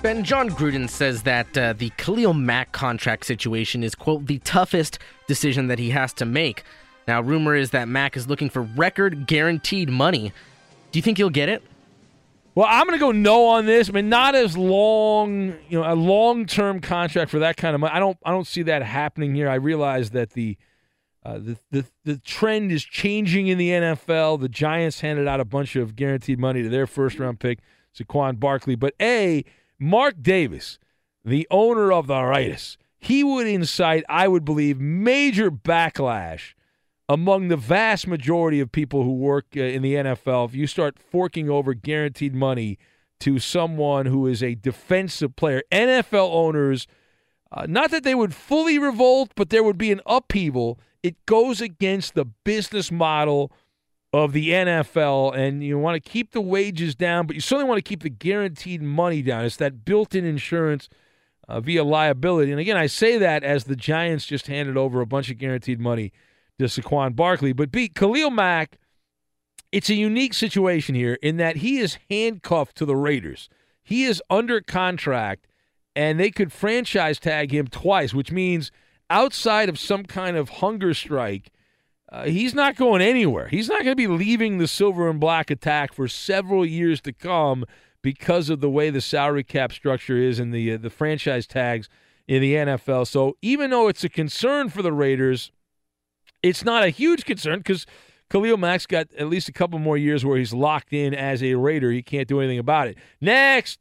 Ben 0.00 0.22
Jon 0.22 0.48
Gruden 0.50 0.88
says 0.88 1.22
that 1.22 1.58
uh, 1.58 1.72
the 1.72 1.90
Khalil 1.96 2.34
Mack 2.34 2.72
contract 2.72 3.26
situation 3.26 3.82
is, 3.82 3.94
quote, 3.94 4.26
the 4.26 4.38
toughest 4.40 4.98
decision 5.26 5.66
that 5.68 5.78
he 5.78 5.90
has 5.90 6.12
to 6.14 6.24
make. 6.24 6.62
Now, 7.08 7.20
rumor 7.20 7.56
is 7.56 7.70
that 7.70 7.88
Mack 7.88 8.16
is 8.16 8.28
looking 8.28 8.48
for 8.48 8.62
record 8.62 9.26
guaranteed 9.26 9.88
money. 9.88 10.32
Do 10.92 10.98
you 10.98 11.02
think 11.02 11.18
he'll 11.18 11.30
get 11.30 11.48
it? 11.48 11.62
Well, 12.54 12.66
I'm 12.68 12.86
going 12.86 12.98
to 12.98 13.04
go 13.04 13.12
no 13.12 13.46
on 13.46 13.64
this. 13.64 13.88
I 13.88 13.92
mean, 13.92 14.10
not 14.10 14.34
as 14.34 14.56
long, 14.56 15.54
you 15.68 15.80
know, 15.80 15.90
a 15.90 15.94
long-term 15.94 16.80
contract 16.80 17.30
for 17.30 17.38
that 17.38 17.56
kind 17.56 17.74
of 17.74 17.80
money. 17.80 17.94
I 17.94 17.98
don't, 17.98 18.18
I 18.24 18.30
don't 18.30 18.46
see 18.46 18.62
that 18.64 18.82
happening 18.82 19.34
here. 19.34 19.48
I 19.48 19.54
realize 19.54 20.10
that 20.10 20.30
the, 20.30 20.58
uh, 21.24 21.38
the, 21.38 21.56
the, 21.70 21.84
the 22.04 22.18
trend 22.18 22.70
is 22.70 22.84
changing 22.84 23.46
in 23.46 23.56
the 23.56 23.70
NFL. 23.70 24.40
The 24.40 24.50
Giants 24.50 25.00
handed 25.00 25.26
out 25.26 25.40
a 25.40 25.46
bunch 25.46 25.76
of 25.76 25.96
guaranteed 25.96 26.38
money 26.38 26.62
to 26.62 26.68
their 26.68 26.86
first-round 26.86 27.40
pick, 27.40 27.60
Saquon 27.98 28.38
Barkley. 28.38 28.74
But 28.74 28.94
a 29.00 29.44
Mark 29.78 30.22
Davis, 30.22 30.78
the 31.24 31.46
owner 31.50 31.90
of 31.90 32.06
the 32.06 32.20
Raiders, 32.20 32.76
he 32.98 33.24
would 33.24 33.46
incite, 33.46 34.04
I 34.10 34.28
would 34.28 34.44
believe, 34.44 34.78
major 34.78 35.50
backlash 35.50 36.52
among 37.12 37.48
the 37.48 37.58
vast 37.58 38.06
majority 38.06 38.58
of 38.58 38.72
people 38.72 39.02
who 39.02 39.12
work 39.12 39.44
uh, 39.54 39.60
in 39.60 39.82
the 39.82 39.96
NFL 39.96 40.48
if 40.48 40.54
you 40.54 40.66
start 40.66 40.98
forking 40.98 41.50
over 41.50 41.74
guaranteed 41.74 42.34
money 42.34 42.78
to 43.20 43.38
someone 43.38 44.06
who 44.06 44.26
is 44.26 44.42
a 44.42 44.54
defensive 44.54 45.36
player. 45.36 45.62
NFL 45.70 46.30
owners, 46.32 46.86
uh, 47.52 47.66
not 47.68 47.90
that 47.90 48.02
they 48.02 48.14
would 48.14 48.34
fully 48.34 48.78
revolt, 48.78 49.32
but 49.36 49.50
there 49.50 49.62
would 49.62 49.76
be 49.76 49.92
an 49.92 50.00
upheaval. 50.06 50.80
It 51.02 51.26
goes 51.26 51.60
against 51.60 52.14
the 52.14 52.24
business 52.24 52.90
model 52.90 53.52
of 54.14 54.32
the 54.32 54.48
NFL, 54.48 55.36
and 55.36 55.62
you 55.62 55.78
want 55.78 56.02
to 56.02 56.10
keep 56.10 56.32
the 56.32 56.40
wages 56.40 56.94
down, 56.94 57.26
but 57.26 57.36
you 57.36 57.42
certainly 57.42 57.68
want 57.68 57.76
to 57.76 57.86
keep 57.88 58.02
the 58.02 58.10
guaranteed 58.10 58.80
money 58.80 59.20
down. 59.20 59.44
It's 59.44 59.56
that 59.56 59.84
built 59.84 60.14
in 60.14 60.24
insurance 60.24 60.88
uh, 61.46 61.60
via 61.60 61.84
liability. 61.84 62.50
And 62.52 62.60
again, 62.60 62.78
I 62.78 62.86
say 62.86 63.18
that 63.18 63.44
as 63.44 63.64
the 63.64 63.76
Giants 63.76 64.24
just 64.24 64.46
handed 64.46 64.78
over 64.78 65.02
a 65.02 65.06
bunch 65.06 65.30
of 65.30 65.36
guaranteed 65.36 65.78
money 65.78 66.10
to 66.62 66.80
Saquon 66.80 67.14
Barkley. 67.14 67.52
But 67.52 67.70
beat 67.70 67.94
Khalil 67.94 68.30
Mack, 68.30 68.78
it's 69.70 69.90
a 69.90 69.94
unique 69.94 70.34
situation 70.34 70.94
here 70.94 71.18
in 71.22 71.36
that 71.38 71.56
he 71.56 71.78
is 71.78 71.98
handcuffed 72.10 72.76
to 72.76 72.84
the 72.84 72.96
Raiders. 72.96 73.48
He 73.82 74.04
is 74.04 74.22
under 74.30 74.60
contract, 74.60 75.46
and 75.96 76.18
they 76.18 76.30
could 76.30 76.52
franchise 76.52 77.18
tag 77.18 77.52
him 77.52 77.66
twice, 77.66 78.14
which 78.14 78.30
means 78.30 78.70
outside 79.10 79.68
of 79.68 79.78
some 79.78 80.04
kind 80.04 80.36
of 80.36 80.48
hunger 80.48 80.94
strike, 80.94 81.50
uh, 82.10 82.24
he's 82.24 82.54
not 82.54 82.76
going 82.76 83.00
anywhere. 83.00 83.48
He's 83.48 83.68
not 83.68 83.84
going 83.84 83.92
to 83.92 83.96
be 83.96 84.06
leaving 84.06 84.58
the 84.58 84.68
silver 84.68 85.08
and 85.08 85.18
black 85.18 85.50
attack 85.50 85.94
for 85.94 86.06
several 86.08 86.64
years 86.64 87.00
to 87.02 87.12
come 87.12 87.64
because 88.02 88.50
of 88.50 88.60
the 88.60 88.70
way 88.70 88.90
the 88.90 89.00
salary 89.00 89.44
cap 89.44 89.72
structure 89.72 90.18
is 90.18 90.38
and 90.38 90.52
the 90.52 90.72
uh, 90.72 90.76
the 90.76 90.90
franchise 90.90 91.46
tags 91.46 91.88
in 92.28 92.42
the 92.42 92.54
NFL. 92.54 93.06
So 93.06 93.36
even 93.40 93.70
though 93.70 93.88
it's 93.88 94.04
a 94.04 94.08
concern 94.08 94.68
for 94.68 94.82
the 94.82 94.92
Raiders, 94.92 95.52
it's 96.42 96.64
not 96.64 96.82
a 96.82 96.88
huge 96.88 97.24
concern 97.24 97.58
because 97.58 97.86
Khalil 98.30 98.56
Mack's 98.56 98.86
got 98.86 99.08
at 99.18 99.28
least 99.28 99.48
a 99.48 99.52
couple 99.52 99.78
more 99.78 99.96
years 99.96 100.24
where 100.24 100.38
he's 100.38 100.52
locked 100.54 100.92
in 100.92 101.14
as 101.14 101.42
a 101.42 101.54
Raider. 101.54 101.90
He 101.90 102.02
can't 102.02 102.26
do 102.26 102.40
anything 102.40 102.58
about 102.58 102.88
it. 102.88 102.98
Next. 103.20 103.78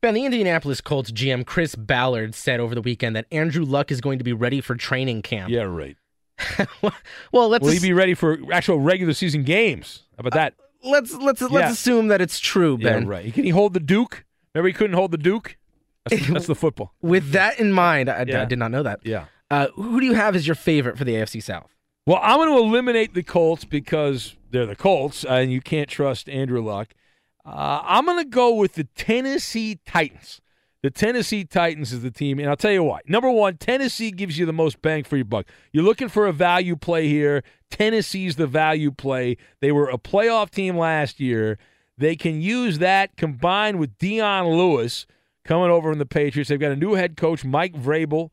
Ben, 0.00 0.14
the 0.14 0.24
Indianapolis 0.24 0.80
Colts 0.80 1.10
GM 1.10 1.44
Chris 1.46 1.74
Ballard 1.74 2.34
said 2.34 2.60
over 2.60 2.74
the 2.74 2.82
weekend 2.82 3.16
that 3.16 3.26
Andrew 3.32 3.64
Luck 3.64 3.90
is 3.90 4.00
going 4.00 4.18
to 4.18 4.24
be 4.24 4.32
ready 4.32 4.60
for 4.60 4.76
training 4.76 5.22
camp. 5.22 5.50
Yeah, 5.50 5.62
right. 5.62 5.96
well, 7.32 7.48
let's 7.48 7.64
Will 7.64 7.72
he 7.72 7.80
be 7.80 7.92
ready 7.92 8.14
for 8.14 8.38
actual 8.52 8.78
regular 8.78 9.14
season 9.14 9.42
games? 9.42 10.02
How 10.16 10.20
about 10.20 10.34
that? 10.34 10.54
Uh, 10.84 10.90
let's 10.90 11.14
let's 11.14 11.40
let's 11.42 11.72
assume 11.72 12.08
that 12.08 12.20
it's 12.20 12.38
true, 12.38 12.76
Ben. 12.76 13.02
Yeah, 13.02 13.08
right. 13.08 13.32
Can 13.32 13.44
he 13.44 13.50
hold 13.50 13.72
the 13.72 13.80
Duke? 13.80 14.24
Remember, 14.54 14.68
he 14.68 14.74
couldn't 14.74 14.94
hold 14.96 15.10
the 15.10 15.18
Duke. 15.18 15.56
That's, 16.08 16.28
that's 16.28 16.46
the 16.46 16.54
football. 16.66 16.92
With 17.00 17.32
that 17.32 17.58
in 17.58 17.72
mind, 17.72 18.08
I, 18.08 18.24
Yeah. 18.28 18.42
I 18.42 18.44
did 18.44 18.58
not 18.58 18.70
know 18.70 18.82
that. 18.82 19.00
Yeah. 19.02 19.24
Uh, 19.50 19.68
who 19.74 20.00
do 20.00 20.06
you 20.06 20.14
have 20.14 20.34
as 20.34 20.46
your 20.46 20.56
favorite 20.56 20.98
for 20.98 21.04
the 21.04 21.14
AFC 21.14 21.42
South? 21.42 21.74
Well, 22.06 22.20
I'm 22.22 22.38
going 22.38 22.50
to 22.50 22.58
eliminate 22.58 23.14
the 23.14 23.22
Colts 23.22 23.64
because 23.64 24.36
they're 24.50 24.66
the 24.66 24.76
Colts, 24.76 25.24
and 25.24 25.52
you 25.52 25.60
can't 25.60 25.88
trust 25.88 26.28
Andrew 26.28 26.62
Luck. 26.62 26.94
Uh, 27.44 27.80
I'm 27.82 28.06
going 28.06 28.22
to 28.22 28.28
go 28.28 28.54
with 28.54 28.74
the 28.74 28.84
Tennessee 28.84 29.80
Titans. 29.86 30.40
The 30.82 30.90
Tennessee 30.90 31.44
Titans 31.44 31.92
is 31.92 32.02
the 32.02 32.10
team, 32.10 32.38
and 32.38 32.48
I'll 32.48 32.56
tell 32.56 32.70
you 32.70 32.84
why. 32.84 33.00
Number 33.06 33.30
one, 33.30 33.56
Tennessee 33.56 34.10
gives 34.12 34.38
you 34.38 34.46
the 34.46 34.52
most 34.52 34.82
bang 34.82 35.02
for 35.02 35.16
your 35.16 35.24
buck. 35.24 35.46
You're 35.72 35.84
looking 35.84 36.08
for 36.08 36.26
a 36.26 36.32
value 36.32 36.76
play 36.76 37.08
here. 37.08 37.42
Tennessee's 37.70 38.36
the 38.36 38.46
value 38.46 38.92
play. 38.92 39.36
They 39.60 39.72
were 39.72 39.88
a 39.88 39.98
playoff 39.98 40.50
team 40.50 40.76
last 40.76 41.18
year. 41.18 41.58
They 41.98 42.14
can 42.14 42.40
use 42.40 42.78
that 42.78 43.16
combined 43.16 43.80
with 43.80 43.98
Dion 43.98 44.46
Lewis 44.46 45.06
coming 45.44 45.70
over 45.70 45.90
from 45.90 45.98
the 45.98 46.06
Patriots. 46.06 46.50
They've 46.50 46.60
got 46.60 46.72
a 46.72 46.76
new 46.76 46.94
head 46.94 47.16
coach, 47.16 47.44
Mike 47.44 47.74
Vrabel. 47.74 48.30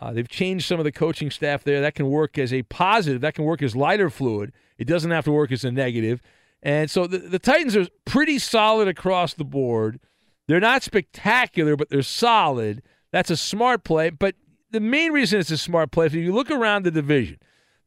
Uh, 0.00 0.12
they've 0.12 0.28
changed 0.28 0.66
some 0.66 0.78
of 0.78 0.84
the 0.84 0.92
coaching 0.92 1.30
staff 1.30 1.64
there. 1.64 1.80
That 1.80 1.94
can 1.94 2.08
work 2.08 2.38
as 2.38 2.52
a 2.52 2.62
positive. 2.64 3.20
That 3.20 3.34
can 3.34 3.44
work 3.44 3.62
as 3.62 3.74
lighter 3.74 4.10
fluid. 4.10 4.52
It 4.78 4.86
doesn't 4.86 5.10
have 5.10 5.24
to 5.24 5.32
work 5.32 5.50
as 5.50 5.64
a 5.64 5.72
negative. 5.72 6.22
And 6.62 6.90
so 6.90 7.06
the, 7.06 7.18
the 7.18 7.38
Titans 7.38 7.76
are 7.76 7.86
pretty 8.04 8.38
solid 8.38 8.88
across 8.88 9.34
the 9.34 9.44
board. 9.44 10.00
They're 10.46 10.60
not 10.60 10.82
spectacular, 10.82 11.76
but 11.76 11.90
they're 11.90 12.02
solid. 12.02 12.82
That's 13.12 13.30
a 13.30 13.36
smart 13.36 13.84
play. 13.84 14.10
But 14.10 14.34
the 14.70 14.80
main 14.80 15.12
reason 15.12 15.40
it's 15.40 15.50
a 15.50 15.58
smart 15.58 15.90
play 15.90 16.06
if 16.06 16.14
you 16.14 16.32
look 16.32 16.50
around 16.50 16.84
the 16.84 16.90
division, 16.90 17.38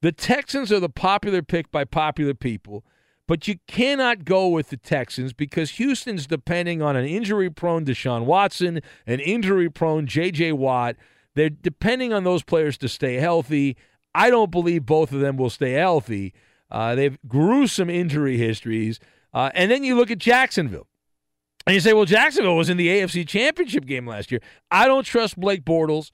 the 0.02 0.12
Texans 0.12 0.72
are 0.72 0.80
the 0.80 0.90
popular 0.90 1.42
pick 1.42 1.72
by 1.72 1.86
popular 1.86 2.34
people, 2.34 2.84
but 3.28 3.48
you 3.48 3.56
cannot 3.68 4.26
go 4.26 4.48
with 4.48 4.70
the 4.70 4.78
Texans 4.78 5.32
because 5.32 5.72
Houston's 5.72 6.26
depending 6.28 6.82
on 6.82 6.96
an 6.96 7.06
injury 7.06 7.50
prone 7.50 7.86
Deshaun 7.86 8.26
Watson, 8.26 8.82
an 9.06 9.20
injury 9.20 9.70
prone 9.70 10.08
J.J. 10.08 10.54
Watt. 10.54 10.96
They're 11.36 11.50
depending 11.50 12.14
on 12.14 12.24
those 12.24 12.44
players 12.44 12.78
to 12.80 12.90
stay 12.90 13.16
healthy. 13.16 13.78
I 14.14 14.30
don't 14.30 14.52
believe 14.52 14.86
both 14.86 15.12
of 15.12 15.22
them 15.22 15.38
will 15.38 15.50
stay 15.50 15.74
healthy. 15.74 16.34
Uh, 16.70 16.96
they've 16.96 17.18
gruesome 17.28 17.90
injury 17.90 18.38
histories. 18.38 19.00
Uh, 19.34 19.50
and 19.54 19.72
then 19.72 19.84
you 19.84 19.96
look 19.96 20.12
at 20.12 20.18
Jacksonville. 20.18 20.88
And 21.68 21.76
you 21.76 21.80
say, 21.80 21.94
well, 21.94 22.06
Jacksonville 22.06 22.58
was 22.58 22.70
in 22.70 22.78
the 22.78 22.88
AFC 22.88 23.28
Championship 23.28 23.86
game 23.86 24.08
last 24.08 24.32
year. 24.32 24.42
I 24.72 24.88
don't 24.88 25.06
trust 25.06 25.40
Blake 25.40 25.64
Bortles. 25.64 26.12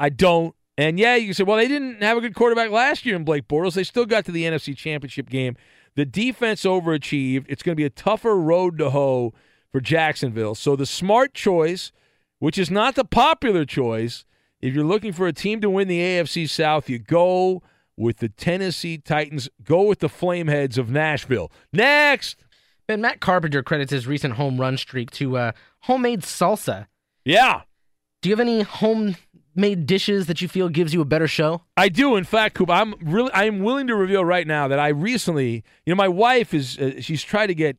I 0.00 0.08
don't. 0.08 0.54
And 0.78 0.98
yeah, 0.98 1.16
you 1.16 1.26
can 1.26 1.34
say, 1.34 1.44
well, 1.44 1.56
they 1.56 1.68
didn't 1.68 2.02
have 2.02 2.16
a 2.16 2.20
good 2.20 2.34
quarterback 2.34 2.70
last 2.70 3.04
year 3.06 3.16
in 3.16 3.24
Blake 3.24 3.48
Bortles. 3.48 3.74
They 3.74 3.84
still 3.84 4.06
got 4.06 4.24
to 4.26 4.32
the 4.32 4.44
NFC 4.44 4.76
Championship 4.76 5.28
game. 5.28 5.56
The 5.96 6.04
defense 6.04 6.62
overachieved. 6.62 7.46
It's 7.48 7.62
going 7.62 7.74
to 7.74 7.80
be 7.80 7.84
a 7.84 7.90
tougher 7.90 8.36
road 8.36 8.78
to 8.78 8.90
hoe 8.90 9.32
for 9.70 9.80
Jacksonville. 9.80 10.54
So 10.54 10.76
the 10.76 10.86
smart 10.86 11.34
choice, 11.34 11.92
which 12.38 12.58
is 12.58 12.70
not 12.70 12.94
the 12.94 13.04
popular 13.04 13.64
choice, 13.64 14.24
if 14.60 14.74
you're 14.74 14.84
looking 14.84 15.12
for 15.12 15.26
a 15.26 15.32
team 15.32 15.60
to 15.60 15.70
win 15.70 15.88
the 15.88 16.00
AFC 16.00 16.48
South, 16.48 16.88
you 16.88 16.98
go 16.98 17.62
with 17.96 18.18
the 18.18 18.28
Tennessee 18.28 18.98
Titans. 18.98 19.48
Go 19.62 19.82
with 19.82 20.00
the 20.00 20.08
Flameheads 20.08 20.78
of 20.78 20.90
Nashville. 20.90 21.50
Next. 21.72 22.36
Ben 22.86 23.00
Matt 23.00 23.20
Carpenter 23.20 23.62
credits 23.62 23.90
his 23.90 24.06
recent 24.06 24.34
home 24.34 24.60
run 24.60 24.76
streak 24.76 25.10
to 25.12 25.36
uh, 25.36 25.52
homemade 25.80 26.22
salsa. 26.22 26.86
Yeah. 27.24 27.62
Do 28.22 28.28
you 28.28 28.32
have 28.32 28.40
any 28.40 28.62
homemade 28.62 29.86
dishes 29.86 30.26
that 30.26 30.40
you 30.40 30.46
feel 30.46 30.68
gives 30.68 30.94
you 30.94 31.00
a 31.00 31.04
better 31.04 31.26
show? 31.26 31.62
I 31.76 31.88
do. 31.88 32.14
In 32.14 32.24
fact, 32.24 32.54
Coop, 32.54 32.70
I'm 32.70 32.94
really 33.02 33.32
I 33.32 33.44
am 33.44 33.60
willing 33.60 33.88
to 33.88 33.96
reveal 33.96 34.24
right 34.24 34.46
now 34.46 34.68
that 34.68 34.78
I 34.78 34.88
recently, 34.88 35.64
you 35.84 35.92
know, 35.92 35.96
my 35.96 36.08
wife 36.08 36.54
is 36.54 36.78
uh, 36.78 37.00
she's 37.00 37.24
tried 37.24 37.48
to 37.48 37.54
get 37.54 37.76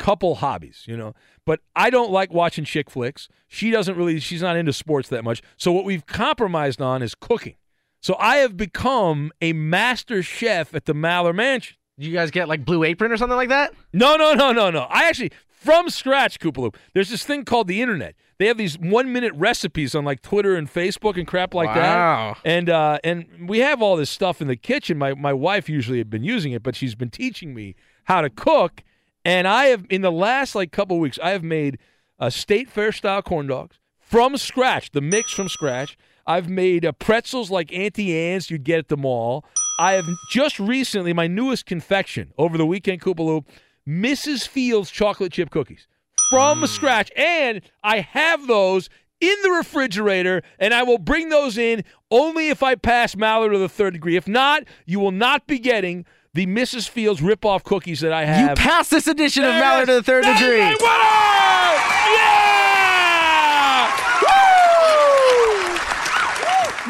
couple 0.00 0.36
hobbies, 0.36 0.84
you 0.86 0.96
know, 0.96 1.14
but 1.44 1.60
I 1.76 1.90
don't 1.90 2.10
like 2.10 2.32
watching 2.32 2.64
chick 2.64 2.90
flicks. 2.90 3.28
She 3.46 3.70
doesn't 3.70 3.96
really 3.96 4.18
she's 4.18 4.42
not 4.42 4.56
into 4.56 4.72
sports 4.72 5.08
that 5.10 5.22
much. 5.22 5.42
So 5.56 5.70
what 5.70 5.84
we've 5.84 6.06
compromised 6.06 6.80
on 6.80 7.02
is 7.02 7.14
cooking. 7.14 7.56
So 8.00 8.16
I 8.18 8.36
have 8.38 8.56
become 8.56 9.30
a 9.42 9.52
master 9.52 10.22
chef 10.22 10.74
at 10.74 10.86
the 10.86 10.94
Maller 10.94 11.34
Mansion. 11.34 11.76
You 11.98 12.12
guys 12.12 12.30
get 12.30 12.48
like 12.48 12.64
Blue 12.64 12.82
Apron 12.82 13.12
or 13.12 13.18
something 13.18 13.36
like 13.36 13.50
that? 13.50 13.74
No, 13.92 14.16
no, 14.16 14.32
no, 14.32 14.52
no, 14.52 14.70
no. 14.70 14.86
I 14.88 15.06
actually 15.08 15.32
from 15.48 15.90
scratch, 15.90 16.40
Koopaloop. 16.40 16.74
There's 16.94 17.10
this 17.10 17.24
thing 17.24 17.44
called 17.44 17.68
the 17.68 17.82
internet. 17.82 18.14
They 18.38 18.46
have 18.46 18.56
these 18.56 18.78
one 18.78 19.12
minute 19.12 19.34
recipes 19.36 19.94
on 19.94 20.06
like 20.06 20.22
Twitter 20.22 20.56
and 20.56 20.66
Facebook 20.72 21.18
and 21.18 21.26
crap 21.26 21.52
like 21.52 21.68
Wow. 21.68 22.36
that. 22.42 22.48
And 22.50 22.70
uh, 22.70 22.98
and 23.04 23.26
we 23.46 23.58
have 23.58 23.82
all 23.82 23.96
this 23.96 24.08
stuff 24.08 24.40
in 24.40 24.48
the 24.48 24.56
kitchen. 24.56 24.96
My 24.96 25.12
my 25.12 25.34
wife 25.34 25.68
usually 25.68 25.98
had 25.98 26.08
been 26.08 26.24
using 26.24 26.52
it, 26.52 26.62
but 26.62 26.74
she's 26.74 26.94
been 26.94 27.10
teaching 27.10 27.52
me 27.52 27.74
how 28.04 28.22
to 28.22 28.30
cook. 28.30 28.82
And 29.24 29.46
I 29.46 29.66
have 29.66 29.86
in 29.90 30.02
the 30.02 30.12
last 30.12 30.54
like 30.54 30.72
couple 30.72 30.98
weeks, 30.98 31.18
I 31.22 31.30
have 31.30 31.42
made 31.42 31.78
a 32.18 32.30
state 32.30 32.70
fair 32.70 32.92
style 32.92 33.22
corn 33.22 33.46
dogs 33.46 33.78
from 33.98 34.36
scratch, 34.36 34.90
the 34.92 35.00
mix 35.00 35.32
from 35.32 35.48
scratch. 35.48 35.96
I've 36.26 36.48
made 36.48 36.84
uh, 36.84 36.92
pretzels 36.92 37.50
like 37.50 37.72
Auntie 37.72 38.16
Anne's 38.16 38.50
you'd 38.50 38.64
get 38.64 38.78
at 38.78 38.88
the 38.88 38.96
mall. 38.96 39.44
I 39.78 39.92
have 39.92 40.06
just 40.30 40.60
recently 40.60 41.12
my 41.12 41.26
newest 41.26 41.66
confection 41.66 42.32
over 42.38 42.58
the 42.58 42.66
weekend, 42.66 43.00
Koopaloo, 43.00 43.44
Mrs. 43.88 44.46
Fields 44.46 44.90
chocolate 44.90 45.32
chip 45.32 45.50
cookies 45.50 45.86
from 46.30 46.64
scratch, 46.66 47.10
and 47.16 47.62
I 47.82 48.00
have 48.00 48.46
those 48.46 48.88
in 49.20 49.34
the 49.42 49.50
refrigerator, 49.50 50.42
and 50.58 50.72
I 50.72 50.82
will 50.82 50.98
bring 50.98 51.28
those 51.28 51.58
in 51.58 51.84
only 52.10 52.48
if 52.48 52.62
I 52.62 52.74
pass 52.74 53.14
Maller 53.14 53.52
to 53.52 53.58
the 53.58 53.68
third 53.68 53.94
degree. 53.94 54.16
If 54.16 54.28
not, 54.28 54.64
you 54.86 55.00
will 55.00 55.10
not 55.10 55.46
be 55.46 55.58
getting 55.58 56.06
the 56.34 56.46
Mrs. 56.46 56.88
Fields 56.88 57.20
rip-off 57.20 57.64
cookies 57.64 58.00
that 58.00 58.12
I 58.12 58.24
have. 58.24 58.40
You 58.40 58.46
have. 58.48 58.58
passed 58.58 58.90
this 58.90 59.06
edition 59.06 59.44
of 59.44 59.52
There 59.54 59.62
Maller 59.62 59.86
to 59.86 59.92
the 59.94 60.02
third 60.02 60.24
That 60.24 60.34
is 60.34 60.40
degree. 60.40 60.60
my 60.60 60.70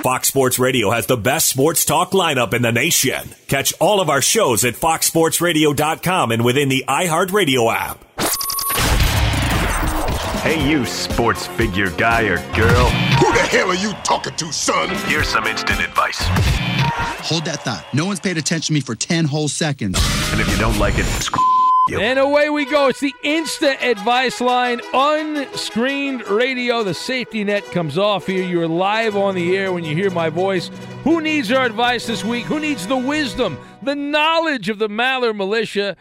Fox 0.02 0.28
Sports 0.28 0.58
Radio 0.58 0.90
has 0.90 1.04
the 1.06 1.16
best 1.16 1.46
sports 1.46 1.84
talk 1.84 2.12
lineup 2.12 2.54
in 2.54 2.62
the 2.62 2.72
nation. 2.72 3.34
Catch 3.48 3.74
all 3.80 4.00
of 4.00 4.08
our 4.08 4.22
shows 4.22 4.64
at 4.64 4.72
foxsportsradio.com 4.74 6.32
and 6.32 6.42
within 6.42 6.70
the 6.70 6.84
iHeartRadio 6.88 7.70
app. 7.74 8.02
Hey, 10.42 10.66
you 10.66 10.86
sports 10.86 11.46
figure 11.46 11.90
guy 11.90 12.22
or 12.22 12.38
girl. 12.56 12.88
Who 12.88 13.30
the 13.34 13.46
hell 13.50 13.68
are 13.68 13.74
you 13.74 13.92
talking 14.04 14.34
to, 14.36 14.50
son? 14.50 14.88
Here's 15.06 15.28
some 15.28 15.46
instant 15.46 15.80
advice. 15.80 16.16
Hold 17.28 17.44
that 17.44 17.62
thought. 17.62 17.84
No 17.92 18.06
one's 18.06 18.20
paid 18.20 18.38
attention 18.38 18.68
to 18.68 18.72
me 18.72 18.80
for 18.80 18.94
10 18.94 19.26
whole 19.26 19.48
seconds. 19.48 19.98
And 20.32 20.40
if 20.40 20.50
you 20.50 20.56
don't 20.56 20.78
like 20.78 20.96
it, 20.96 21.04
screw 21.04 21.44
you. 21.88 22.00
And 22.00 22.18
away 22.18 22.48
we 22.48 22.64
go. 22.64 22.88
It's 22.88 23.00
the 23.00 23.14
instant 23.22 23.82
advice 23.82 24.40
line, 24.40 24.80
unscreened 24.94 26.26
radio. 26.26 26.84
The 26.84 26.94
safety 26.94 27.44
net 27.44 27.62
comes 27.66 27.98
off 27.98 28.26
here. 28.26 28.42
You're 28.42 28.66
live 28.66 29.16
on 29.16 29.34
the 29.34 29.54
air 29.58 29.74
when 29.74 29.84
you 29.84 29.94
hear 29.94 30.10
my 30.10 30.30
voice. 30.30 30.70
Who 31.04 31.20
needs 31.20 31.52
our 31.52 31.66
advice 31.66 32.06
this 32.06 32.24
week? 32.24 32.46
Who 32.46 32.60
needs 32.60 32.86
the 32.86 32.96
wisdom, 32.96 33.58
the 33.82 33.94
knowledge 33.94 34.70
of 34.70 34.78
the 34.78 34.88
Maller 34.88 35.36
militia? 35.36 35.98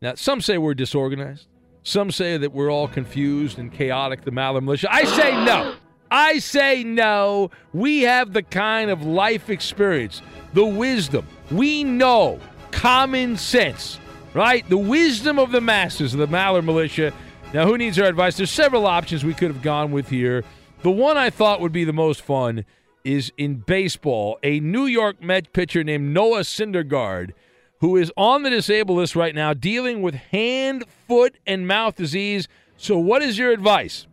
Now, 0.00 0.14
some 0.14 0.40
say 0.40 0.56
we're 0.56 0.72
disorganized. 0.72 1.46
Some 1.86 2.10
say 2.10 2.36
that 2.36 2.52
we're 2.52 2.68
all 2.68 2.88
confused 2.88 3.60
and 3.60 3.72
chaotic, 3.72 4.24
the 4.24 4.32
Maller 4.32 4.60
militia. 4.60 4.88
I 4.90 5.04
say 5.04 5.30
no. 5.44 5.76
I 6.10 6.40
say 6.40 6.82
no. 6.82 7.52
We 7.72 8.02
have 8.02 8.32
the 8.32 8.42
kind 8.42 8.90
of 8.90 9.04
life 9.04 9.48
experience, 9.48 10.20
the 10.52 10.66
wisdom. 10.66 11.28
We 11.48 11.84
know 11.84 12.40
common 12.72 13.36
sense, 13.36 14.00
right? 14.34 14.68
The 14.68 14.76
wisdom 14.76 15.38
of 15.38 15.52
the 15.52 15.60
masses 15.60 16.12
of 16.12 16.18
the 16.18 16.26
Maller 16.26 16.64
militia. 16.64 17.12
Now, 17.54 17.66
who 17.66 17.78
needs 17.78 18.00
our 18.00 18.08
advice? 18.08 18.36
There's 18.36 18.50
several 18.50 18.84
options 18.84 19.24
we 19.24 19.32
could 19.32 19.52
have 19.52 19.62
gone 19.62 19.92
with 19.92 20.08
here. 20.08 20.42
The 20.82 20.90
one 20.90 21.16
I 21.16 21.30
thought 21.30 21.60
would 21.60 21.70
be 21.70 21.84
the 21.84 21.92
most 21.92 22.20
fun 22.20 22.64
is 23.04 23.32
in 23.36 23.58
baseball. 23.58 24.40
A 24.42 24.58
New 24.58 24.86
York 24.86 25.22
Met 25.22 25.52
pitcher 25.52 25.84
named 25.84 26.12
Noah 26.12 26.40
Syndergaard 26.40 27.30
who 27.86 27.96
is 27.96 28.10
on 28.16 28.42
the 28.42 28.50
disabled 28.50 28.98
list 28.98 29.14
right 29.14 29.32
now, 29.32 29.54
dealing 29.54 30.02
with 30.02 30.12
hand, 30.12 30.84
foot, 31.06 31.38
and 31.46 31.68
mouth 31.68 31.94
disease. 31.94 32.48
So, 32.76 32.98
what 32.98 33.22
is 33.22 33.38
your 33.38 33.52
advice? 33.52 34.08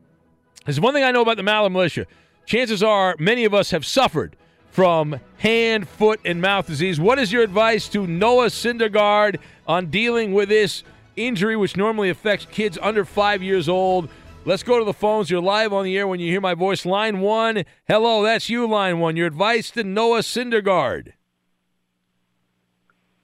There's 0.63 0.79
one 0.79 0.93
thing 0.93 1.03
I 1.03 1.09
know 1.09 1.23
about 1.23 1.37
the 1.37 1.43
Maller 1.43 1.71
militia. 1.71 2.05
Chances 2.45 2.83
are 2.83 3.15
many 3.17 3.45
of 3.45 3.55
us 3.55 3.71
have 3.71 3.83
suffered 3.83 4.35
from 4.69 5.19
hand, 5.39 5.89
foot, 5.89 6.19
and 6.23 6.39
mouth 6.39 6.67
disease. 6.67 6.99
What 6.99 7.17
is 7.17 7.33
your 7.33 7.41
advice 7.41 7.89
to 7.89 8.05
Noah 8.05 8.49
Syndergaard 8.49 9.39
on 9.65 9.87
dealing 9.87 10.35
with 10.35 10.49
this 10.49 10.83
injury, 11.15 11.55
which 11.55 11.75
normally 11.75 12.11
affects 12.11 12.45
kids 12.45 12.77
under 12.79 13.03
five 13.03 13.41
years 13.41 13.67
old? 13.67 14.07
Let's 14.45 14.61
go 14.61 14.77
to 14.77 14.85
the 14.85 14.93
phones. 14.93 15.31
You're 15.31 15.41
live 15.41 15.73
on 15.73 15.83
the 15.83 15.97
air 15.97 16.07
when 16.07 16.19
you 16.19 16.29
hear 16.29 16.41
my 16.41 16.53
voice. 16.53 16.85
Line 16.85 17.21
one. 17.21 17.63
Hello, 17.87 18.21
that's 18.21 18.51
you, 18.51 18.67
line 18.67 18.99
one. 18.99 19.15
Your 19.15 19.25
advice 19.25 19.71
to 19.71 19.83
Noah 19.83 20.19
Syndergaard. 20.19 21.13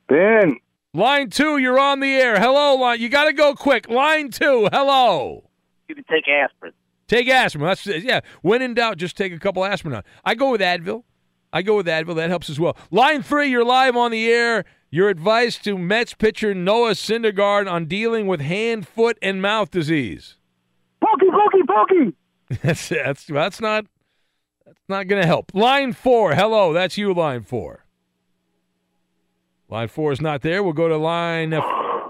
Ben. 0.09 0.57
Line 0.93 1.29
two, 1.29 1.57
you're 1.57 1.79
on 1.79 1.99
the 1.99 2.11
air. 2.11 2.39
Hello, 2.39 2.75
line. 2.75 2.99
You 2.99 3.09
got 3.09 3.25
to 3.25 3.33
go 3.33 3.53
quick. 3.53 3.87
Line 3.87 4.31
two, 4.31 4.67
hello. 4.73 5.43
You 5.87 5.95
can 5.95 6.03
take 6.05 6.27
aspirin. 6.27 6.73
Take 7.07 7.29
aspirin. 7.29 7.65
That's 7.65 7.85
yeah. 7.85 8.21
When 8.41 8.61
in 8.61 8.73
doubt, 8.73 8.97
just 8.97 9.15
take 9.15 9.31
a 9.31 9.39
couple 9.39 9.63
aspirin. 9.63 9.95
On. 9.95 10.03
I 10.25 10.35
go 10.35 10.51
with 10.51 10.61
Advil. 10.61 11.03
I 11.53 11.61
go 11.61 11.77
with 11.77 11.87
Advil. 11.87 12.15
That 12.15 12.29
helps 12.29 12.49
as 12.49 12.59
well. 12.59 12.75
Line 12.91 13.21
three, 13.21 13.49
you're 13.49 13.63
live 13.63 13.95
on 13.95 14.11
the 14.11 14.27
air. 14.29 14.65
Your 14.91 15.09
advice 15.09 15.59
to 15.59 15.77
Mets 15.77 16.15
pitcher 16.15 16.55
Noah 16.55 16.91
Syndergaard 16.91 17.71
on 17.71 17.85
dealing 17.85 18.25
with 18.25 18.41
hand, 18.41 18.87
foot, 18.87 19.19
and 19.21 19.39
mouth 19.39 19.69
disease. 19.69 20.37
Pokey, 21.01 21.27
pokey, 21.31 21.63
pokey. 21.67 22.15
That's 22.63 22.89
that's 22.89 23.25
that's 23.25 23.61
not 23.61 23.85
that's 24.65 24.79
not 24.89 25.07
going 25.07 25.21
to 25.21 25.27
help. 25.27 25.51
Line 25.53 25.93
four, 25.93 26.33
hello. 26.33 26.73
That's 26.73 26.97
you. 26.97 27.13
Line 27.13 27.43
four. 27.43 27.85
Line 29.69 29.87
four 29.87 30.11
is 30.11 30.19
not 30.19 30.41
there. 30.41 30.63
We'll 30.63 30.73
go 30.73 30.87
to 30.87 30.97
line 30.97 31.53
uh, 31.53 31.61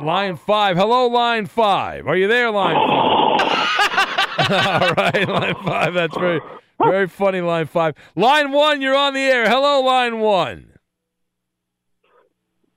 line 0.02 0.38
five. 0.38 0.78
Hello, 0.78 1.08
line 1.08 1.46
five. 1.46 2.08
Are 2.08 2.16
you 2.16 2.28
there, 2.28 2.52
line 2.52 2.76
five? 2.76 3.10
All 4.82 4.94
right, 4.94 5.28
line 5.28 5.56
five. 5.66 5.94
That's 5.94 6.18
very 6.18 6.40
very 6.82 7.08
funny. 7.10 7.42
Line 7.42 7.66
five. 7.66 7.96
Line 8.16 8.54
one. 8.54 8.82
You're 8.82 8.96
on 8.96 9.14
the 9.14 9.20
air. 9.20 9.50
Hello, 9.50 9.82
line 9.82 10.20
one. 10.20 10.72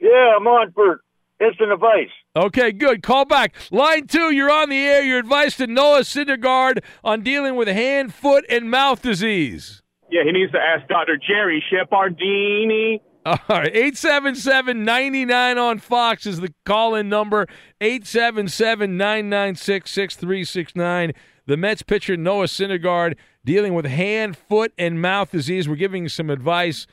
Yeah, 0.01 0.35
I'm 0.37 0.47
on 0.49 0.73
for 0.73 1.01
instant 1.41 1.71
advice. 1.71 2.11
Okay, 2.35 2.73
good. 2.73 3.05
Call 3.05 3.25
back. 3.25 3.55
Line 3.71 4.09
two. 4.09 4.33
You're 4.33 4.51
on 4.51 4.69
the 4.69 4.85
air. 4.85 5.05
Your 5.05 5.21
advice 5.21 5.57
to 5.59 5.69
Noah 5.69 6.01
Syndergaard 6.01 6.83
on 7.05 7.23
dealing 7.23 7.55
with 7.55 7.69
hand, 7.69 8.13
foot, 8.13 8.45
and 8.49 8.69
mouth 8.69 9.01
disease. 9.01 9.81
Yeah, 10.11 10.23
he 10.25 10.33
needs 10.33 10.51
to 10.53 10.59
ask 10.59 10.89
Dr. 10.89 11.17
Jerry 11.17 11.63
Shepardini. 11.73 13.01
All 13.25 13.39
right, 13.49 13.69
877 13.69 14.85
99 14.85 15.59
on 15.59 15.79
Fox 15.79 16.27
is 16.27 16.41
the 16.41 16.53
call 16.65 16.97
in 16.97 17.09
number. 17.09 17.47
877 17.81 18.97
996 18.97 19.91
6369. 19.91 21.13
The 21.47 21.57
Mets 21.57 21.83
pitcher 21.83 22.17
Noah 22.17 22.47
Syndergaard 22.47 23.17
dealing 23.45 23.75
with 23.75 23.87
hand, 23.87 24.37
foot, 24.37 24.73
and 24.77 25.01
mouth 25.01 25.31
disease. 25.31 25.69
We're 25.69 25.77
giving 25.77 26.09
some 26.09 26.31
advice 26.31 26.87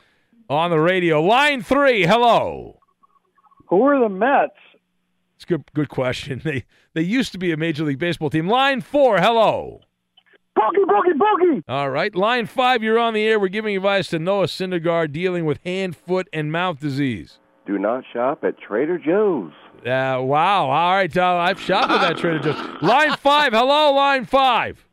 on 0.49 0.69
the 0.69 0.79
radio. 0.79 1.21
Line 1.21 1.63
three, 1.63 2.05
hello. 2.05 2.79
Who 3.67 3.83
are 3.83 3.99
the 3.99 4.09
Mets? 4.09 4.53
It's 5.35 5.45
a 5.45 5.47
good, 5.47 5.63
good 5.73 5.89
question. 5.89 6.41
They 6.45 6.65
they 6.93 7.01
used 7.01 7.31
to 7.31 7.37
be 7.39 7.51
a 7.51 7.57
Major 7.57 7.85
League 7.85 7.99
Baseball 7.99 8.29
team. 8.29 8.47
Line 8.47 8.81
four, 8.81 9.19
hello. 9.19 9.81
Pokey, 10.59 10.85
pokey, 10.87 11.17
pokey. 11.17 11.63
All 11.69 11.89
right. 11.89 12.13
Line 12.13 12.45
five, 12.45 12.83
you're 12.83 12.99
on 12.99 13.13
the 13.13 13.25
air. 13.25 13.39
We're 13.39 13.47
giving 13.47 13.77
advice 13.77 14.09
to 14.09 14.19
Noah 14.19 14.47
Syndergaard 14.47 15.13
dealing 15.13 15.45
with 15.45 15.59
hand, 15.63 15.95
foot, 15.95 16.27
and 16.33 16.51
mouth 16.51 16.79
disease. 16.79 17.39
Do 17.65 17.77
not 17.77 18.03
shop 18.11 18.43
at 18.43 18.59
Trader 18.59 18.97
Joe's. 18.97 19.53
Uh, 19.85 20.19
wow. 20.21 20.69
All 20.69 20.93
right. 20.95 21.15
Uh, 21.15 21.35
I've 21.35 21.61
shopped 21.61 21.91
at 21.91 22.01
that 22.01 22.17
Trader 22.17 22.39
Joe's. 22.39 22.81
Line 22.81 23.15
five. 23.17 23.53
Hello, 23.53 23.93
line 23.93 24.25
five. 24.25 24.85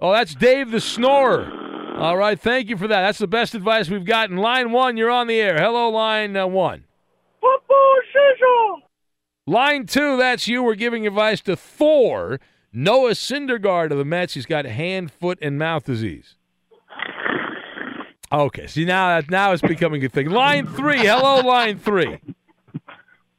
Oh, 0.00 0.12
that's 0.12 0.34
Dave 0.34 0.70
the 0.70 0.80
Snorer. 0.80 1.96
All 1.98 2.16
right. 2.16 2.40
Thank 2.40 2.70
you 2.70 2.76
for 2.78 2.88
that. 2.88 3.02
That's 3.02 3.18
the 3.18 3.26
best 3.26 3.54
advice 3.54 3.90
we've 3.90 4.06
gotten. 4.06 4.36
Line 4.38 4.72
one, 4.72 4.96
you're 4.96 5.10
on 5.10 5.26
the 5.26 5.38
air. 5.38 5.58
Hello, 5.58 5.90
line 5.90 6.36
uh, 6.36 6.46
one. 6.46 6.84
Football 7.40 7.96
season. 8.06 8.82
Line 9.46 9.86
two, 9.86 10.16
that's 10.16 10.48
you. 10.48 10.62
We're 10.62 10.76
giving 10.76 11.06
advice 11.06 11.40
to 11.42 11.56
Thor, 11.56 12.38
Noah 12.72 13.10
Syndergaard 13.10 13.90
of 13.90 13.98
the 13.98 14.04
Mets. 14.04 14.34
He's 14.34 14.46
got 14.46 14.64
hand, 14.64 15.12
foot, 15.12 15.38
and 15.42 15.58
mouth 15.58 15.84
disease. 15.84 16.36
Okay. 18.32 18.66
See, 18.66 18.84
now, 18.84 19.20
now 19.28 19.52
it's 19.52 19.62
becoming 19.62 20.04
a 20.04 20.08
thing. 20.08 20.30
Line 20.30 20.66
three. 20.66 21.00
Hello, 21.00 21.40
line 21.46 21.78
three. 21.78 22.18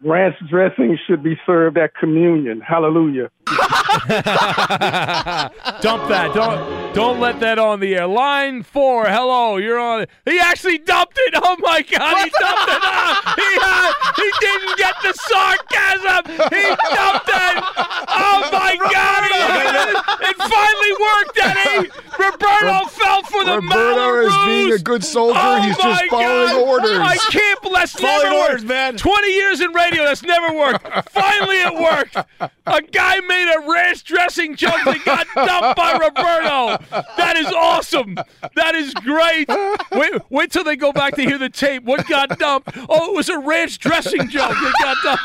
Ranch 0.01 0.35
dressing 0.49 0.97
should 1.07 1.23
be 1.23 1.39
served 1.45 1.77
at 1.77 1.95
communion. 1.95 2.61
Hallelujah. 2.61 3.31
Dump 5.81 6.07
that. 6.09 6.31
Don't 6.33 6.93
don't 6.93 7.19
let 7.19 7.39
that 7.41 7.59
on 7.59 7.79
the 7.79 7.95
air. 7.95 8.07
Line 8.07 8.63
four. 8.63 9.05
Hello, 9.05 9.57
you're 9.57 9.79
on. 9.79 10.05
He 10.25 10.39
actually 10.39 10.77
dumped 10.77 11.17
it. 11.17 11.33
Oh 11.35 11.57
my 11.59 11.81
God, 11.81 12.23
he 12.23 12.31
dumped 12.39 12.69
it. 12.71 12.81
Ah, 12.83 13.33
he 13.35 13.49
uh, 13.61 13.93
he 14.15 14.31
didn't 14.39 14.77
get 14.77 14.95
the 15.03 15.13
sarcasm. 15.27 16.23
He 16.55 16.63
dumped 16.95 17.29
it. 17.29 17.63
Oh 18.15 18.49
my 18.51 18.77
God, 18.79 19.23
he, 19.27 19.37
it 20.29 20.37
finally 20.37 20.93
worked, 21.03 21.37
Eddie. 21.43 21.91
Roberto 22.17 22.87
fell 22.87 23.23
for 23.23 23.43
the 23.43 23.55
Roberto 23.59 24.27
is 24.27 24.35
being 24.45 24.71
a 24.73 24.77
good 24.79 25.03
soldier. 25.03 25.39
Oh 25.41 25.61
He's 25.61 25.75
just 25.77 26.05
following 26.09 26.47
God. 26.53 26.61
orders. 26.67 26.97
I 26.99 27.17
can't. 27.31 27.59
That's 27.83 27.99
Following 27.99 28.23
never 28.31 28.35
orders, 28.37 28.61
worked. 28.61 28.69
man. 28.69 28.95
Twenty 28.97 29.33
years 29.33 29.59
in 29.59 29.73
radio, 29.73 30.03
that's 30.05 30.23
never 30.23 30.55
worked. 30.55 31.09
Finally, 31.09 31.57
it 31.57 31.73
worked. 31.75 32.15
A 32.65 32.81
guy 32.81 33.19
made 33.19 33.42
a 33.47 33.59
ranch 33.69 34.03
dressing 34.03 34.55
joke 34.55 34.79
that 34.85 35.03
got 35.05 35.27
dumped 35.35 35.77
by 35.77 35.93
Roberto. 35.93 36.77
That 37.17 37.35
is 37.37 37.47
awesome. 37.47 38.15
That 38.55 38.75
is 38.75 38.93
great. 38.93 39.49
Wait, 39.91 40.21
wait 40.29 40.51
till 40.51 40.63
they 40.63 40.75
go 40.75 40.91
back 40.91 41.15
to 41.15 41.23
hear 41.23 41.37
the 41.37 41.49
tape. 41.49 41.83
What 41.83 42.07
got 42.07 42.37
dumped? 42.39 42.69
Oh, 42.89 43.11
it 43.11 43.15
was 43.15 43.29
a 43.29 43.37
ranch 43.39 43.79
dressing 43.79 44.27
joke 44.29 44.51
that 44.51 44.73
got 44.81 44.97
dumped. 45.03 45.23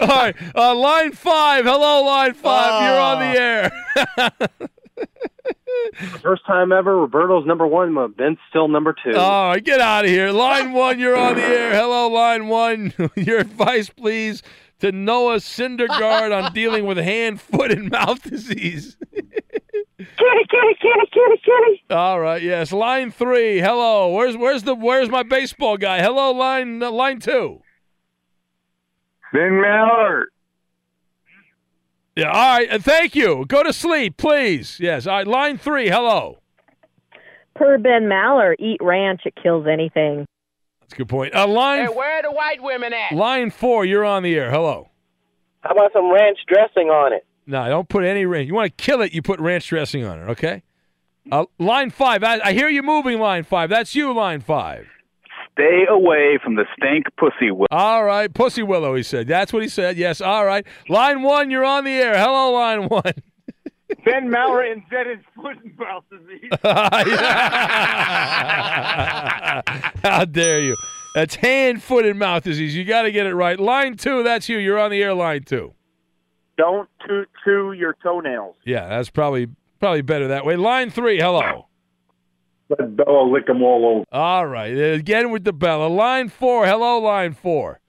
All 0.00 0.08
right, 0.08 0.34
uh, 0.54 0.74
line 0.74 1.12
five. 1.12 1.64
Hello, 1.64 2.02
line 2.04 2.34
five. 2.34 2.82
You're 2.82 3.00
on 3.00 3.18
the 3.20 3.40
air. 3.40 3.72
First 6.22 6.44
time 6.46 6.72
ever, 6.72 6.96
Roberto's 6.96 7.46
number 7.46 7.66
one, 7.66 7.94
but 7.94 8.16
Ben's 8.16 8.38
still 8.48 8.68
number 8.68 8.94
two. 9.04 9.16
All 9.16 9.50
right, 9.50 9.64
get 9.64 9.80
out 9.80 10.04
of 10.04 10.10
here. 10.10 10.32
Line 10.32 10.72
one, 10.72 10.98
you're 10.98 11.16
on 11.16 11.36
the 11.36 11.42
air. 11.42 11.72
Hello, 11.72 12.08
line 12.08 12.48
one. 12.48 12.92
Your 13.16 13.38
advice, 13.38 13.88
please, 13.90 14.42
to 14.80 14.92
Noah 14.92 15.36
Syndergaard 15.36 16.36
on 16.36 16.52
dealing 16.52 16.86
with 16.86 16.98
hand, 16.98 17.40
foot, 17.40 17.70
and 17.72 17.90
mouth 17.90 18.22
disease. 18.22 18.96
Kitty, 19.98 20.46
kitty, 20.50 20.76
kitty, 20.80 21.10
kitty, 21.10 21.42
kitty. 21.42 21.82
All 21.90 22.20
right, 22.20 22.42
yes. 22.42 22.70
Line 22.70 23.10
three. 23.10 23.60
Hello. 23.60 24.12
Where's 24.12 24.36
where's 24.36 24.62
the 24.62 24.74
where's 24.74 25.08
my 25.08 25.22
baseball 25.22 25.78
guy? 25.78 26.02
Hello, 26.02 26.32
line 26.32 26.82
uh, 26.82 26.90
line 26.90 27.18
two. 27.18 27.62
Ben 29.32 29.52
Maller. 29.52 30.24
Yeah. 32.16 32.30
All 32.30 32.58
right. 32.58 32.70
uh, 32.70 32.78
thank 32.78 33.14
you. 33.14 33.44
Go 33.46 33.62
to 33.62 33.72
sleep, 33.72 34.16
please. 34.16 34.78
Yes. 34.80 35.06
All 35.06 35.16
right. 35.16 35.26
Line 35.26 35.58
three. 35.58 35.88
Hello. 35.88 36.38
Per 37.54 37.78
Ben 37.78 38.02
Maller, 38.04 38.54
eat 38.58 38.78
ranch, 38.82 39.22
it 39.24 39.34
kills 39.42 39.66
anything. 39.66 40.26
That's 40.80 40.92
a 40.92 40.96
good 40.96 41.08
point. 41.08 41.34
Uh, 41.34 41.46
line 41.46 41.86
where 41.94 42.18
are 42.18 42.22
the 42.22 42.30
white 42.30 42.62
women 42.62 42.92
at? 42.92 43.12
line 43.12 43.50
four. 43.50 43.84
You're 43.84 44.04
on 44.04 44.22
the 44.22 44.34
air. 44.36 44.50
Hello. 44.50 44.90
How 45.62 45.70
about 45.70 45.92
some 45.92 46.12
ranch 46.12 46.38
dressing 46.46 46.88
on 46.90 47.12
it? 47.12 47.26
No, 47.46 47.66
don't 47.68 47.88
put 47.88 48.04
any 48.04 48.24
ranch. 48.26 48.46
You 48.46 48.54
want 48.54 48.76
to 48.76 48.82
kill 48.82 49.00
it? 49.02 49.12
You 49.12 49.22
put 49.22 49.40
ranch 49.40 49.68
dressing 49.68 50.04
on 50.04 50.20
it. 50.20 50.30
Okay. 50.32 50.62
Uh, 51.30 51.46
line 51.58 51.90
five. 51.90 52.22
I, 52.22 52.40
I 52.40 52.52
hear 52.52 52.68
you 52.68 52.82
moving. 52.82 53.18
Line 53.18 53.42
five. 53.44 53.68
That's 53.70 53.94
you. 53.94 54.12
Line 54.12 54.40
five. 54.40 54.86
Stay 55.58 55.86
away 55.88 56.38
from 56.44 56.56
the 56.56 56.66
stank 56.76 57.06
pussy. 57.16 57.50
willow. 57.50 57.66
All 57.70 58.04
right, 58.04 58.32
Pussy 58.32 58.62
Willow. 58.62 58.94
He 58.94 59.02
said. 59.02 59.26
That's 59.26 59.54
what 59.54 59.62
he 59.62 59.68
said. 59.70 59.96
Yes. 59.96 60.20
All 60.20 60.44
right. 60.44 60.66
Line 60.90 61.22
one. 61.22 61.50
You're 61.50 61.64
on 61.64 61.84
the 61.84 61.92
air. 61.92 62.18
Hello, 62.18 62.52
line 62.52 62.88
one. 62.88 63.02
Ben 64.04 64.28
Maller 64.28 64.70
invented 64.70 65.20
foot 65.34 65.56
and 65.64 65.76
mouth 65.78 66.04
disease. 66.10 66.50
How 70.02 70.24
dare 70.24 70.60
you? 70.60 70.76
That's 71.14 71.34
hand, 71.36 71.82
foot, 71.82 72.04
and 72.04 72.18
mouth 72.18 72.42
disease. 72.44 72.76
You 72.76 72.84
got 72.84 73.02
to 73.02 73.12
get 73.12 73.26
it 73.26 73.34
right. 73.34 73.58
Line 73.58 73.96
two. 73.96 74.22
That's 74.22 74.48
you. 74.48 74.58
You're 74.58 74.78
on 74.78 74.90
the 74.90 75.02
air. 75.02 75.14
Line 75.14 75.44
two. 75.44 75.72
Don't 76.58 76.88
toot 77.06 77.28
chew 77.44 77.72
your 77.72 77.96
toenails. 78.02 78.56
Yeah, 78.64 78.88
that's 78.88 79.08
probably 79.10 79.48
probably 79.80 80.02
better 80.02 80.28
that 80.28 80.44
way. 80.44 80.56
Line 80.56 80.90
three. 80.90 81.18
Hello. 81.18 81.66
Let 82.68 82.96
Bella 82.96 83.30
lick 83.30 83.46
them 83.46 83.62
all 83.62 83.86
over. 83.86 84.04
All 84.12 84.46
right. 84.46 84.76
Uh, 84.76 84.94
again 84.94 85.30
with 85.30 85.44
the 85.44 85.52
Bella. 85.52 85.86
Line 85.86 86.28
four. 86.28 86.66
Hello, 86.66 86.98
line 86.98 87.34
four. 87.34 87.80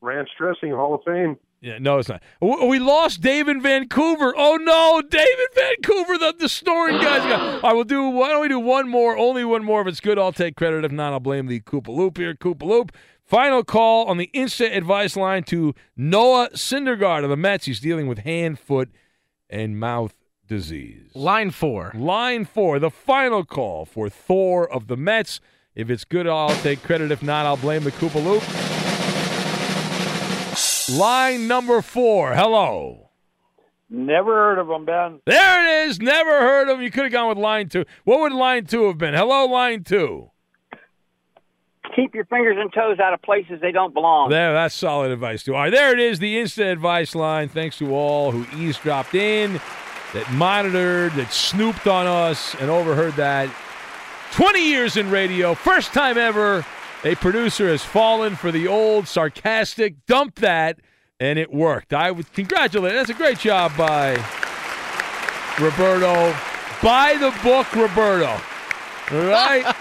Ranch 0.00 0.28
dressing, 0.36 0.70
Hall 0.70 0.94
of 0.94 1.00
Fame. 1.04 1.36
Yeah, 1.62 1.78
no, 1.78 1.96
it's 1.96 2.10
not. 2.10 2.22
We 2.42 2.78
lost 2.78 3.22
Dave 3.22 3.48
in 3.48 3.62
Vancouver. 3.62 4.34
Oh 4.36 4.56
no, 4.56 5.00
David 5.00 5.48
Vancouver, 5.54 6.18
the, 6.18 6.34
the 6.38 6.48
snoring 6.50 7.00
guys. 7.00 7.22
Got, 7.22 7.64
I 7.64 7.72
will 7.72 7.84
do. 7.84 8.10
Why 8.10 8.28
don't 8.28 8.42
we 8.42 8.48
do 8.48 8.60
one 8.60 8.86
more? 8.86 9.16
Only 9.16 9.46
one 9.46 9.64
more. 9.64 9.80
If 9.80 9.86
it's 9.86 10.00
good, 10.00 10.18
I'll 10.18 10.30
take 10.30 10.56
credit. 10.56 10.84
If 10.84 10.92
not, 10.92 11.14
I'll 11.14 11.20
blame 11.20 11.46
the 11.46 11.60
Koopa 11.60 11.88
Loop 11.88 12.18
here. 12.18 12.34
Koopa 12.34 12.64
Loop. 12.64 12.92
Final 13.24 13.64
call 13.64 14.04
on 14.08 14.18
the 14.18 14.28
instant 14.34 14.74
advice 14.74 15.16
line 15.16 15.42
to 15.44 15.74
Noah 15.96 16.50
Syndergaard 16.50 17.24
of 17.24 17.30
the 17.30 17.36
Mets. 17.36 17.64
He's 17.64 17.80
dealing 17.80 18.08
with 18.08 18.18
hand, 18.18 18.58
foot, 18.58 18.90
and 19.48 19.80
mouth 19.80 20.14
disease. 20.46 21.10
Line 21.14 21.50
four. 21.50 21.92
Line 21.94 22.44
four. 22.44 22.78
The 22.78 22.90
final 22.90 23.44
call 23.44 23.84
for 23.84 24.08
Thor 24.08 24.70
of 24.70 24.86
the 24.86 24.96
Mets. 24.96 25.40
If 25.74 25.90
it's 25.90 26.04
good, 26.04 26.26
I'll 26.26 26.54
take 26.56 26.82
credit. 26.82 27.10
If 27.10 27.22
not, 27.22 27.46
I'll 27.46 27.56
blame 27.56 27.84
the 27.84 27.90
Koopa 27.92 28.22
Loop. 28.22 28.42
Line 30.98 31.48
number 31.48 31.82
four. 31.82 32.34
Hello. 32.34 33.10
Never 33.90 34.32
heard 34.34 34.58
of 34.58 34.66
them, 34.66 34.84
Ben. 34.84 35.20
There 35.26 35.84
it 35.84 35.88
is. 35.88 36.00
Never 36.00 36.40
heard 36.40 36.68
of 36.68 36.78
him. 36.78 36.82
You 36.82 36.90
could 36.90 37.04
have 37.04 37.12
gone 37.12 37.28
with 37.28 37.38
line 37.38 37.68
two. 37.68 37.84
What 38.04 38.20
would 38.20 38.32
line 38.32 38.66
two 38.66 38.86
have 38.86 38.98
been? 38.98 39.14
Hello, 39.14 39.46
line 39.46 39.84
two. 39.84 40.30
Keep 41.94 42.14
your 42.14 42.24
fingers 42.24 42.56
and 42.58 42.72
toes 42.72 42.98
out 42.98 43.12
of 43.12 43.22
places 43.22 43.60
they 43.60 43.70
don't 43.70 43.94
belong. 43.94 44.30
There, 44.30 44.52
that's 44.52 44.74
solid 44.74 45.12
advice 45.12 45.44
too. 45.44 45.54
All 45.54 45.62
right, 45.62 45.70
there 45.70 45.92
it 45.92 46.00
is, 46.00 46.18
the 46.18 46.40
instant 46.40 46.68
advice 46.68 47.14
line. 47.14 47.48
Thanks 47.48 47.78
to 47.78 47.94
all 47.94 48.32
who 48.32 48.44
eavesdropped 48.58 49.14
in, 49.14 49.60
that 50.14 50.32
monitored, 50.32 51.12
that 51.12 51.32
snooped 51.32 51.86
on 51.86 52.06
us, 52.06 52.54
and 52.54 52.70
overheard 52.70 53.14
that. 53.14 53.54
20 54.32 54.68
years 54.68 54.96
in 54.96 55.10
radio, 55.10 55.54
first 55.54 55.92
time 55.92 56.16
ever 56.16 56.64
a 57.04 57.14
producer 57.16 57.68
has 57.68 57.82
fallen 57.82 58.34
for 58.34 58.50
the 58.50 58.66
old 58.66 59.06
sarcastic 59.06 60.06
dump 60.06 60.36
that, 60.36 60.80
and 61.20 61.38
it 61.38 61.52
worked. 61.52 61.92
I 61.92 62.10
would 62.10 62.32
congratulate. 62.32 62.94
That's 62.94 63.10
a 63.10 63.14
great 63.14 63.38
job 63.38 63.76
by 63.76 64.12
Roberto. 65.60 66.34
By 66.82 67.16
the 67.18 67.34
book, 67.42 67.72
Roberto. 67.74 68.40
Right. 69.10 69.74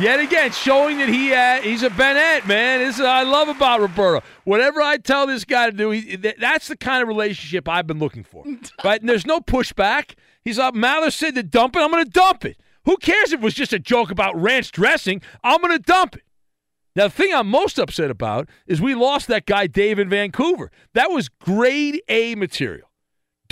Yet 0.00 0.20
again, 0.20 0.52
showing 0.52 0.98
that 0.98 1.08
he 1.08 1.32
uh, 1.32 1.60
he's 1.60 1.82
a 1.82 1.90
Bennett 1.90 2.46
man. 2.46 2.80
This 2.80 2.96
is 2.96 3.00
what 3.00 3.10
I 3.10 3.22
love 3.22 3.48
about 3.48 3.80
Roberto. 3.80 4.24
Whatever 4.44 4.82
I 4.82 4.96
tell 4.96 5.26
this 5.26 5.44
guy 5.44 5.70
to 5.70 5.76
do, 5.76 5.90
he, 5.90 6.16
th- 6.16 6.36
that's 6.38 6.68
the 6.68 6.76
kind 6.76 7.00
of 7.02 7.08
relationship 7.08 7.68
I've 7.68 7.86
been 7.86 7.98
looking 7.98 8.24
for. 8.24 8.44
Right? 8.84 9.00
And 9.00 9.08
there's 9.08 9.26
no 9.26 9.40
pushback. 9.40 10.14
He's 10.44 10.58
like, 10.58 10.74
Maller 10.74 11.12
said 11.12 11.34
to 11.36 11.42
dump 11.42 11.76
it. 11.76 11.80
I'm 11.80 11.90
going 11.90 12.04
to 12.04 12.10
dump 12.10 12.44
it. 12.44 12.58
Who 12.84 12.96
cares 12.98 13.32
if 13.32 13.40
it 13.40 13.44
was 13.44 13.54
just 13.54 13.72
a 13.72 13.78
joke 13.78 14.10
about 14.10 14.38
ranch 14.40 14.72
dressing? 14.72 15.22
I'm 15.42 15.60
going 15.60 15.72
to 15.72 15.78
dump 15.78 16.16
it. 16.16 16.22
Now, 16.96 17.04
the 17.04 17.10
thing 17.10 17.32
I'm 17.32 17.48
most 17.48 17.78
upset 17.78 18.10
about 18.10 18.48
is 18.66 18.80
we 18.80 18.94
lost 18.94 19.26
that 19.28 19.46
guy, 19.46 19.66
Dave, 19.66 19.98
in 19.98 20.08
Vancouver. 20.08 20.70
That 20.92 21.10
was 21.10 21.28
grade 21.28 22.02
A 22.08 22.34
material. 22.34 22.90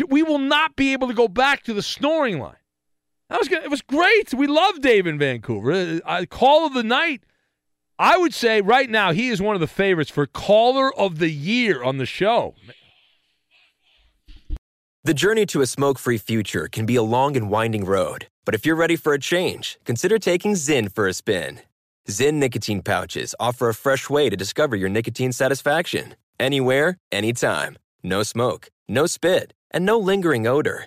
We 0.08 0.22
will 0.22 0.38
not 0.38 0.76
be 0.76 0.92
able 0.92 1.08
to 1.08 1.14
go 1.14 1.28
back 1.28 1.62
to 1.64 1.72
the 1.74 1.82
snoring 1.82 2.38
line. 2.38 2.56
That 3.32 3.38
was. 3.40 3.50
It 3.50 3.70
was 3.70 3.80
great. 3.80 4.34
We 4.34 4.46
love 4.46 4.82
Dave 4.82 5.06
in 5.06 5.18
Vancouver. 5.18 5.72
Uh, 5.72 6.00
uh, 6.04 6.26
call 6.28 6.66
of 6.66 6.74
the 6.74 6.82
night. 6.82 7.22
I 7.98 8.18
would 8.18 8.34
say 8.34 8.60
right 8.60 8.90
now 8.90 9.12
he 9.12 9.28
is 9.28 9.40
one 9.40 9.54
of 9.54 9.60
the 9.60 9.66
favorites 9.66 10.10
for 10.10 10.26
caller 10.26 10.94
of 10.94 11.18
the 11.18 11.30
year 11.30 11.82
on 11.82 11.96
the 11.96 12.04
show. 12.04 12.54
The 15.04 15.14
journey 15.14 15.46
to 15.46 15.62
a 15.62 15.66
smoke 15.66 15.98
free 15.98 16.18
future 16.18 16.68
can 16.68 16.84
be 16.84 16.96
a 16.96 17.02
long 17.02 17.34
and 17.34 17.48
winding 17.48 17.86
road, 17.86 18.26
but 18.44 18.54
if 18.54 18.66
you're 18.66 18.76
ready 18.76 18.96
for 18.96 19.14
a 19.14 19.18
change, 19.18 19.78
consider 19.84 20.18
taking 20.18 20.52
Zyn 20.52 20.92
for 20.92 21.08
a 21.08 21.14
spin. 21.14 21.60
Zyn 22.08 22.34
nicotine 22.34 22.82
pouches 22.82 23.34
offer 23.40 23.70
a 23.70 23.74
fresh 23.74 24.10
way 24.10 24.28
to 24.28 24.36
discover 24.36 24.76
your 24.76 24.90
nicotine 24.90 25.32
satisfaction 25.32 26.16
anywhere, 26.38 26.98
anytime. 27.10 27.78
No 28.02 28.22
smoke, 28.24 28.68
no 28.88 29.06
spit, 29.06 29.54
and 29.70 29.86
no 29.86 29.98
lingering 29.98 30.46
odor. 30.46 30.86